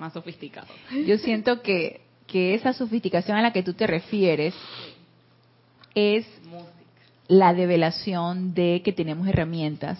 más 0.00 0.14
sofisticado. 0.14 0.66
Yo 1.06 1.18
siento 1.18 1.62
que, 1.62 2.00
que 2.26 2.54
esa 2.54 2.72
sofisticación 2.72 3.36
a 3.36 3.42
la 3.42 3.52
que 3.52 3.62
tú 3.62 3.74
te 3.74 3.86
refieres 3.86 4.54
es 5.94 6.26
la 7.28 7.54
develación 7.54 8.54
de 8.54 8.82
que 8.84 8.92
tenemos 8.92 9.28
herramientas 9.28 9.98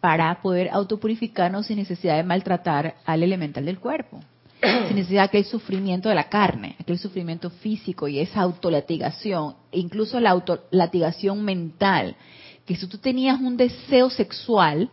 para 0.00 0.40
poder 0.40 0.70
autopurificarnos 0.72 1.66
sin 1.66 1.76
necesidad 1.76 2.16
de 2.16 2.22
maltratar 2.22 2.94
al 3.04 3.22
elemental 3.22 3.66
del 3.66 3.78
cuerpo, 3.78 4.20
sin 4.62 4.96
necesidad 4.96 5.22
de 5.22 5.26
aquel 5.26 5.44
sufrimiento 5.44 6.08
de 6.08 6.14
la 6.14 6.30
carne, 6.30 6.76
aquel 6.80 6.98
sufrimiento 6.98 7.50
físico 7.50 8.08
y 8.08 8.20
esa 8.20 8.40
autolatigación, 8.40 9.56
e 9.70 9.80
incluso 9.80 10.18
la 10.20 10.30
autolatigación 10.30 11.44
mental, 11.44 12.16
que 12.64 12.76
si 12.76 12.86
tú 12.86 12.96
tenías 12.96 13.38
un 13.38 13.58
deseo 13.58 14.08
sexual, 14.08 14.88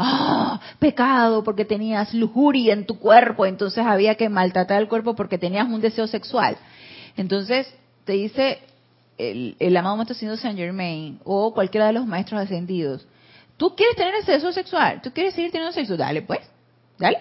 ¡ah! 0.00 0.60
pecado 0.78 1.44
porque 1.44 1.64
tenías 1.64 2.12
lujuria 2.14 2.72
en 2.72 2.86
tu 2.86 2.98
cuerpo, 2.98 3.46
entonces 3.46 3.84
había 3.84 4.14
que 4.14 4.28
maltratar 4.28 4.80
el 4.80 4.88
cuerpo 4.88 5.14
porque 5.14 5.38
tenías 5.38 5.68
un 5.68 5.80
deseo 5.80 6.06
sexual. 6.06 6.56
Entonces, 7.16 7.72
te 8.04 8.14
dice 8.14 8.60
el, 9.18 9.76
amado 9.76 9.96
maestro 9.96 10.14
ascendido 10.14 10.36
Saint 10.36 10.58
Germain 10.58 11.20
o 11.24 11.52
cualquiera 11.52 11.86
de 11.86 11.92
los 11.92 12.06
maestros 12.06 12.40
ascendidos, 12.40 13.06
tú 13.56 13.74
quieres 13.76 13.96
tener 13.96 14.14
ese 14.14 14.32
deseo 14.32 14.52
sexual, 14.52 15.00
tú 15.02 15.12
quieres 15.12 15.34
seguir 15.34 15.50
teniendo 15.50 15.72
sexo, 15.72 15.96
dale 15.96 16.22
pues, 16.22 16.40
dale. 16.98 17.18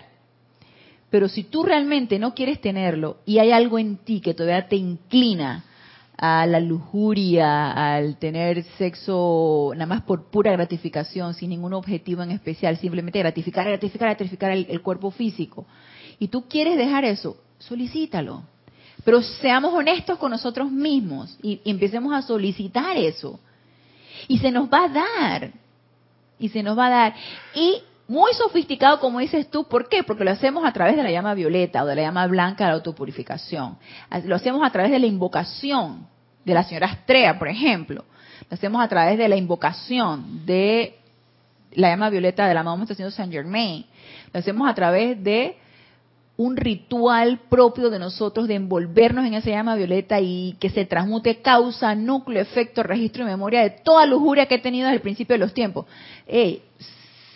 Pero 1.09 1.27
si 1.27 1.43
tú 1.43 1.63
realmente 1.63 2.19
no 2.19 2.33
quieres 2.35 2.61
tenerlo 2.61 3.17
y 3.25 3.39
hay 3.39 3.51
algo 3.51 3.79
en 3.79 3.97
ti 3.97 4.21
que 4.21 4.33
todavía 4.33 4.67
te 4.67 4.75
inclina 4.75 5.65
a 6.21 6.45
la 6.45 6.59
lujuria, 6.59 7.71
al 7.71 8.17
tener 8.17 8.63
sexo 8.77 9.71
nada 9.73 9.85
más 9.85 10.01
por 10.03 10.29
pura 10.29 10.51
gratificación, 10.51 11.33
sin 11.33 11.49
ningún 11.49 11.73
objetivo 11.73 12.21
en 12.23 12.31
especial, 12.31 12.77
simplemente 12.77 13.19
gratificar, 13.19 13.65
gratificar, 13.65 14.09
gratificar 14.09 14.51
el 14.51 14.81
cuerpo 14.81 15.11
físico, 15.11 15.65
y 16.19 16.27
tú 16.27 16.47
quieres 16.47 16.77
dejar 16.77 17.05
eso, 17.05 17.37
solicítalo 17.59 18.43
pero 19.03 19.21
seamos 19.21 19.73
honestos 19.73 20.17
con 20.17 20.31
nosotros 20.31 20.71
mismos 20.71 21.37
y, 21.41 21.61
empecemos 21.65 22.13
a 22.13 22.21
solicitar 22.21 22.97
eso. 22.97 23.39
Y 24.27 24.39
se 24.39 24.51
nos 24.51 24.69
va 24.71 24.85
a 24.85 24.89
dar. 24.89 25.51
Y 26.37 26.49
se 26.49 26.61
nos 26.63 26.77
va 26.77 26.87
a 26.87 26.89
dar. 26.89 27.15
Y 27.55 27.81
muy 28.09 28.33
sofisticado, 28.33 28.99
como 28.99 29.19
dices 29.19 29.51
tú, 29.51 29.65
¿por 29.65 29.87
qué? 29.87 30.01
Porque 30.01 30.23
lo 30.23 30.31
hacemos 30.31 30.65
a 30.65 30.73
través 30.73 30.95
de 30.95 31.03
la 31.03 31.11
llama 31.11 31.35
violeta 31.35 31.83
o 31.83 31.85
de 31.85 31.95
la 31.95 32.01
llama 32.01 32.25
blanca 32.25 32.63
de 32.65 32.71
la 32.71 32.77
autopurificación. 32.77 33.77
Lo 34.25 34.35
hacemos 34.35 34.65
a 34.65 34.71
través 34.71 34.91
de 34.91 34.97
la 34.97 35.05
invocación 35.05 36.07
de 36.43 36.53
la 36.55 36.63
señora 36.63 36.87
Astrea, 36.87 37.37
por 37.37 37.47
ejemplo. 37.47 38.03
Lo 38.49 38.55
hacemos 38.55 38.83
a 38.83 38.87
través 38.87 39.19
de 39.19 39.29
la 39.29 39.35
invocación 39.35 40.43
de 40.47 40.97
la 41.73 41.89
llama 41.89 42.09
violeta 42.09 42.47
de 42.47 42.55
la 42.55 42.63
mamá 42.63 42.83
haciendo 42.89 43.11
Saint 43.11 43.31
Germain. 43.31 43.85
Lo 44.33 44.39
hacemos 44.39 44.67
a 44.67 44.73
través 44.73 45.23
de 45.23 45.57
un 46.35 46.57
ritual 46.57 47.41
propio 47.47 47.91
de 47.91 47.99
nosotros 47.99 48.47
de 48.47 48.55
envolvernos 48.55 49.23
en 49.27 49.35
esa 49.35 49.51
llama 49.51 49.75
violeta 49.75 50.19
y 50.19 50.55
que 50.59 50.71
se 50.71 50.85
transmute 50.85 51.43
causa, 51.43 51.93
núcleo, 51.93 52.41
efecto, 52.41 52.81
registro 52.81 53.21
y 53.21 53.27
memoria 53.27 53.61
de 53.61 53.69
toda 53.69 54.07
lujuria 54.07 54.47
que 54.47 54.55
he 54.55 54.59
tenido 54.59 54.87
desde 54.87 54.95
el 54.95 55.01
principio 55.03 55.35
de 55.35 55.39
los 55.39 55.53
tiempos. 55.53 55.85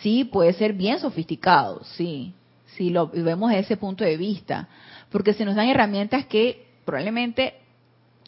Sí, 0.04 0.24
puede 0.24 0.52
ser 0.52 0.74
bien 0.74 1.00
sofisticado, 1.00 1.82
sí, 1.96 2.34
si 2.76 2.90
lo 2.90 3.08
vemos 3.08 3.50
desde 3.50 3.62
ese 3.62 3.76
punto 3.78 4.04
de 4.04 4.18
vista, 4.18 4.68
porque 5.10 5.32
se 5.32 5.46
nos 5.46 5.54
dan 5.54 5.68
herramientas 5.68 6.26
que 6.26 6.66
probablemente 6.84 7.54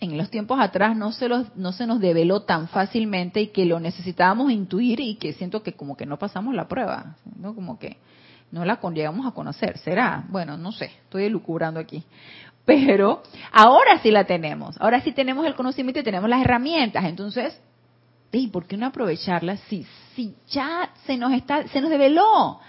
en 0.01 0.17
los 0.17 0.31
tiempos 0.31 0.59
atrás 0.59 0.97
no 0.97 1.13
se, 1.13 1.29
los, 1.29 1.55
no 1.55 1.73
se 1.73 1.87
nos 1.87 2.01
develó 2.01 2.43
tan 2.43 2.69
fácilmente 2.69 3.43
y 3.43 3.47
que 3.49 3.67
lo 3.67 3.79
necesitábamos 3.79 4.51
intuir 4.51 5.01
y 5.01 5.17
que 5.17 5.35
siento 5.35 5.63
que 5.63 5.75
como 5.75 5.99
que 5.99 6.07
no 6.07 6.19
pasamos 6.19 6.55
la 6.55 6.67
prueba, 6.67 7.17
¿no? 7.39 7.55
Como 7.55 7.79
que 7.79 7.99
no 8.51 8.65
la 8.65 8.81
llegamos 8.95 9.27
a 9.27 9.33
conocer. 9.33 9.79
¿Será? 9.79 10.25
Bueno, 10.29 10.57
no 10.57 10.73
sé, 10.73 10.87
estoy 11.05 11.25
elucubrando 11.25 11.81
aquí. 11.81 12.05
Pero 12.65 13.23
ahora 13.53 13.99
sí 14.03 14.11
la 14.11 14.25
tenemos. 14.25 14.77
Ahora 14.81 15.01
sí 15.01 15.13
tenemos 15.13 15.47
el 15.47 15.55
conocimiento 15.55 16.01
y 16.01 16.05
tenemos 16.05 16.29
las 16.29 16.43
herramientas. 16.43 17.05
Entonces, 17.05 17.59
¿y 18.33 18.49
por 18.49 18.67
qué 18.67 18.77
no 18.77 18.87
aprovecharlas 18.87 19.61
si, 19.69 19.87
si 20.15 20.35
ya 20.51 20.91
se 21.07 21.17
nos 21.17 21.33
está, 21.33 21.67
se 21.69 21.81
nos 21.81 21.91
develó? 21.91 22.61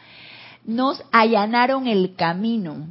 Nos 0.65 1.03
allanaron 1.11 1.87
el 1.87 2.15
camino. 2.15 2.87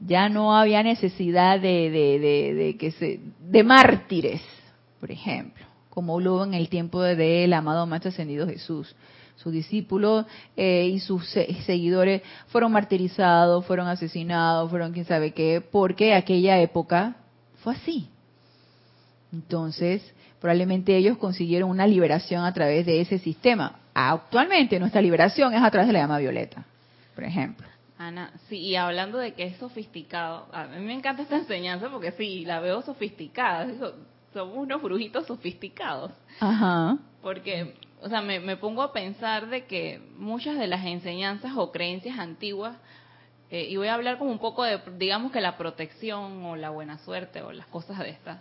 Ya 0.00 0.28
no 0.28 0.56
había 0.56 0.82
necesidad 0.82 1.60
de, 1.60 1.90
de, 1.90 2.18
de, 2.18 2.54
de 2.54 2.76
que 2.78 2.90
se, 2.92 3.20
de 3.38 3.62
mártires, 3.62 4.40
por 4.98 5.10
ejemplo, 5.10 5.64
como 5.90 6.16
hubo 6.16 6.44
en 6.44 6.54
el 6.54 6.68
tiempo 6.68 7.02
del 7.02 7.52
amado 7.52 7.86
Maestro 7.86 8.10
Ascendido 8.10 8.46
Jesús 8.46 8.94
sus 9.42 9.52
discípulos 9.52 10.26
eh, 10.56 10.90
y 10.92 11.00
sus 11.00 11.26
seguidores 11.64 12.22
fueron 12.48 12.72
martirizados, 12.72 13.64
fueron 13.64 13.88
asesinados, 13.88 14.68
fueron 14.68 14.92
quién 14.92 15.06
sabe 15.06 15.32
qué, 15.32 15.62
porque 15.62 16.12
aquella 16.12 16.60
época 16.60 17.16
fue 17.62 17.74
así. 17.74 18.08
Entonces, 19.32 20.02
probablemente 20.40 20.96
ellos 20.96 21.18
consiguieron 21.18 21.70
una 21.70 21.86
liberación 21.86 22.44
a 22.44 22.52
través 22.52 22.86
de 22.86 23.00
ese 23.00 23.18
sistema. 23.18 23.80
Actualmente 23.94 24.78
nuestra 24.78 25.02
liberación 25.02 25.52
es 25.54 25.62
a 25.62 25.70
través 25.70 25.88
de 25.88 25.92
la 25.92 26.00
llama 26.00 26.18
violeta, 26.18 26.64
por 27.14 27.24
ejemplo. 27.24 27.66
Ana, 27.98 28.32
sí, 28.48 28.56
y 28.58 28.76
hablando 28.76 29.18
de 29.18 29.34
que 29.34 29.44
es 29.44 29.56
sofisticado, 29.58 30.46
a 30.52 30.64
mí 30.64 30.84
me 30.84 30.94
encanta 30.94 31.22
esta 31.22 31.36
enseñanza 31.36 31.90
porque 31.90 32.12
sí, 32.12 32.44
la 32.46 32.60
veo 32.60 32.80
sofisticada, 32.80 33.68
somos 34.32 34.56
unos 34.56 34.80
brujitos 34.80 35.26
sofisticados. 35.26 36.12
Ajá. 36.40 36.96
Porque 37.20 37.74
o 38.02 38.08
sea, 38.08 38.22
me, 38.22 38.56
pongo 38.56 38.82
a 38.82 38.92
pensar 38.92 39.48
de 39.48 39.66
que 39.66 40.00
muchas 40.16 40.58
de 40.58 40.66
las 40.66 40.84
enseñanzas 40.84 41.52
o 41.56 41.70
creencias 41.70 42.18
antiguas, 42.18 42.76
eh, 43.50 43.66
y 43.68 43.76
voy 43.76 43.88
a 43.88 43.94
hablar 43.94 44.18
como 44.18 44.30
un 44.30 44.38
poco 44.38 44.64
de, 44.64 44.80
digamos 44.96 45.32
que 45.32 45.40
la 45.40 45.56
protección 45.58 46.44
o 46.44 46.56
la 46.56 46.70
buena 46.70 46.98
suerte 46.98 47.42
o 47.42 47.52
las 47.52 47.66
cosas 47.66 47.98
de 47.98 48.10
estas, 48.10 48.38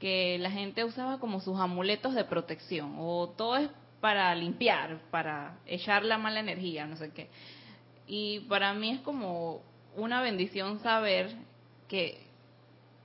que 0.00 0.38
la 0.38 0.50
gente 0.50 0.82
usaba 0.82 1.20
como 1.20 1.40
sus 1.40 1.60
amuletos 1.60 2.14
de 2.14 2.24
protección, 2.24 2.96
o 2.98 3.28
todo 3.36 3.56
es 3.58 3.70
para 4.00 4.34
limpiar, 4.34 4.98
para 5.10 5.58
echar 5.66 6.04
la 6.04 6.16
mala 6.16 6.40
energía, 6.40 6.86
no 6.86 6.96
sé 6.96 7.12
qué. 7.12 7.28
Y 8.06 8.40
para 8.40 8.72
mí 8.72 8.90
es 8.90 9.00
como 9.00 9.62
una 9.94 10.22
bendición 10.22 10.80
saber 10.80 11.30
que, 11.86 12.26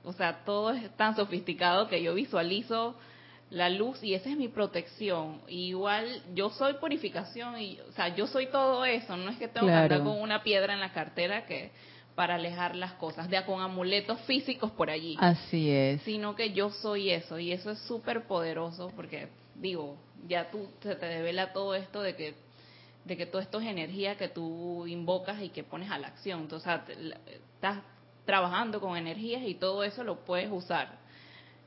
o 0.04 0.12
sea, 0.14 0.44
todo 0.44 0.70
es 0.70 0.90
tan 0.96 1.14
sofisticado 1.14 1.86
que 1.88 2.02
yo 2.02 2.14
visualizo 2.14 2.96
la 3.50 3.68
luz 3.68 4.02
y 4.02 4.14
esa 4.14 4.30
es 4.30 4.36
mi 4.36 4.48
protección. 4.48 5.42
igual 5.48 6.22
yo 6.34 6.50
soy 6.50 6.74
purificación 6.74 7.60
y, 7.60 7.78
o 7.80 7.92
sea, 7.92 8.08
yo 8.14 8.26
soy 8.26 8.46
todo 8.46 8.84
eso, 8.84 9.16
no 9.16 9.30
es 9.30 9.36
que 9.36 9.48
tengo 9.48 9.66
que 9.66 9.72
andar 9.72 10.02
con 10.02 10.20
una 10.20 10.42
piedra 10.42 10.72
en 10.72 10.80
la 10.80 10.92
cartera 10.92 11.44
que 11.46 11.70
para 12.16 12.34
alejar 12.34 12.74
las 12.74 12.94
cosas, 12.94 13.30
de 13.30 13.44
con 13.44 13.60
amuletos 13.60 14.18
físicos 14.22 14.72
por 14.72 14.90
allí. 14.90 15.16
Así 15.20 15.70
es. 15.70 16.02
Sino 16.02 16.34
que 16.34 16.52
yo 16.52 16.70
soy 16.70 17.10
eso 17.10 17.38
y 17.38 17.52
eso 17.52 17.70
es 17.70 17.78
súper 17.80 18.26
poderoso 18.26 18.90
porque 18.96 19.28
digo, 19.54 19.96
ya 20.26 20.50
tú 20.50 20.66
se 20.82 20.96
te 20.96 21.06
devela 21.06 21.52
todo 21.52 21.76
esto 21.76 22.02
de 22.02 22.16
que 22.16 22.34
de 23.04 23.16
que 23.16 23.26
todo 23.26 23.40
esto 23.40 23.60
es 23.60 23.68
energía 23.68 24.16
que 24.16 24.28
tú 24.28 24.84
invocas 24.88 25.40
y 25.40 25.50
que 25.50 25.62
pones 25.62 25.92
a 25.92 25.98
la 25.98 26.08
acción. 26.08 26.40
Entonces, 26.40 26.72
estás 27.54 27.78
trabajando 28.24 28.80
con 28.80 28.96
energías 28.96 29.42
y 29.46 29.54
todo 29.54 29.84
eso 29.84 30.02
lo 30.02 30.24
puedes 30.24 30.50
usar 30.50 31.06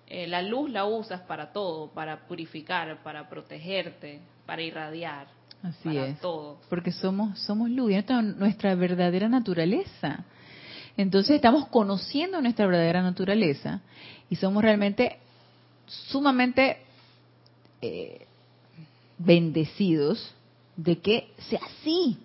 eh, 0.10 0.26
la 0.26 0.41
luz 0.41 0.72
la 0.72 0.86
usas 0.86 1.22
para 1.22 1.54
todo, 1.54 1.91
para 1.91 2.28
purificar, 2.28 3.04
para 3.04 3.30
protegerte, 3.30 4.20
para 4.47 4.64
irradiar. 4.64 5.28
Así 5.62 5.89
para 5.89 6.08
es. 6.08 6.20
Todo. 6.20 6.60
Porque 6.68 6.91
somos, 6.91 7.38
somos 7.39 7.70
luz, 7.70 7.91
y 7.91 8.14
nuestra 8.39 8.74
verdadera 8.74 9.30
naturaleza. 9.30 10.26
Entonces 10.98 11.36
estamos 11.36 11.68
conociendo 11.68 12.42
nuestra 12.42 12.68
verdadera 12.68 13.02
naturaleza 13.02 13.82
y 14.30 14.36
somos 14.36 14.64
realmente 14.64 15.18
sumamente 15.86 16.78
eh, 17.82 18.26
bendecidos 19.18 20.36
de 20.76 21.00
que 21.00 21.32
sea 21.50 21.60
así. 21.64 22.18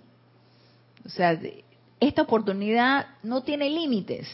O 1.04 1.08
sea, 1.08 1.38
esta 2.00 2.22
oportunidad 2.22 3.06
no 3.22 3.42
tiene 3.42 3.68
límites 3.70 4.28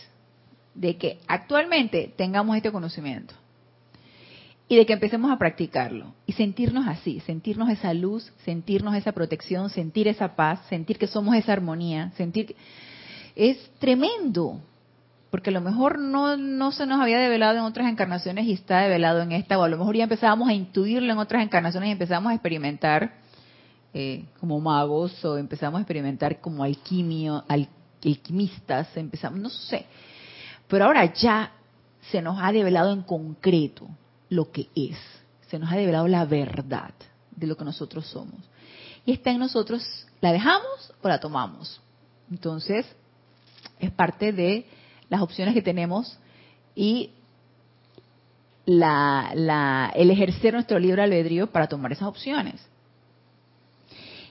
de 0.74 0.97
que 0.97 1.18
actualmente 1.26 2.12
tengamos 2.16 2.57
este 2.57 2.72
conocimiento 2.72 3.35
y 4.68 4.76
de 4.76 4.87
que 4.87 4.93
empecemos 4.93 5.33
a 5.33 5.39
practicarlo 5.39 6.14
y 6.26 6.33
sentirnos 6.33 6.87
así, 6.87 7.18
sentirnos 7.20 7.70
esa 7.70 7.93
luz, 7.93 8.33
sentirnos 8.45 8.95
esa 8.95 9.12
protección, 9.12 9.68
sentir 9.68 10.07
esa 10.07 10.37
paz, 10.37 10.61
sentir 10.68 10.97
que 10.97 11.09
somos 11.09 11.35
esa 11.35 11.53
armonía, 11.53 12.12
sentir 12.12 12.47
que 12.47 12.57
es 13.35 13.70
tremendo, 13.78 14.61
porque 15.31 15.51
a 15.51 15.53
lo 15.53 15.61
mejor 15.61 15.99
no, 15.99 16.37
no 16.37 16.72
se 16.72 16.87
nos 16.87 17.01
había 17.01 17.18
develado 17.18 17.59
en 17.59 17.64
otras 17.64 17.89
encarnaciones 17.89 18.47
y 18.47 18.53
está 18.53 18.81
develado 18.81 19.22
en 19.22 19.33
esta, 19.33 19.59
o 19.59 19.62
a 19.62 19.68
lo 19.68 19.78
mejor 19.78 19.97
ya 19.97 20.05
empezábamos 20.05 20.49
a 20.49 20.55
intuirlo 20.55 21.12
en 21.12 21.18
otras 21.18 21.43
encarnaciones 21.43 21.89
y 21.89 21.93
empezamos 21.93 22.31
a 22.31 22.35
experimentar 22.35 23.14
eh, 23.95 24.24
como 24.39 24.61
magos 24.61 25.24
o 25.24 25.37
empezamos 25.37 25.78
a 25.78 25.83
experimentar 25.83 26.41
como 26.41 26.64
alquimio, 26.64 27.45
alquimistas, 27.49 28.97
empezamos, 28.97 29.41
no 29.41 29.51
sé, 29.51 29.87
pero 30.68 30.85
ahora 30.85 31.12
ya 31.12 31.53
se 32.11 32.22
nos 32.22 32.39
ha 32.41 32.53
develado 32.53 32.93
en 32.93 33.03
concreto 33.03 33.89
lo 34.28 34.51
que 34.51 34.68
es. 34.74 34.97
Se 35.49 35.59
nos 35.59 35.70
ha 35.72 35.76
develado 35.76 36.09
la 36.09 36.24
verdad 36.24 36.95
de 37.33 37.47
lo 37.47 37.57
que 37.57 37.64
nosotros 37.64 38.07
somos. 38.07 38.41
Y 39.05 39.12
está 39.12 39.31
en 39.31 39.39
nosotros, 39.39 39.83
¿la 40.20 40.33
dejamos 40.33 40.93
o 41.03 41.09
la 41.09 41.18
tomamos? 41.18 41.81
Entonces, 42.31 42.87
es 43.81 43.91
parte 43.91 44.33
de 44.33 44.66
las 45.09 45.20
opciones 45.20 45.55
que 45.55 45.62
tenemos 45.62 46.18
y 46.74 47.11
la, 48.66 49.93
el 49.95 50.11
ejercer 50.11 50.55
nuestro 50.55 50.78
libre 50.78 51.03
albedrío 51.03 51.49
para 51.49 51.66
tomar 51.66 51.93
esas 51.93 52.09
opciones. 52.09 52.66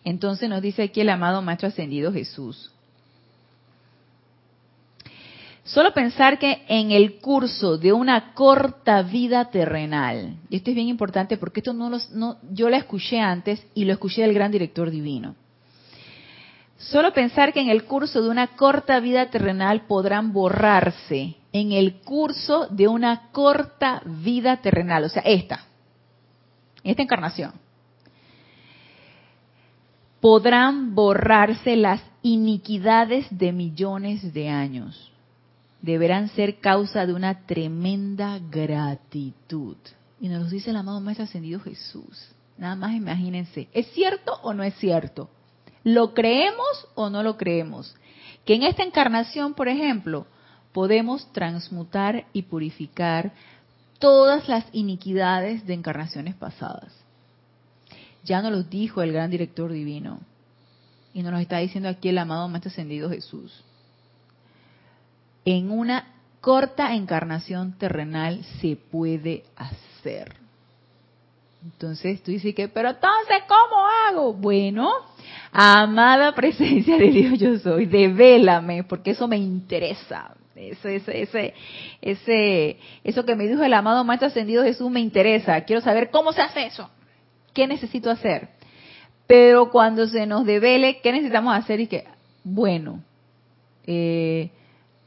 Entonces 0.03 0.49
nos 0.49 0.61
dice 0.61 0.83
aquí 0.83 1.01
el 1.01 1.09
amado 1.09 1.41
Maestro 1.41 1.67
Ascendido 1.67 2.13
Jesús, 2.13 2.71
Solo 5.69 5.93
pensar 5.93 6.39
que 6.39 6.63
en 6.67 6.89
el 6.89 7.19
curso 7.19 7.77
de 7.77 7.93
una 7.93 8.33
corta 8.33 9.03
vida 9.03 9.51
terrenal, 9.51 10.37
y 10.49 10.55
esto 10.55 10.71
es 10.71 10.75
bien 10.75 10.87
importante 10.87 11.37
porque 11.37 11.59
esto 11.59 11.73
no, 11.73 11.91
los, 11.91 12.09
no 12.09 12.37
yo 12.51 12.69
la 12.69 12.77
escuché 12.77 13.19
antes 13.19 13.63
y 13.75 13.85
lo 13.85 13.93
escuché 13.93 14.23
del 14.23 14.33
gran 14.33 14.51
director 14.51 14.89
divino. 14.89 15.35
Solo 16.79 17.13
pensar 17.13 17.53
que 17.53 17.61
en 17.61 17.69
el 17.69 17.83
curso 17.83 18.21
de 18.21 18.29
una 18.29 18.47
corta 18.55 18.99
vida 18.99 19.29
terrenal 19.29 19.81
podrán 19.85 20.33
borrarse, 20.33 21.35
en 21.53 21.71
el 21.71 22.01
curso 22.01 22.67
de 22.67 22.87
una 22.87 23.29
corta 23.31 24.01
vida 24.05 24.57
terrenal, 24.57 25.03
o 25.03 25.09
sea, 25.09 25.21
esta, 25.23 25.65
esta 26.83 27.01
encarnación, 27.01 27.53
podrán 30.19 30.95
borrarse 30.95 31.75
las 31.75 32.01
iniquidades 32.21 33.27
de 33.29 33.51
millones 33.51 34.33
de 34.33 34.49
años 34.49 35.09
deberán 35.81 36.29
ser 36.29 36.59
causa 36.59 37.05
de 37.05 37.13
una 37.13 37.45
tremenda 37.45 38.39
gratitud. 38.39 39.77
Y 40.19 40.27
nos 40.27 40.43
lo 40.43 40.49
dice 40.49 40.71
el 40.71 40.75
amado 40.75 40.99
Maestro 40.99 41.25
Ascendido 41.25 41.59
Jesús. 41.59 42.31
Nada 42.57 42.75
más 42.75 42.93
imagínense, 42.93 43.69
¿es 43.71 43.87
cierto 43.93 44.33
o 44.43 44.53
no 44.53 44.63
es 44.63 44.75
cierto? 44.75 45.29
¿Lo 45.83 46.13
creemos 46.13 46.87
o 46.95 47.09
no 47.09 47.23
lo 47.23 47.37
creemos? 47.37 47.95
Que 48.45 48.55
en 48.55 48.63
esta 48.63 48.83
encarnación, 48.83 49.53
por 49.53 49.67
ejemplo, 49.67 50.25
podemos 50.73 51.31
transmutar 51.33 52.25
y 52.33 52.43
purificar 52.43 53.31
todas 53.99 54.47
las 54.47 54.65
iniquidades 54.71 55.65
de 55.65 55.73
encarnaciones 55.73 56.35
pasadas. 56.35 56.93
Ya 58.23 58.41
nos 58.41 58.51
los 58.51 58.69
dijo 58.69 59.01
el 59.01 59.11
gran 59.11 59.29
director 59.29 59.71
divino. 59.71 60.19
Y 61.13 61.23
nos 61.23 61.31
lo 61.31 61.39
está 61.39 61.57
diciendo 61.57 61.89
aquí 61.89 62.09
el 62.09 62.17
amado 62.17 62.47
Maestro 62.47 62.69
Ascendido 62.69 63.09
Jesús. 63.09 63.63
En 65.45 65.71
una 65.71 66.13
corta 66.41 66.93
encarnación 66.93 67.73
terrenal 67.73 68.43
se 68.61 68.75
puede 68.75 69.43
hacer. 69.55 70.35
Entonces 71.63 72.21
tú 72.23 72.31
dices 72.31 72.55
que, 72.55 72.67
pero 72.67 72.89
entonces, 72.89 73.43
¿cómo 73.47 73.85
hago? 74.07 74.33
Bueno, 74.33 74.91
amada 75.51 76.33
presencia 76.33 76.97
de 76.97 77.09
Dios 77.09 77.39
yo 77.39 77.57
soy, 77.59 77.85
devélame, 77.85 78.83
porque 78.83 79.11
eso 79.11 79.27
me 79.27 79.37
interesa. 79.37 80.35
Ese, 80.55 80.97
ese, 80.97 81.21
ese, 81.21 81.53
ese, 82.01 82.77
eso 83.03 83.25
que 83.25 83.35
me 83.35 83.47
dijo 83.47 83.63
el 83.63 83.73
amado 83.73 84.03
Maestro 84.03 84.27
Ascendido 84.27 84.63
Jesús 84.63 84.91
me 84.91 84.99
interesa. 84.99 85.61
Quiero 85.61 85.81
saber 85.81 86.09
cómo 86.11 86.33
se 86.33 86.41
hace 86.41 86.65
eso. 86.65 86.89
¿Qué 87.53 87.65
necesito 87.65 88.11
hacer? 88.11 88.49
Pero 89.25 89.69
cuando 89.71 90.07
se 90.07 90.25
nos 90.25 90.45
devele, 90.45 90.99
¿qué 91.01 91.11
necesitamos 91.11 91.55
hacer? 91.55 91.79
Y 91.79 91.87
que, 91.87 92.05
bueno, 92.43 93.03
eh, 93.85 94.51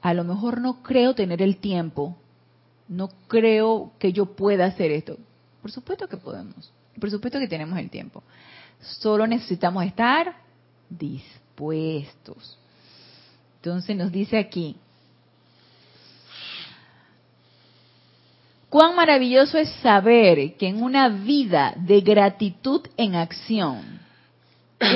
a 0.00 0.14
lo 0.14 0.24
mejor 0.24 0.60
no 0.60 0.82
creo 0.82 1.14
tener 1.14 1.42
el 1.42 1.58
tiempo, 1.58 2.16
no 2.88 3.08
creo 3.28 3.92
que 3.98 4.12
yo 4.12 4.34
pueda 4.36 4.66
hacer 4.66 4.90
esto. 4.90 5.18
Por 5.60 5.70
supuesto 5.70 6.08
que 6.08 6.16
podemos, 6.16 6.72
por 6.98 7.10
supuesto 7.10 7.38
que 7.38 7.48
tenemos 7.48 7.78
el 7.78 7.90
tiempo. 7.90 8.22
Solo 8.82 9.26
necesitamos 9.26 9.84
estar 9.84 10.34
dispuestos. 10.90 12.58
Entonces 13.56 13.96
nos 13.96 14.10
dice 14.10 14.38
aquí, 14.38 14.76
cuán 18.68 18.96
maravilloso 18.96 19.56
es 19.56 19.70
saber 19.82 20.56
que 20.56 20.66
en 20.66 20.82
una 20.82 21.08
vida 21.08 21.74
de 21.76 22.00
gratitud 22.00 22.82
en 22.96 23.14
acción, 23.14 24.00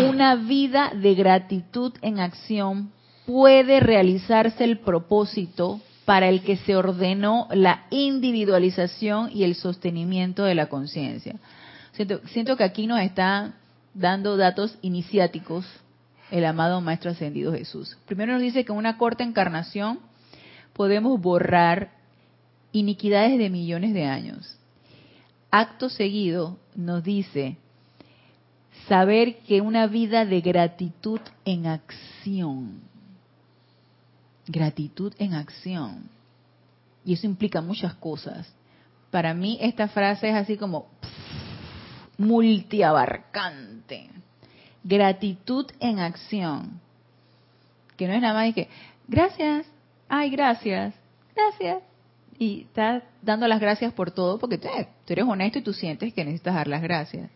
una 0.09 0.35
vida 0.35 0.91
de 0.95 1.15
gratitud 1.15 1.93
en 2.03 2.19
acción 2.19 2.91
puede 3.25 3.81
realizarse 3.81 4.65
el 4.65 4.79
propósito 4.79 5.81
para 6.05 6.29
el 6.29 6.43
que 6.43 6.57
se 6.57 6.77
ordenó 6.77 7.49
la 7.51 7.85
individualización 7.91 9.31
y 9.33 9.45
el 9.45 9.55
sostenimiento 9.57 10.45
de 10.45 10.55
la 10.55 10.67
conciencia. 10.67 11.35
Siento, 11.93 12.57
que 12.57 12.65
aquí 12.65 12.87
nos 12.87 13.01
está 13.01 13.55
dando 13.97 14.37
datos 14.37 14.79
iniciáticos 14.83 15.67
el 16.31 16.45
amado 16.45 16.81
Maestro 16.81 17.11
Ascendido 17.11 17.53
Jesús. 17.53 17.97
Primero 18.07 18.33
nos 18.33 18.43
dice 18.43 18.65
que 18.65 18.73
en 18.73 18.79
una 18.79 18.99
corta 18.99 19.25
encarnación 19.25 20.01
podemos 20.73 21.21
borrar 21.21 21.93
iniquidades 22.73 23.39
de 23.39 23.51
millones 23.51 23.95
de 23.95 24.05
años. 24.05 24.59
Acto 25.51 25.89
seguido 25.89 26.59
nos 26.75 27.03
dice 27.03 27.57
saber 28.89 29.39
que 29.47 29.61
una 29.61 29.87
vida 29.87 30.25
de 30.25 30.41
gratitud 30.41 31.21
en 31.45 31.67
acción 31.67 32.83
gratitud 34.47 35.13
en 35.19 35.35
acción. 35.35 36.09
Y 37.05 37.15
eso 37.15 37.27
implica 37.27 37.61
muchas 37.61 37.95
cosas. 37.95 38.53
Para 39.11 39.35
mí 39.35 39.59
esta 39.61 39.89
frase 39.89 40.29
es 40.29 40.35
así 40.35 40.57
como 40.57 40.87
multiabarcante. 42.19 44.11
Gratitud 44.83 45.67
en 45.81 45.99
acción. 45.99 46.81
Que 47.97 48.07
no 48.07 48.15
es 48.15 48.21
nada 48.21 48.35
más 48.35 48.55
que, 48.55 48.69
gracias, 49.09 49.67
ay, 50.09 50.31
gracias, 50.31 50.95
gracias. 51.35 51.83
Y 52.39 52.63
estás 52.63 53.03
dando 53.23 53.49
las 53.49 53.61
gracias 53.61 53.93
por 53.93 54.11
todo 54.11 54.39
porque 54.39 54.59
tú 54.59 54.69
eres 55.09 55.25
honesto 55.27 55.59
y 55.59 55.63
tú 55.63 55.73
sientes 55.73 56.13
que 56.13 56.25
necesitas 56.25 56.55
dar 56.55 56.69
las 56.69 56.83
gracias. 56.83 57.31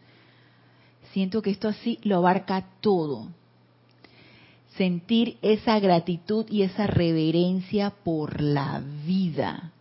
Siento 1.12 1.43
que 1.43 1.51
esto 1.51 1.68
así 1.68 1.99
lo 2.03 2.18
abarca 2.18 2.66
todo 2.81 3.28
sentir 4.81 5.37
esa 5.43 5.78
gratitud 5.78 6.47
y 6.49 6.62
esa 6.62 6.87
reverencia 6.87 7.91
por 7.91 8.41
la 8.41 8.83
vida, 9.05 9.72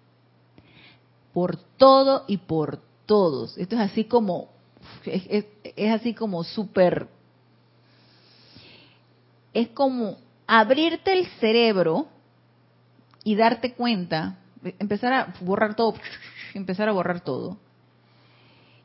por 1.34 1.56
todo 1.56 2.26
y 2.28 2.38
por 2.38 2.82
todos. 3.06 3.58
Esto 3.58 3.76
es 3.76 3.82
así 3.82 4.04
como, 4.06 4.50
es, 5.06 5.46
así 5.92 6.14
como 6.14 6.44
súper, 6.44 7.08
es 9.54 9.70
como 9.70 10.18
abrirte 10.48 11.14
el 11.14 11.28
cerebro 11.40 12.08
y 13.24 13.36
darte 13.36 13.74
cuenta, 13.74 14.40
empezar 14.80 15.14
a 15.14 15.34
borrar 15.42 15.76
todo, 15.76 15.96
empezar 16.54 16.90
a 16.90 16.94
borrar 16.94 17.22
todo, 17.22 17.58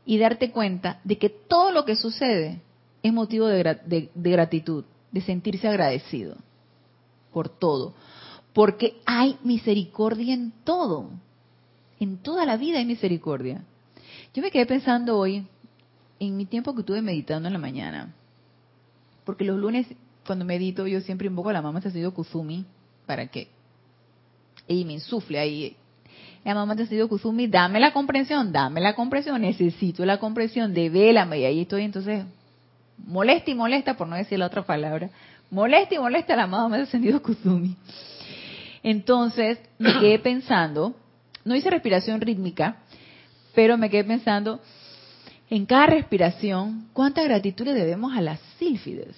y 0.06 0.18
darte 0.18 0.50
cuenta 0.50 1.00
de 1.04 1.18
que 1.18 1.30
todo 1.30 1.72
lo 1.72 1.84
que 1.84 1.96
sucede 1.96 2.60
es 3.02 3.12
motivo 3.12 3.46
de 3.46 4.10
gratitud 4.14 4.84
de 5.12 5.20
sentirse 5.20 5.68
agradecido 5.68 6.36
por 7.32 7.48
todo. 7.48 7.94
Porque 8.52 9.00
hay 9.06 9.38
misericordia 9.42 10.34
en 10.34 10.52
todo. 10.64 11.10
En 12.00 12.18
toda 12.18 12.44
la 12.44 12.56
vida 12.56 12.78
hay 12.78 12.84
misericordia. 12.84 13.64
Yo 14.34 14.42
me 14.42 14.50
quedé 14.50 14.66
pensando 14.66 15.16
hoy, 15.16 15.46
en 16.20 16.36
mi 16.36 16.46
tiempo 16.46 16.74
que 16.74 16.80
estuve 16.80 17.02
meditando 17.02 17.48
en 17.48 17.52
la 17.52 17.58
mañana, 17.58 18.14
porque 19.24 19.44
los 19.44 19.58
lunes 19.58 19.86
cuando 20.26 20.44
medito 20.44 20.86
yo 20.86 21.00
siempre 21.00 21.26
invoco 21.26 21.50
a 21.50 21.52
la 21.52 21.62
mamá 21.62 21.80
sido 21.80 22.14
Kuzumi 22.14 22.64
para 23.06 23.26
que 23.26 23.48
ella 24.66 24.86
me 24.86 24.94
insufle 24.94 25.38
ahí. 25.38 25.76
La 26.44 26.54
mamá 26.54 26.76
sido 26.86 27.08
Kuzumi, 27.08 27.46
dame 27.46 27.80
la 27.80 27.92
comprensión, 27.92 28.52
dame 28.52 28.80
la 28.80 28.94
comprensión, 28.94 29.40
necesito 29.40 30.04
la 30.04 30.18
comprensión, 30.18 30.74
devélame. 30.74 31.40
Y 31.40 31.44
ahí 31.44 31.60
estoy 31.62 31.82
entonces 31.82 32.24
molesta 32.98 33.50
y 33.50 33.54
molesta, 33.54 33.96
por 33.96 34.08
no 34.08 34.16
decir 34.16 34.38
la 34.38 34.46
otra 34.46 34.62
palabra, 34.62 35.10
molesta 35.50 35.94
y 35.94 35.98
molesta 35.98 36.36
la 36.36 36.44
ha 36.44 36.68
descendido 36.78 37.22
Kuzumi. 37.22 37.76
Entonces 38.82 39.58
me 39.78 39.92
quedé 39.98 40.18
pensando, 40.22 40.94
no 41.44 41.54
hice 41.54 41.70
respiración 41.70 42.20
rítmica, 42.20 42.76
pero 43.54 43.78
me 43.78 43.88
quedé 43.88 44.04
pensando 44.04 44.60
en 45.54 45.66
cada 45.66 45.86
respiración, 45.86 46.88
cuánta 46.92 47.22
gratitud 47.22 47.64
le 47.64 47.74
debemos 47.74 48.16
a 48.16 48.20
las 48.20 48.40
sílfides, 48.58 49.14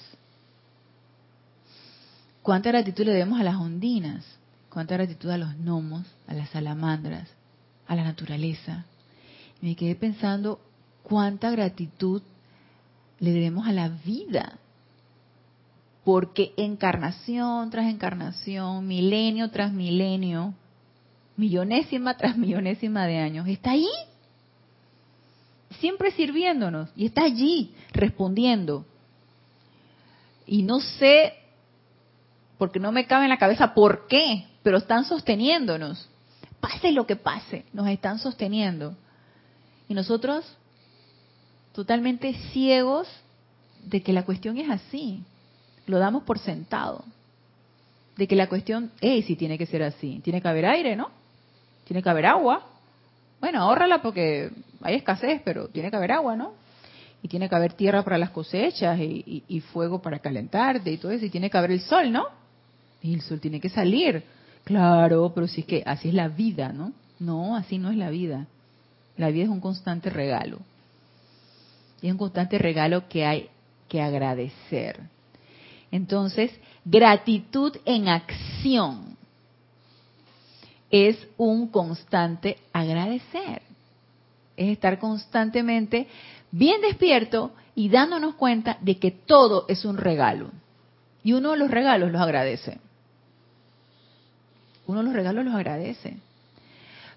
cuánta 2.42 2.68
gratitud 2.68 3.06
le 3.06 3.12
debemos 3.12 3.40
a 3.40 3.42
las 3.42 3.56
ondinas, 3.56 4.22
cuánta 4.68 4.96
gratitud 4.96 5.30
a 5.30 5.38
los 5.38 5.56
gnomos, 5.56 6.04
a 6.26 6.34
las 6.34 6.50
salamandras, 6.50 7.26
a 7.86 7.96
la 7.96 8.04
naturaleza. 8.04 8.84
me 9.62 9.74
quedé 9.76 9.94
pensando 9.94 10.60
cuánta 11.02 11.50
gratitud 11.50 12.20
le 13.18 13.32
debemos 13.32 13.66
a 13.66 13.72
la 13.72 13.88
vida. 13.88 14.58
Porque 16.04 16.52
encarnación 16.58 17.70
tras 17.70 17.86
encarnación, 17.86 18.86
milenio 18.86 19.50
tras 19.50 19.72
milenio, 19.72 20.52
millonésima 21.38 22.18
tras 22.18 22.36
millonésima 22.36 23.06
de 23.06 23.20
años, 23.20 23.48
está 23.48 23.70
ahí. 23.70 23.88
Siempre 25.80 26.10
sirviéndonos 26.12 26.90
y 26.96 27.06
está 27.06 27.24
allí 27.24 27.74
respondiendo. 27.92 28.84
Y 30.46 30.62
no 30.62 30.80
sé, 30.80 31.34
porque 32.58 32.78
no 32.78 32.92
me 32.92 33.06
cabe 33.06 33.24
en 33.24 33.30
la 33.30 33.38
cabeza 33.38 33.74
por 33.74 34.06
qué, 34.06 34.46
pero 34.62 34.78
están 34.78 35.04
sosteniéndonos. 35.04 36.08
Pase 36.60 36.92
lo 36.92 37.06
que 37.06 37.16
pase, 37.16 37.64
nos 37.72 37.88
están 37.88 38.18
sosteniendo. 38.18 38.96
Y 39.88 39.94
nosotros 39.94 40.44
totalmente 41.72 42.32
ciegos 42.52 43.08
de 43.84 44.02
que 44.02 44.12
la 44.12 44.24
cuestión 44.24 44.58
es 44.58 44.70
así. 44.70 45.22
Lo 45.86 45.98
damos 45.98 46.24
por 46.24 46.38
sentado. 46.38 47.04
De 48.16 48.26
que 48.26 48.34
la 48.34 48.48
cuestión, 48.48 48.90
es 49.00 49.26
si 49.26 49.36
tiene 49.36 49.58
que 49.58 49.66
ser 49.66 49.82
así. 49.82 50.20
Tiene 50.24 50.40
que 50.40 50.48
haber 50.48 50.66
aire, 50.66 50.96
¿no? 50.96 51.10
Tiene 51.84 52.02
que 52.02 52.08
haber 52.08 52.26
agua. 52.26 52.66
Bueno, 53.40 53.62
ahórrala 53.62 54.02
porque 54.02 54.50
hay 54.82 54.96
escasez, 54.96 55.42
pero 55.44 55.68
tiene 55.68 55.90
que 55.90 55.96
haber 55.96 56.12
agua, 56.12 56.36
¿no? 56.36 56.54
Y 57.22 57.28
tiene 57.28 57.48
que 57.48 57.54
haber 57.54 57.72
tierra 57.72 58.02
para 58.02 58.18
las 58.18 58.30
cosechas 58.30 58.98
y, 59.00 59.44
y 59.48 59.60
fuego 59.60 60.00
para 60.00 60.18
calentarte 60.18 60.92
y 60.92 60.98
todo 60.98 61.12
eso. 61.12 61.24
Y 61.24 61.30
tiene 61.30 61.50
que 61.50 61.58
haber 61.58 61.72
el 61.72 61.80
sol, 61.80 62.12
¿no? 62.12 62.26
Y 63.02 63.14
el 63.14 63.20
sol 63.20 63.40
tiene 63.40 63.60
que 63.60 63.68
salir. 63.68 64.22
Claro, 64.64 65.32
pero 65.34 65.46
si 65.46 65.62
es 65.62 65.66
que 65.66 65.82
así 65.86 66.08
es 66.08 66.14
la 66.14 66.28
vida, 66.28 66.72
¿no? 66.72 66.92
No, 67.18 67.56
así 67.56 67.78
no 67.78 67.90
es 67.90 67.96
la 67.96 68.10
vida. 68.10 68.46
La 69.16 69.30
vida 69.30 69.44
es 69.44 69.50
un 69.50 69.60
constante 69.60 70.10
regalo 70.10 70.58
es 72.02 72.12
un 72.12 72.18
constante 72.18 72.58
regalo 72.58 73.08
que 73.08 73.24
hay 73.24 73.48
que 73.88 74.00
agradecer. 74.00 75.00
Entonces, 75.90 76.50
gratitud 76.84 77.76
en 77.84 78.08
acción 78.08 79.05
es 80.90 81.28
un 81.36 81.68
constante 81.68 82.58
agradecer. 82.72 83.62
Es 84.56 84.68
estar 84.70 84.98
constantemente 84.98 86.06
bien 86.50 86.80
despierto 86.80 87.52
y 87.74 87.88
dándonos 87.88 88.34
cuenta 88.36 88.78
de 88.80 88.98
que 88.98 89.10
todo 89.10 89.66
es 89.68 89.84
un 89.84 89.98
regalo. 89.98 90.50
Y 91.22 91.32
uno 91.32 91.52
de 91.52 91.58
los 91.58 91.70
regalos 91.70 92.10
los 92.10 92.22
agradece. 92.22 92.78
Uno 94.86 95.00
de 95.00 95.04
los 95.04 95.14
regalos 95.14 95.44
los 95.44 95.54
agradece. 95.54 96.16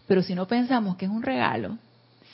Pero 0.08 0.24
si 0.24 0.34
no 0.34 0.48
pensamos 0.48 0.98
que 0.98 1.06
es 1.06 1.12
un 1.12 1.22
regalo, 1.22 1.78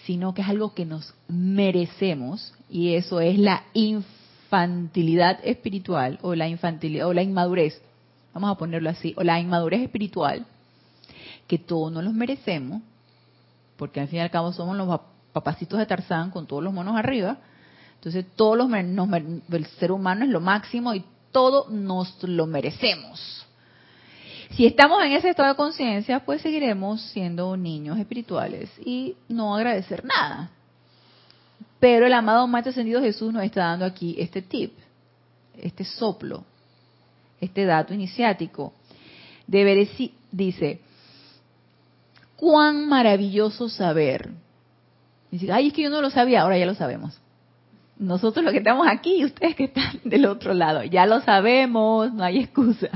sino 0.05 0.33
que 0.33 0.41
es 0.41 0.47
algo 0.47 0.73
que 0.73 0.85
nos 0.85 1.13
merecemos 1.27 2.53
y 2.69 2.93
eso 2.93 3.19
es 3.19 3.37
la 3.37 3.63
infantilidad 3.73 5.39
espiritual 5.43 6.19
o 6.21 6.35
la 6.35 6.47
infantilidad 6.47 7.07
o 7.07 7.13
la 7.13 7.23
inmadurez, 7.23 7.81
vamos 8.33 8.51
a 8.51 8.57
ponerlo 8.57 8.89
así, 8.89 9.13
o 9.17 9.23
la 9.23 9.39
inmadurez 9.39 9.81
espiritual, 9.81 10.45
que 11.47 11.57
todos 11.57 11.91
nos 11.91 12.03
los 12.03 12.13
merecemos, 12.13 12.81
porque 13.77 13.99
al 13.99 14.07
fin 14.07 14.19
y 14.19 14.21
al 14.21 14.31
cabo 14.31 14.53
somos 14.53 14.75
los 14.75 14.99
papacitos 15.33 15.79
de 15.79 15.85
Tarzán 15.85 16.31
con 16.31 16.47
todos 16.47 16.63
los 16.63 16.73
monos 16.73 16.95
arriba, 16.95 17.37
entonces 17.95 18.25
todos 18.35 18.57
los 18.57 18.71
el 18.71 19.65
ser 19.79 19.91
humano 19.91 20.25
es 20.25 20.31
lo 20.31 20.41
máximo 20.41 20.93
y 20.93 21.03
todo 21.31 21.69
nos 21.69 22.21
lo 22.23 22.45
merecemos. 22.45 23.45
Si 24.51 24.65
estamos 24.65 25.03
en 25.03 25.11
ese 25.11 25.29
estado 25.29 25.49
de 25.49 25.55
conciencia, 25.55 26.23
pues 26.23 26.41
seguiremos 26.41 27.01
siendo 27.11 27.57
niños 27.57 27.97
espirituales 27.97 28.69
y 28.85 29.15
no 29.27 29.55
agradecer 29.55 30.05
nada. 30.05 30.51
Pero 31.79 32.05
el 32.05 32.13
amado 32.13 32.47
Maestro 32.47 32.71
Ascendido 32.71 33.01
Jesús 33.01 33.33
nos 33.33 33.43
está 33.43 33.65
dando 33.65 33.85
aquí 33.85 34.15
este 34.17 34.41
tip, 34.41 34.71
este 35.57 35.83
soplo, 35.83 36.45
este 37.41 37.65
dato 37.65 37.93
iniciático. 37.93 38.73
Dice, 39.45 40.79
cuán 42.35 42.87
maravilloso 42.87 43.69
saber. 43.69 44.29
Dice, 45.31 45.51
ay, 45.51 45.67
es 45.67 45.73
que 45.73 45.83
yo 45.83 45.89
no 45.89 46.01
lo 46.01 46.09
sabía, 46.09 46.41
ahora 46.41 46.57
ya 46.57 46.65
lo 46.65 46.75
sabemos. 46.75 47.19
Nosotros 47.97 48.43
los 48.43 48.51
que 48.51 48.59
estamos 48.59 48.87
aquí 48.89 49.17
y 49.17 49.25
ustedes 49.25 49.55
que 49.55 49.65
están 49.65 49.99
del 50.03 50.25
otro 50.25 50.53
lado, 50.53 50.83
ya 50.83 51.05
lo 51.05 51.21
sabemos, 51.21 52.13
no 52.13 52.23
hay 52.23 52.39
excusa 52.39 52.89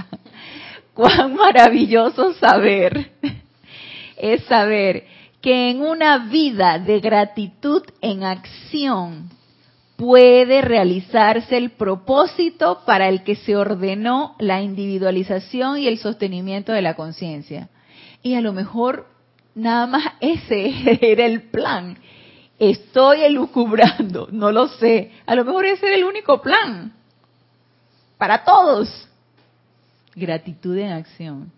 cuán 0.93 1.35
maravilloso 1.35 2.33
saber 2.33 3.11
es 4.17 4.43
saber 4.45 5.05
que 5.41 5.69
en 5.69 5.81
una 5.81 6.27
vida 6.27 6.79
de 6.79 6.99
gratitud 6.99 7.83
en 8.01 8.23
acción 8.23 9.29
puede 9.95 10.61
realizarse 10.61 11.57
el 11.57 11.71
propósito 11.71 12.81
para 12.85 13.09
el 13.09 13.23
que 13.23 13.35
se 13.35 13.55
ordenó 13.55 14.35
la 14.39 14.61
individualización 14.61 15.77
y 15.77 15.87
el 15.87 15.97
sostenimiento 15.97 16.71
de 16.71 16.81
la 16.81 16.95
conciencia. 16.95 17.69
Y 18.21 18.35
a 18.35 18.41
lo 18.41 18.53
mejor 18.53 19.07
nada 19.59 19.87
más 19.87 20.03
ese 20.19 20.99
era 21.11 21.25
el 21.25 21.43
plan. 21.43 21.97
Estoy 22.57 23.21
elucubrando, 23.21 24.27
no 24.31 24.51
lo 24.51 24.67
sé. 24.67 25.11
A 25.25 25.35
lo 25.35 25.45
mejor 25.45 25.65
ese 25.65 25.87
era 25.87 25.95
el 25.95 26.03
único 26.03 26.41
plan 26.41 26.93
para 28.17 28.43
todos 28.43 29.07
gratitud 30.19 30.77
en 30.77 30.91
acción. 30.91 31.51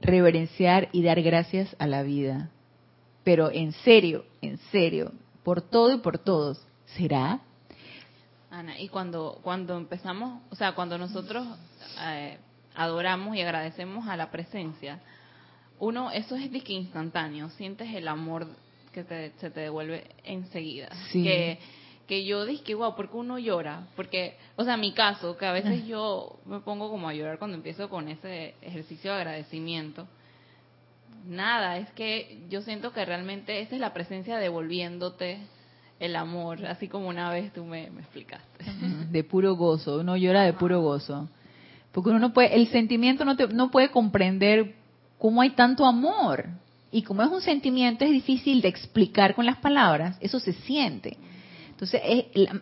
Reverenciar 0.00 0.88
y 0.92 1.02
dar 1.02 1.22
gracias 1.22 1.74
a 1.78 1.86
la 1.86 2.02
vida. 2.02 2.50
Pero 3.24 3.50
en 3.50 3.72
serio, 3.72 4.24
en 4.42 4.58
serio, 4.70 5.12
por 5.42 5.62
todo 5.62 5.94
y 5.94 5.98
por 5.98 6.18
todos. 6.18 6.60
¿Será? 6.96 7.40
Ana, 8.50 8.78
y 8.78 8.88
cuando, 8.88 9.40
cuando 9.42 9.76
empezamos, 9.76 10.42
o 10.50 10.54
sea, 10.54 10.72
cuando 10.74 10.98
nosotros 10.98 11.46
eh, 12.00 12.38
adoramos 12.74 13.36
y 13.36 13.40
agradecemos 13.40 14.06
a 14.08 14.16
la 14.16 14.30
presencia, 14.30 15.00
uno, 15.78 16.10
eso 16.10 16.36
es 16.36 16.50
que 16.62 16.72
instantáneo, 16.72 17.50
sientes 17.50 17.94
el 17.94 18.08
amor 18.08 18.46
que 18.92 19.04
se 19.38 19.50
te 19.50 19.60
devuelve 19.60 20.04
enseguida. 20.24 20.88
Sí. 21.10 21.22
Que, 21.22 21.58
que 22.06 22.24
yo 22.24 22.46
dije, 22.46 22.74
wow, 22.74 22.94
¿por 22.94 23.10
qué 23.10 23.16
uno 23.16 23.38
llora? 23.38 23.88
Porque, 23.96 24.36
o 24.56 24.64
sea, 24.64 24.76
mi 24.76 24.92
caso, 24.92 25.36
que 25.36 25.44
a 25.44 25.52
veces 25.52 25.86
yo 25.86 26.38
me 26.46 26.60
pongo 26.60 26.90
como 26.90 27.08
a 27.08 27.14
llorar 27.14 27.38
cuando 27.38 27.56
empiezo 27.56 27.88
con 27.88 28.08
ese 28.08 28.54
ejercicio 28.62 29.12
de 29.12 29.18
agradecimiento. 29.18 30.06
Nada, 31.26 31.78
es 31.78 31.90
que 31.92 32.38
yo 32.48 32.62
siento 32.62 32.92
que 32.92 33.04
realmente 33.04 33.60
esa 33.60 33.74
es 33.74 33.80
la 33.80 33.92
presencia 33.92 34.38
devolviéndote 34.38 35.38
el 35.98 36.14
amor, 36.14 36.64
así 36.66 36.88
como 36.88 37.08
una 37.08 37.30
vez 37.30 37.52
tú 37.52 37.64
me, 37.64 37.84
explicaste. 37.84 38.64
De 39.10 39.24
puro 39.24 39.56
gozo, 39.56 39.98
uno 39.98 40.16
llora 40.16 40.42
de 40.42 40.52
puro 40.52 40.80
gozo. 40.80 41.28
Porque 41.90 42.10
uno 42.10 42.18
no 42.18 42.32
puede, 42.32 42.54
el 42.54 42.68
sentimiento 42.68 43.24
no, 43.24 43.36
te, 43.36 43.48
no 43.48 43.70
puede 43.70 43.90
comprender 43.90 44.74
cómo 45.18 45.42
hay 45.42 45.50
tanto 45.50 45.84
amor. 45.84 46.46
Y 46.90 47.02
como 47.02 47.22
es 47.22 47.28
un 47.28 47.40
sentimiento, 47.40 48.04
es 48.04 48.10
difícil 48.10 48.62
de 48.62 48.68
explicar 48.68 49.34
con 49.34 49.44
las 49.44 49.58
palabras, 49.58 50.16
eso 50.20 50.40
se 50.40 50.52
siente. 50.52 51.16
Entonces, 51.70 52.00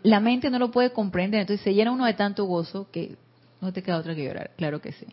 la, 0.02 0.18
mente 0.18 0.50
no 0.50 0.58
lo 0.58 0.72
puede 0.72 0.92
comprender, 0.92 1.42
entonces 1.42 1.62
se 1.62 1.72
llena 1.72 1.92
uno 1.92 2.04
de 2.04 2.14
tanto 2.14 2.46
gozo 2.46 2.90
que 2.90 3.16
no 3.60 3.72
te 3.72 3.82
queda 3.82 3.98
otra 3.98 4.14
que 4.14 4.24
llorar. 4.24 4.50
Claro 4.56 4.80
que 4.80 4.92
sí. 4.92 5.06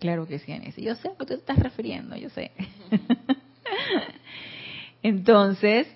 Claro 0.00 0.26
que 0.26 0.40
sí, 0.40 0.50
Anese. 0.50 0.82
Yo 0.82 0.96
sé 0.96 1.08
a 1.08 1.12
qué 1.16 1.26
te 1.26 1.34
estás 1.34 1.58
refiriendo, 1.60 2.16
yo 2.16 2.28
sé. 2.30 2.50
entonces, 5.04 5.86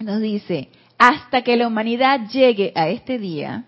nos 0.00 0.20
dice, 0.20 0.68
hasta 0.98 1.42
que 1.42 1.56
la 1.56 1.68
humanidad 1.68 2.28
llegue 2.28 2.72
a 2.74 2.88
este 2.88 3.20
día, 3.20 3.66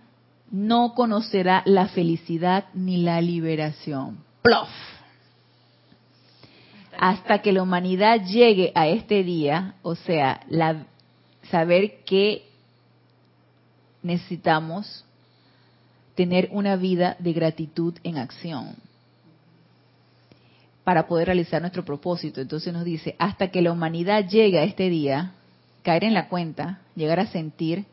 no 0.50 0.94
conocerá 0.94 1.62
la 1.64 1.86
felicidad 1.86 2.64
ni 2.74 2.98
la 2.98 3.20
liberación. 3.20 4.24
¡Plof! 4.42 4.93
Hasta 6.98 7.42
que 7.42 7.52
la 7.52 7.62
humanidad 7.62 8.24
llegue 8.24 8.72
a 8.74 8.88
este 8.88 9.22
día, 9.22 9.74
o 9.82 9.94
sea, 9.94 10.40
la, 10.48 10.86
saber 11.50 12.04
que 12.04 12.48
necesitamos 14.02 15.04
tener 16.14 16.48
una 16.52 16.76
vida 16.76 17.16
de 17.18 17.32
gratitud 17.32 17.94
en 18.04 18.18
acción 18.18 18.76
para 20.84 21.08
poder 21.08 21.26
realizar 21.26 21.60
nuestro 21.60 21.84
propósito. 21.84 22.40
Entonces 22.40 22.72
nos 22.72 22.84
dice, 22.84 23.16
hasta 23.18 23.48
que 23.48 23.62
la 23.62 23.72
humanidad 23.72 24.28
llegue 24.28 24.58
a 24.58 24.64
este 24.64 24.90
día, 24.90 25.32
caer 25.82 26.04
en 26.04 26.14
la 26.14 26.28
cuenta, 26.28 26.80
llegar 26.94 27.18
a 27.18 27.26
sentir 27.26 27.86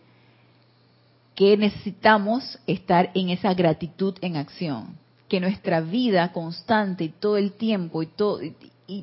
que 1.36 1.56
necesitamos 1.58 2.60
estar 2.68 3.10
en 3.14 3.30
esa 3.30 3.54
gratitud 3.54 4.16
en 4.22 4.36
acción, 4.36 4.98
que 5.30 5.40
nuestra 5.40 5.80
vida 5.80 6.32
constante 6.34 7.06
y 7.06 7.10
todo 7.10 7.38
el 7.38 7.54
tiempo 7.54 8.04
y 8.04 8.08
todo 8.08 8.42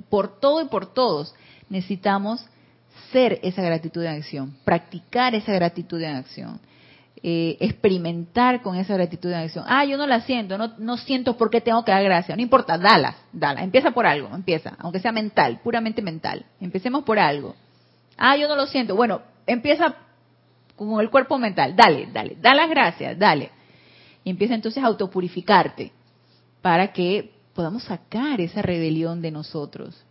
por 0.08 0.40
todo 0.40 0.62
y 0.62 0.66
por 0.66 0.92
todos 0.92 1.34
necesitamos 1.68 2.44
ser 3.12 3.40
esa 3.42 3.62
gratitud 3.62 4.02
en 4.02 4.16
acción, 4.16 4.56
practicar 4.64 5.34
esa 5.34 5.52
gratitud 5.52 6.00
en 6.02 6.16
acción, 6.16 6.60
eh, 7.22 7.56
experimentar 7.60 8.62
con 8.62 8.76
esa 8.76 8.94
gratitud 8.94 9.30
en 9.30 9.38
acción. 9.38 9.64
Ah, 9.66 9.84
yo 9.84 9.96
no 9.96 10.06
la 10.06 10.20
siento, 10.20 10.58
no, 10.58 10.74
no 10.78 10.96
siento 10.96 11.36
por 11.36 11.50
qué 11.50 11.60
tengo 11.60 11.84
que 11.84 11.92
dar 11.92 12.04
gracias. 12.04 12.36
No 12.36 12.42
importa, 12.42 12.78
dala, 12.78 13.16
dala. 13.32 13.62
Empieza 13.62 13.90
por 13.90 14.06
algo, 14.06 14.34
empieza, 14.34 14.76
aunque 14.78 15.00
sea 15.00 15.12
mental, 15.12 15.60
puramente 15.62 16.02
mental. 16.02 16.44
Empecemos 16.60 17.04
por 17.04 17.18
algo. 17.18 17.56
Ah, 18.16 18.36
yo 18.36 18.48
no 18.48 18.56
lo 18.56 18.66
siento. 18.66 18.94
Bueno, 18.94 19.22
empieza 19.46 19.96
con 20.76 21.00
el 21.00 21.10
cuerpo 21.10 21.38
mental. 21.38 21.74
Dale, 21.74 22.08
dale, 22.12 22.36
da 22.40 22.54
las 22.54 22.68
gracias, 22.68 23.18
dale. 23.18 23.50
Y 24.24 24.30
empieza 24.30 24.54
entonces 24.54 24.82
a 24.82 24.86
autopurificarte 24.86 25.92
para 26.62 26.92
que 26.92 27.37
podamos 27.58 27.82
sacar 27.82 28.40
esa 28.40 28.62
rebelión 28.62 29.20
de 29.20 29.32
nosotros. 29.32 30.04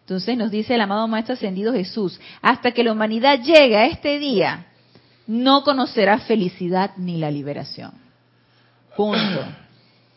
Entonces 0.00 0.36
nos 0.36 0.50
dice 0.50 0.74
el 0.74 0.82
amado 0.82 1.08
Maestro 1.08 1.32
Ascendido 1.32 1.72
Jesús, 1.72 2.20
hasta 2.42 2.72
que 2.72 2.84
la 2.84 2.92
humanidad 2.92 3.40
llegue 3.40 3.74
a 3.78 3.86
este 3.86 4.18
día, 4.18 4.66
no 5.26 5.64
conocerá 5.64 6.18
felicidad 6.18 6.90
ni 6.98 7.16
la 7.16 7.30
liberación. 7.30 7.92
Punto. 8.98 9.46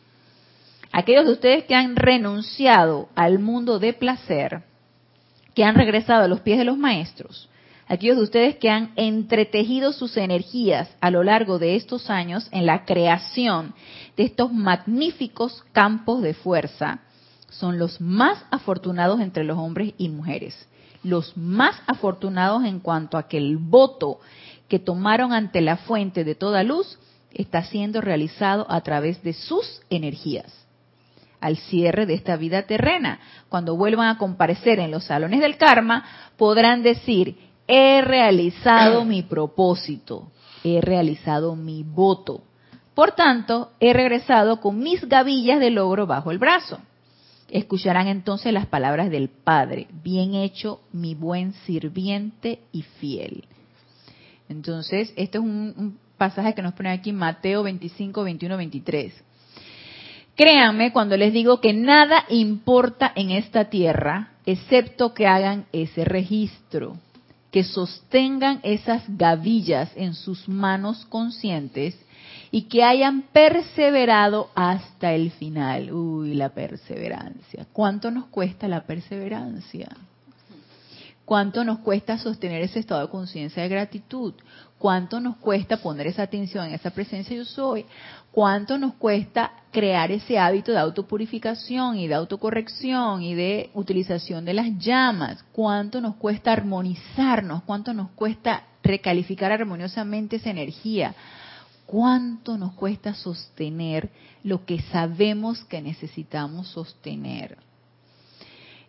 Aquellos 0.92 1.26
de 1.26 1.32
ustedes 1.32 1.64
que 1.64 1.74
han 1.74 1.96
renunciado 1.96 3.08
al 3.16 3.40
mundo 3.40 3.80
de 3.80 3.94
placer, 3.94 4.64
que 5.56 5.64
han 5.64 5.76
regresado 5.76 6.26
a 6.26 6.28
los 6.28 6.42
pies 6.42 6.58
de 6.58 6.66
los 6.66 6.78
maestros, 6.78 7.48
aquellos 7.94 8.18
de 8.18 8.24
ustedes 8.24 8.56
que 8.58 8.70
han 8.70 8.92
entretejido 8.96 9.94
sus 9.94 10.18
energías 10.18 10.90
a 11.00 11.12
lo 11.12 11.24
largo 11.24 11.60
de 11.60 11.76
estos 11.76 12.10
años 12.10 12.48
en 12.52 12.66
la 12.66 12.86
creación 12.86 13.74
de 14.18 14.24
estos 14.24 14.52
magníficos 14.52 15.64
campos 15.72 16.22
de 16.22 16.34
fuerza, 16.34 17.02
son 17.50 17.78
los 17.78 18.02
más 18.02 18.44
afortunados 18.50 19.22
entre 19.22 19.44
los 19.44 19.58
hombres 19.58 19.94
y 19.98 20.10
mujeres. 20.10 20.68
Los 21.04 21.38
más 21.38 21.76
afortunados 21.86 22.64
en 22.66 22.80
cuanto 22.80 23.18
a 23.18 23.28
que 23.28 23.38
el 23.38 23.58
voto 23.58 24.20
que 24.68 24.80
tomaron 24.80 25.32
ante 25.32 25.62
la 25.62 25.78
fuente 25.78 26.24
de 26.24 26.34
toda 26.34 26.64
luz 26.64 26.98
está 27.32 27.64
siendo 27.64 28.02
realizado 28.02 28.66
a 28.70 28.82
través 28.82 29.22
de 29.22 29.34
sus 29.34 29.82
energías. 29.90 30.52
Al 31.40 31.58
cierre 31.58 32.06
de 32.06 32.14
esta 32.14 32.38
vida 32.38 32.64
terrena, 32.64 33.20
cuando 33.50 33.76
vuelvan 33.76 34.08
a 34.08 34.18
comparecer 34.18 34.80
en 34.80 34.92
los 34.92 35.04
salones 35.04 35.42
del 35.42 35.58
karma, 35.58 36.06
podrán 36.38 36.82
decir, 36.82 37.38
he 37.68 38.02
realizado 38.02 39.06
mi 39.06 39.24
propósito, 39.24 40.32
he 40.64 40.82
realizado 40.82 41.56
mi 41.56 41.84
voto. 41.84 42.42
Por 42.94 43.14
tanto, 43.14 43.72
he 43.80 43.94
regresado 43.94 44.62
con 44.62 44.80
mis 44.80 45.08
gavillas 45.08 45.60
de 45.60 45.72
logro 45.72 46.06
bajo 46.06 46.32
el 46.32 46.38
brazo. 46.38 46.80
Escucharán 47.50 48.08
entonces 48.08 48.54
las 48.54 48.68
palabras 48.68 49.10
del 49.10 49.30
Padre, 49.30 49.88
bien 50.04 50.36
hecho 50.36 50.82
mi 50.92 51.16
buen 51.16 51.54
sirviente 51.66 52.60
y 52.72 52.84
fiel. 52.84 53.46
Entonces, 54.50 55.14
este 55.16 55.38
es 55.38 55.44
un, 55.44 55.98
pasaje 56.18 56.54
que 56.54 56.62
nos 56.62 56.74
pone 56.74 56.90
aquí 56.90 57.12
Mateo 57.12 57.64
25, 57.64 58.24
21, 58.24 58.58
23. 58.58 59.24
Créanme 60.36 60.94
cuando 60.94 61.18
les 61.18 61.34
digo 61.34 61.60
que 61.60 61.74
nada 61.74 62.26
importa 62.30 63.12
en 63.16 63.32
esta 63.32 63.66
tierra 63.66 64.30
excepto 64.46 65.14
que 65.14 65.28
hagan 65.28 65.66
ese 65.72 66.06
registro, 66.06 66.98
que 67.54 67.64
sostengan 67.64 68.60
esas 68.64 69.04
gavillas 69.08 69.92
en 69.96 70.16
sus 70.16 70.50
manos 70.50 71.06
conscientes 71.06 71.96
y 72.50 72.64
que 72.64 72.84
hayan 72.84 73.22
perseverado 73.32 74.50
hasta 74.56 75.14
el 75.14 75.30
final. 75.30 75.94
Uy, 75.94 76.34
la 76.34 76.50
perseverancia. 76.50 77.68
¿Cuánto 77.72 78.10
nos 78.10 78.26
cuesta 78.26 78.68
la 78.68 78.82
perseverancia? 78.82 79.88
¿Cuánto 81.26 81.64
nos 81.64 81.78
cuesta 81.80 82.18
sostener 82.18 82.64
ese 82.64 82.80
estado 82.80 83.02
de 83.02 83.10
conciencia 83.10 83.62
de 83.62 83.70
gratitud? 83.70 84.34
¿Cuánto 84.80 85.20
nos 85.20 85.38
cuesta 85.38 85.78
poner 85.78 86.08
esa 86.08 86.24
atención 86.24 86.66
en 86.66 86.74
esa 86.74 86.90
presencia 86.90 87.38
yo 87.38 87.46
soy? 87.46 87.86
¿Cuánto 88.34 88.80
nos 88.80 88.96
cuesta 88.96 89.52
crear 89.72 90.12
ese 90.12 90.40
hábito 90.40 90.72
de 90.72 90.80
autopurificación 90.80 92.00
y 92.00 92.08
de 92.08 92.16
autocorrección 92.16 93.22
y 93.22 93.36
de 93.36 93.70
utilización 93.76 94.44
de 94.44 94.56
las 94.56 94.76
llamas? 94.80 95.46
¿Cuánto 95.52 96.02
nos 96.02 96.16
cuesta 96.16 96.52
armonizarnos? 96.52 97.62
¿Cuánto 97.62 97.94
nos 97.94 98.10
cuesta 98.10 98.64
recalificar 98.82 99.52
armoniosamente 99.52 100.38
esa 100.38 100.50
energía? 100.50 101.14
¿Cuánto 101.86 102.58
nos 102.58 102.74
cuesta 102.74 103.14
sostener 103.14 104.10
lo 104.44 104.66
que 104.66 104.82
sabemos 104.82 105.64
que 105.66 105.84
necesitamos 105.84 106.70
sostener? 106.70 107.60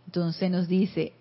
Entonces 0.06 0.50
nos 0.50 0.68
dice, 0.68 1.12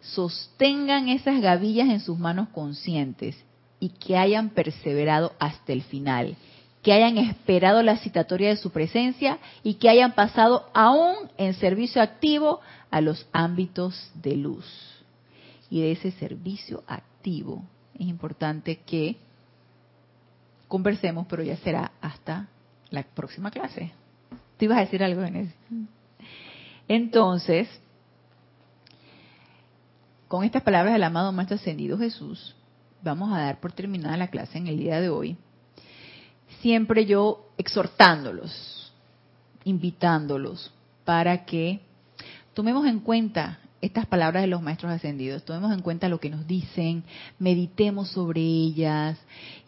sostengan 0.00 1.08
esas 1.08 1.40
gavillas 1.40 1.88
en 1.88 1.98
sus 1.98 2.20
manos 2.20 2.50
conscientes 2.50 3.36
y 3.80 3.88
que 3.88 4.16
hayan 4.16 4.50
perseverado 4.50 5.32
hasta 5.40 5.72
el 5.72 5.82
final, 5.82 6.36
que 6.88 6.94
hayan 6.94 7.18
esperado 7.18 7.82
la 7.82 7.98
citatoria 7.98 8.48
de 8.48 8.56
su 8.56 8.70
presencia 8.70 9.38
y 9.62 9.74
que 9.74 9.90
hayan 9.90 10.14
pasado 10.14 10.70
aún 10.72 11.16
en 11.36 11.52
servicio 11.52 12.00
activo 12.00 12.62
a 12.90 13.02
los 13.02 13.28
ámbitos 13.30 14.10
de 14.14 14.36
luz. 14.36 14.64
Y 15.68 15.82
de 15.82 15.92
ese 15.92 16.12
servicio 16.12 16.82
activo 16.86 17.62
es 17.92 18.06
importante 18.06 18.76
que 18.86 19.18
conversemos, 20.66 21.26
pero 21.28 21.42
ya 21.42 21.58
será 21.58 21.92
hasta 22.00 22.48
la 22.88 23.02
próxima 23.02 23.50
clase. 23.50 23.92
¿Tú 24.56 24.64
ibas 24.64 24.78
a 24.78 24.80
decir 24.80 25.04
algo, 25.04 25.22
en 25.24 25.52
Entonces, 26.88 27.68
con 30.26 30.42
estas 30.42 30.62
palabras 30.62 30.94
del 30.94 31.04
amado 31.04 31.32
Maestro 31.32 31.56
Ascendido 31.56 31.98
Jesús, 31.98 32.56
vamos 33.02 33.30
a 33.34 33.42
dar 33.42 33.60
por 33.60 33.72
terminada 33.72 34.16
la 34.16 34.28
clase 34.28 34.56
en 34.56 34.68
el 34.68 34.78
día 34.78 35.02
de 35.02 35.10
hoy. 35.10 35.36
Siempre 36.60 37.06
yo 37.06 37.46
exhortándolos, 37.56 38.92
invitándolos 39.64 40.72
para 41.04 41.44
que 41.44 41.80
tomemos 42.54 42.86
en 42.86 43.00
cuenta 43.00 43.58
estas 43.80 44.06
palabras 44.06 44.42
de 44.42 44.48
los 44.48 44.60
maestros 44.60 44.90
ascendidos, 44.90 45.44
tomemos 45.44 45.72
en 45.72 45.82
cuenta 45.82 46.08
lo 46.08 46.18
que 46.18 46.30
nos 46.30 46.46
dicen, 46.46 47.04
meditemos 47.38 48.08
sobre 48.08 48.40
ellas, 48.40 49.16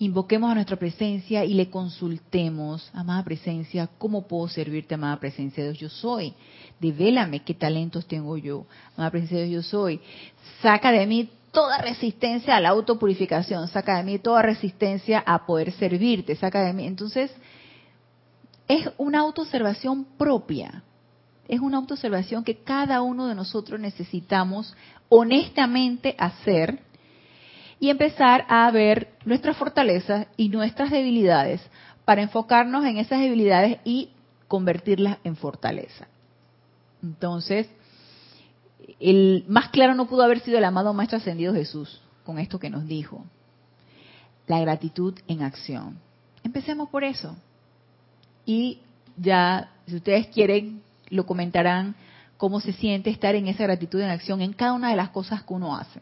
invoquemos 0.01 0.51
a 0.51 0.55
nuestra 0.55 0.77
presencia 0.77 1.45
y 1.45 1.55
le 1.55 1.71
consultemos, 1.71 2.91
amada 2.93 3.23
presencia, 3.23 3.89
¿cómo 3.99 4.27
puedo 4.27 4.49
servirte, 4.49 4.95
amada 4.95 5.21
presencia 5.21 5.63
de 5.63 5.71
Dios? 5.71 5.81
Yo 5.81 5.89
soy, 5.89 6.35
devélame 6.81 7.45
qué 7.45 7.55
talentos 7.55 8.07
tengo 8.07 8.37
yo, 8.37 8.67
amada 8.97 9.13
presencia 9.13 9.39
de 9.39 9.47
Dios, 9.47 9.65
yo 9.67 9.71
soy, 9.71 10.01
saca 10.61 10.91
de 10.91 11.07
mí 11.07 11.29
toda 11.53 11.79
resistencia 11.79 12.57
a 12.57 12.61
la 12.61 12.71
autopurificación, 12.71 13.69
saca 13.69 13.97
de 13.97 14.05
mí 14.05 14.19
toda 14.19 14.43
resistencia 14.43 15.23
a 15.27 15.47
poder 15.47 15.73
servirte, 15.73 16.37
saca 16.37 16.63
de 16.63 16.73
mí. 16.73 16.87
Entonces, 16.87 17.33
es 18.69 18.89
una 18.99 19.21
autoobservación 19.21 20.05
propia, 20.17 20.83
es 21.49 21.61
una 21.61 21.79
autoobservación 21.79 22.45
que 22.45 22.59
cada 22.59 23.03
uno 23.03 23.27
de 23.27 23.35
nosotros 23.35 23.81
necesitamos 23.81 24.77
honestamente 25.09 26.15
hacer 26.19 26.79
y 27.81 27.91
empezar 27.91 28.45
a 28.49 28.71
ver 28.71 29.09
nuestras 29.25 29.57
fortalezas 29.57 30.29
y 30.37 30.51
nuestras 30.51 30.91
debilidades 30.91 31.61
para 32.05 32.23
enfocarnos 32.23 32.85
en 32.85 32.99
esas 32.99 33.21
debilidades 33.21 33.79
y 33.85 34.11
convertirlas 34.47 35.19
en 35.25 35.35
fortaleza. 35.37 36.07
Entonces, 37.03 37.69
el 38.99 39.45
más 39.49 39.69
claro 39.71 39.95
no 39.95 40.07
pudo 40.07 40.23
haber 40.23 40.41
sido 40.41 40.59
el 40.59 40.65
amado 40.65 40.93
Maestro 40.95 41.19
Ascendido 41.19 41.55
Jesús 41.55 42.01
con 42.25 42.39
esto 42.39 42.59
que 42.59 42.71
nos 42.71 42.87
dijo. 42.87 43.25
La 44.47 44.61
gratitud 44.61 45.19
en 45.29 45.43
acción. 45.43 45.99
Empecemos 46.43 46.89
por 46.89 47.05
eso. 47.05 47.37
Y 48.45 48.79
ya, 49.17 49.71
si 49.87 49.97
ustedes 49.97 50.27
quieren, 50.29 50.83
lo 51.09 51.27
comentarán 51.27 51.95
cómo 52.37 52.61
se 52.61 52.73
siente 52.73 53.11
estar 53.11 53.35
en 53.35 53.49
esa 53.49 53.65
gratitud 53.65 54.01
en 54.01 54.11
acción 54.11 54.41
en 54.41 54.53
cada 54.53 54.73
una 54.73 54.91
de 54.91 54.97
las 54.97 55.11
cosas 55.11 55.43
que 55.43 55.53
uno 55.53 55.77
hace. 55.77 56.01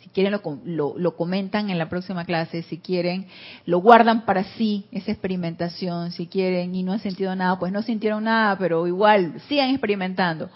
Si 0.00 0.08
quieren 0.08 0.32
lo, 0.64 0.94
lo, 0.96 1.16
comentan 1.16 1.70
en 1.70 1.78
la 1.78 1.88
próxima 1.88 2.24
clase, 2.24 2.62
si 2.62 2.78
quieren 2.78 3.26
lo 3.66 3.78
guardan 3.78 4.24
para 4.24 4.44
sí, 4.44 4.86
esa 4.90 5.12
experimentación, 5.12 6.10
si 6.10 6.26
quieren 6.26 6.74
y 6.74 6.82
no 6.82 6.92
han 6.92 7.00
sentido 7.00 7.34
nada, 7.36 7.58
pues 7.58 7.72
no 7.72 7.82
sintieron 7.82 8.24
nada, 8.24 8.56
pero 8.58 8.86
igual 8.86 9.40
sigan 9.48 9.70
experimentando. 9.70 10.50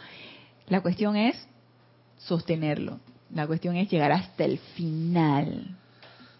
La 0.68 0.80
cuestión 0.80 1.16
es 1.16 1.36
sostenerlo, 2.18 2.98
la 3.32 3.46
cuestión 3.46 3.76
es 3.76 3.90
llegar 3.90 4.12
hasta 4.12 4.44
el 4.44 4.58
final, 4.58 5.76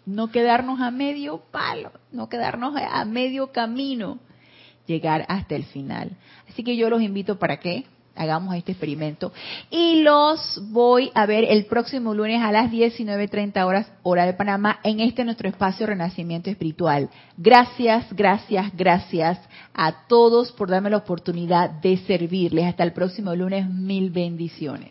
no 0.05 0.31
quedarnos 0.31 0.81
a 0.81 0.91
medio 0.91 1.39
palo, 1.51 1.93
no 2.13 2.29
quedarnos 2.29 2.75
a 2.77 3.05
medio 3.05 3.53
camino, 3.53 4.19
llegar 4.87 5.25
hasta 5.29 5.55
el 5.55 5.65
final. 5.65 6.17
Así 6.49 6.63
que 6.65 6.77
yo 6.77 6.91
los 6.91 7.03
invito 7.03 7.39
para 7.39 7.59
que 7.59 7.85
hagamos 8.17 8.55
este 8.55 8.73
experimento 8.73 9.33
y 9.71 10.03
los 10.03 10.61
voy 10.71 11.11
a 11.15 11.27
ver 11.27 11.45
el 11.49 11.67
próximo 11.67 12.15
lunes 12.15 12.43
a 12.43 12.53
las 12.53 12.71
19.30 12.71 13.65
horas 13.65 13.91
hora 14.03 14.27
de 14.27 14.35
Panamá 14.35 14.79
en 14.83 15.01
este 15.01 15.25
nuestro 15.25 15.49
espacio 15.49 15.87
Renacimiento 15.87 16.51
Espiritual. 16.51 17.09
Gracias, 17.37 18.07
gracias, 18.13 18.71
gracias 18.77 19.39
a 19.75 20.07
todos 20.07 20.53
por 20.53 20.69
darme 20.69 20.91
la 20.91 20.99
oportunidad 20.99 21.71
de 21.71 21.97
servirles. 21.99 22.67
Hasta 22.67 22.85
el 22.85 22.93
próximo 22.93 23.35
lunes, 23.35 23.69
mil 23.69 24.11
bendiciones. 24.11 24.85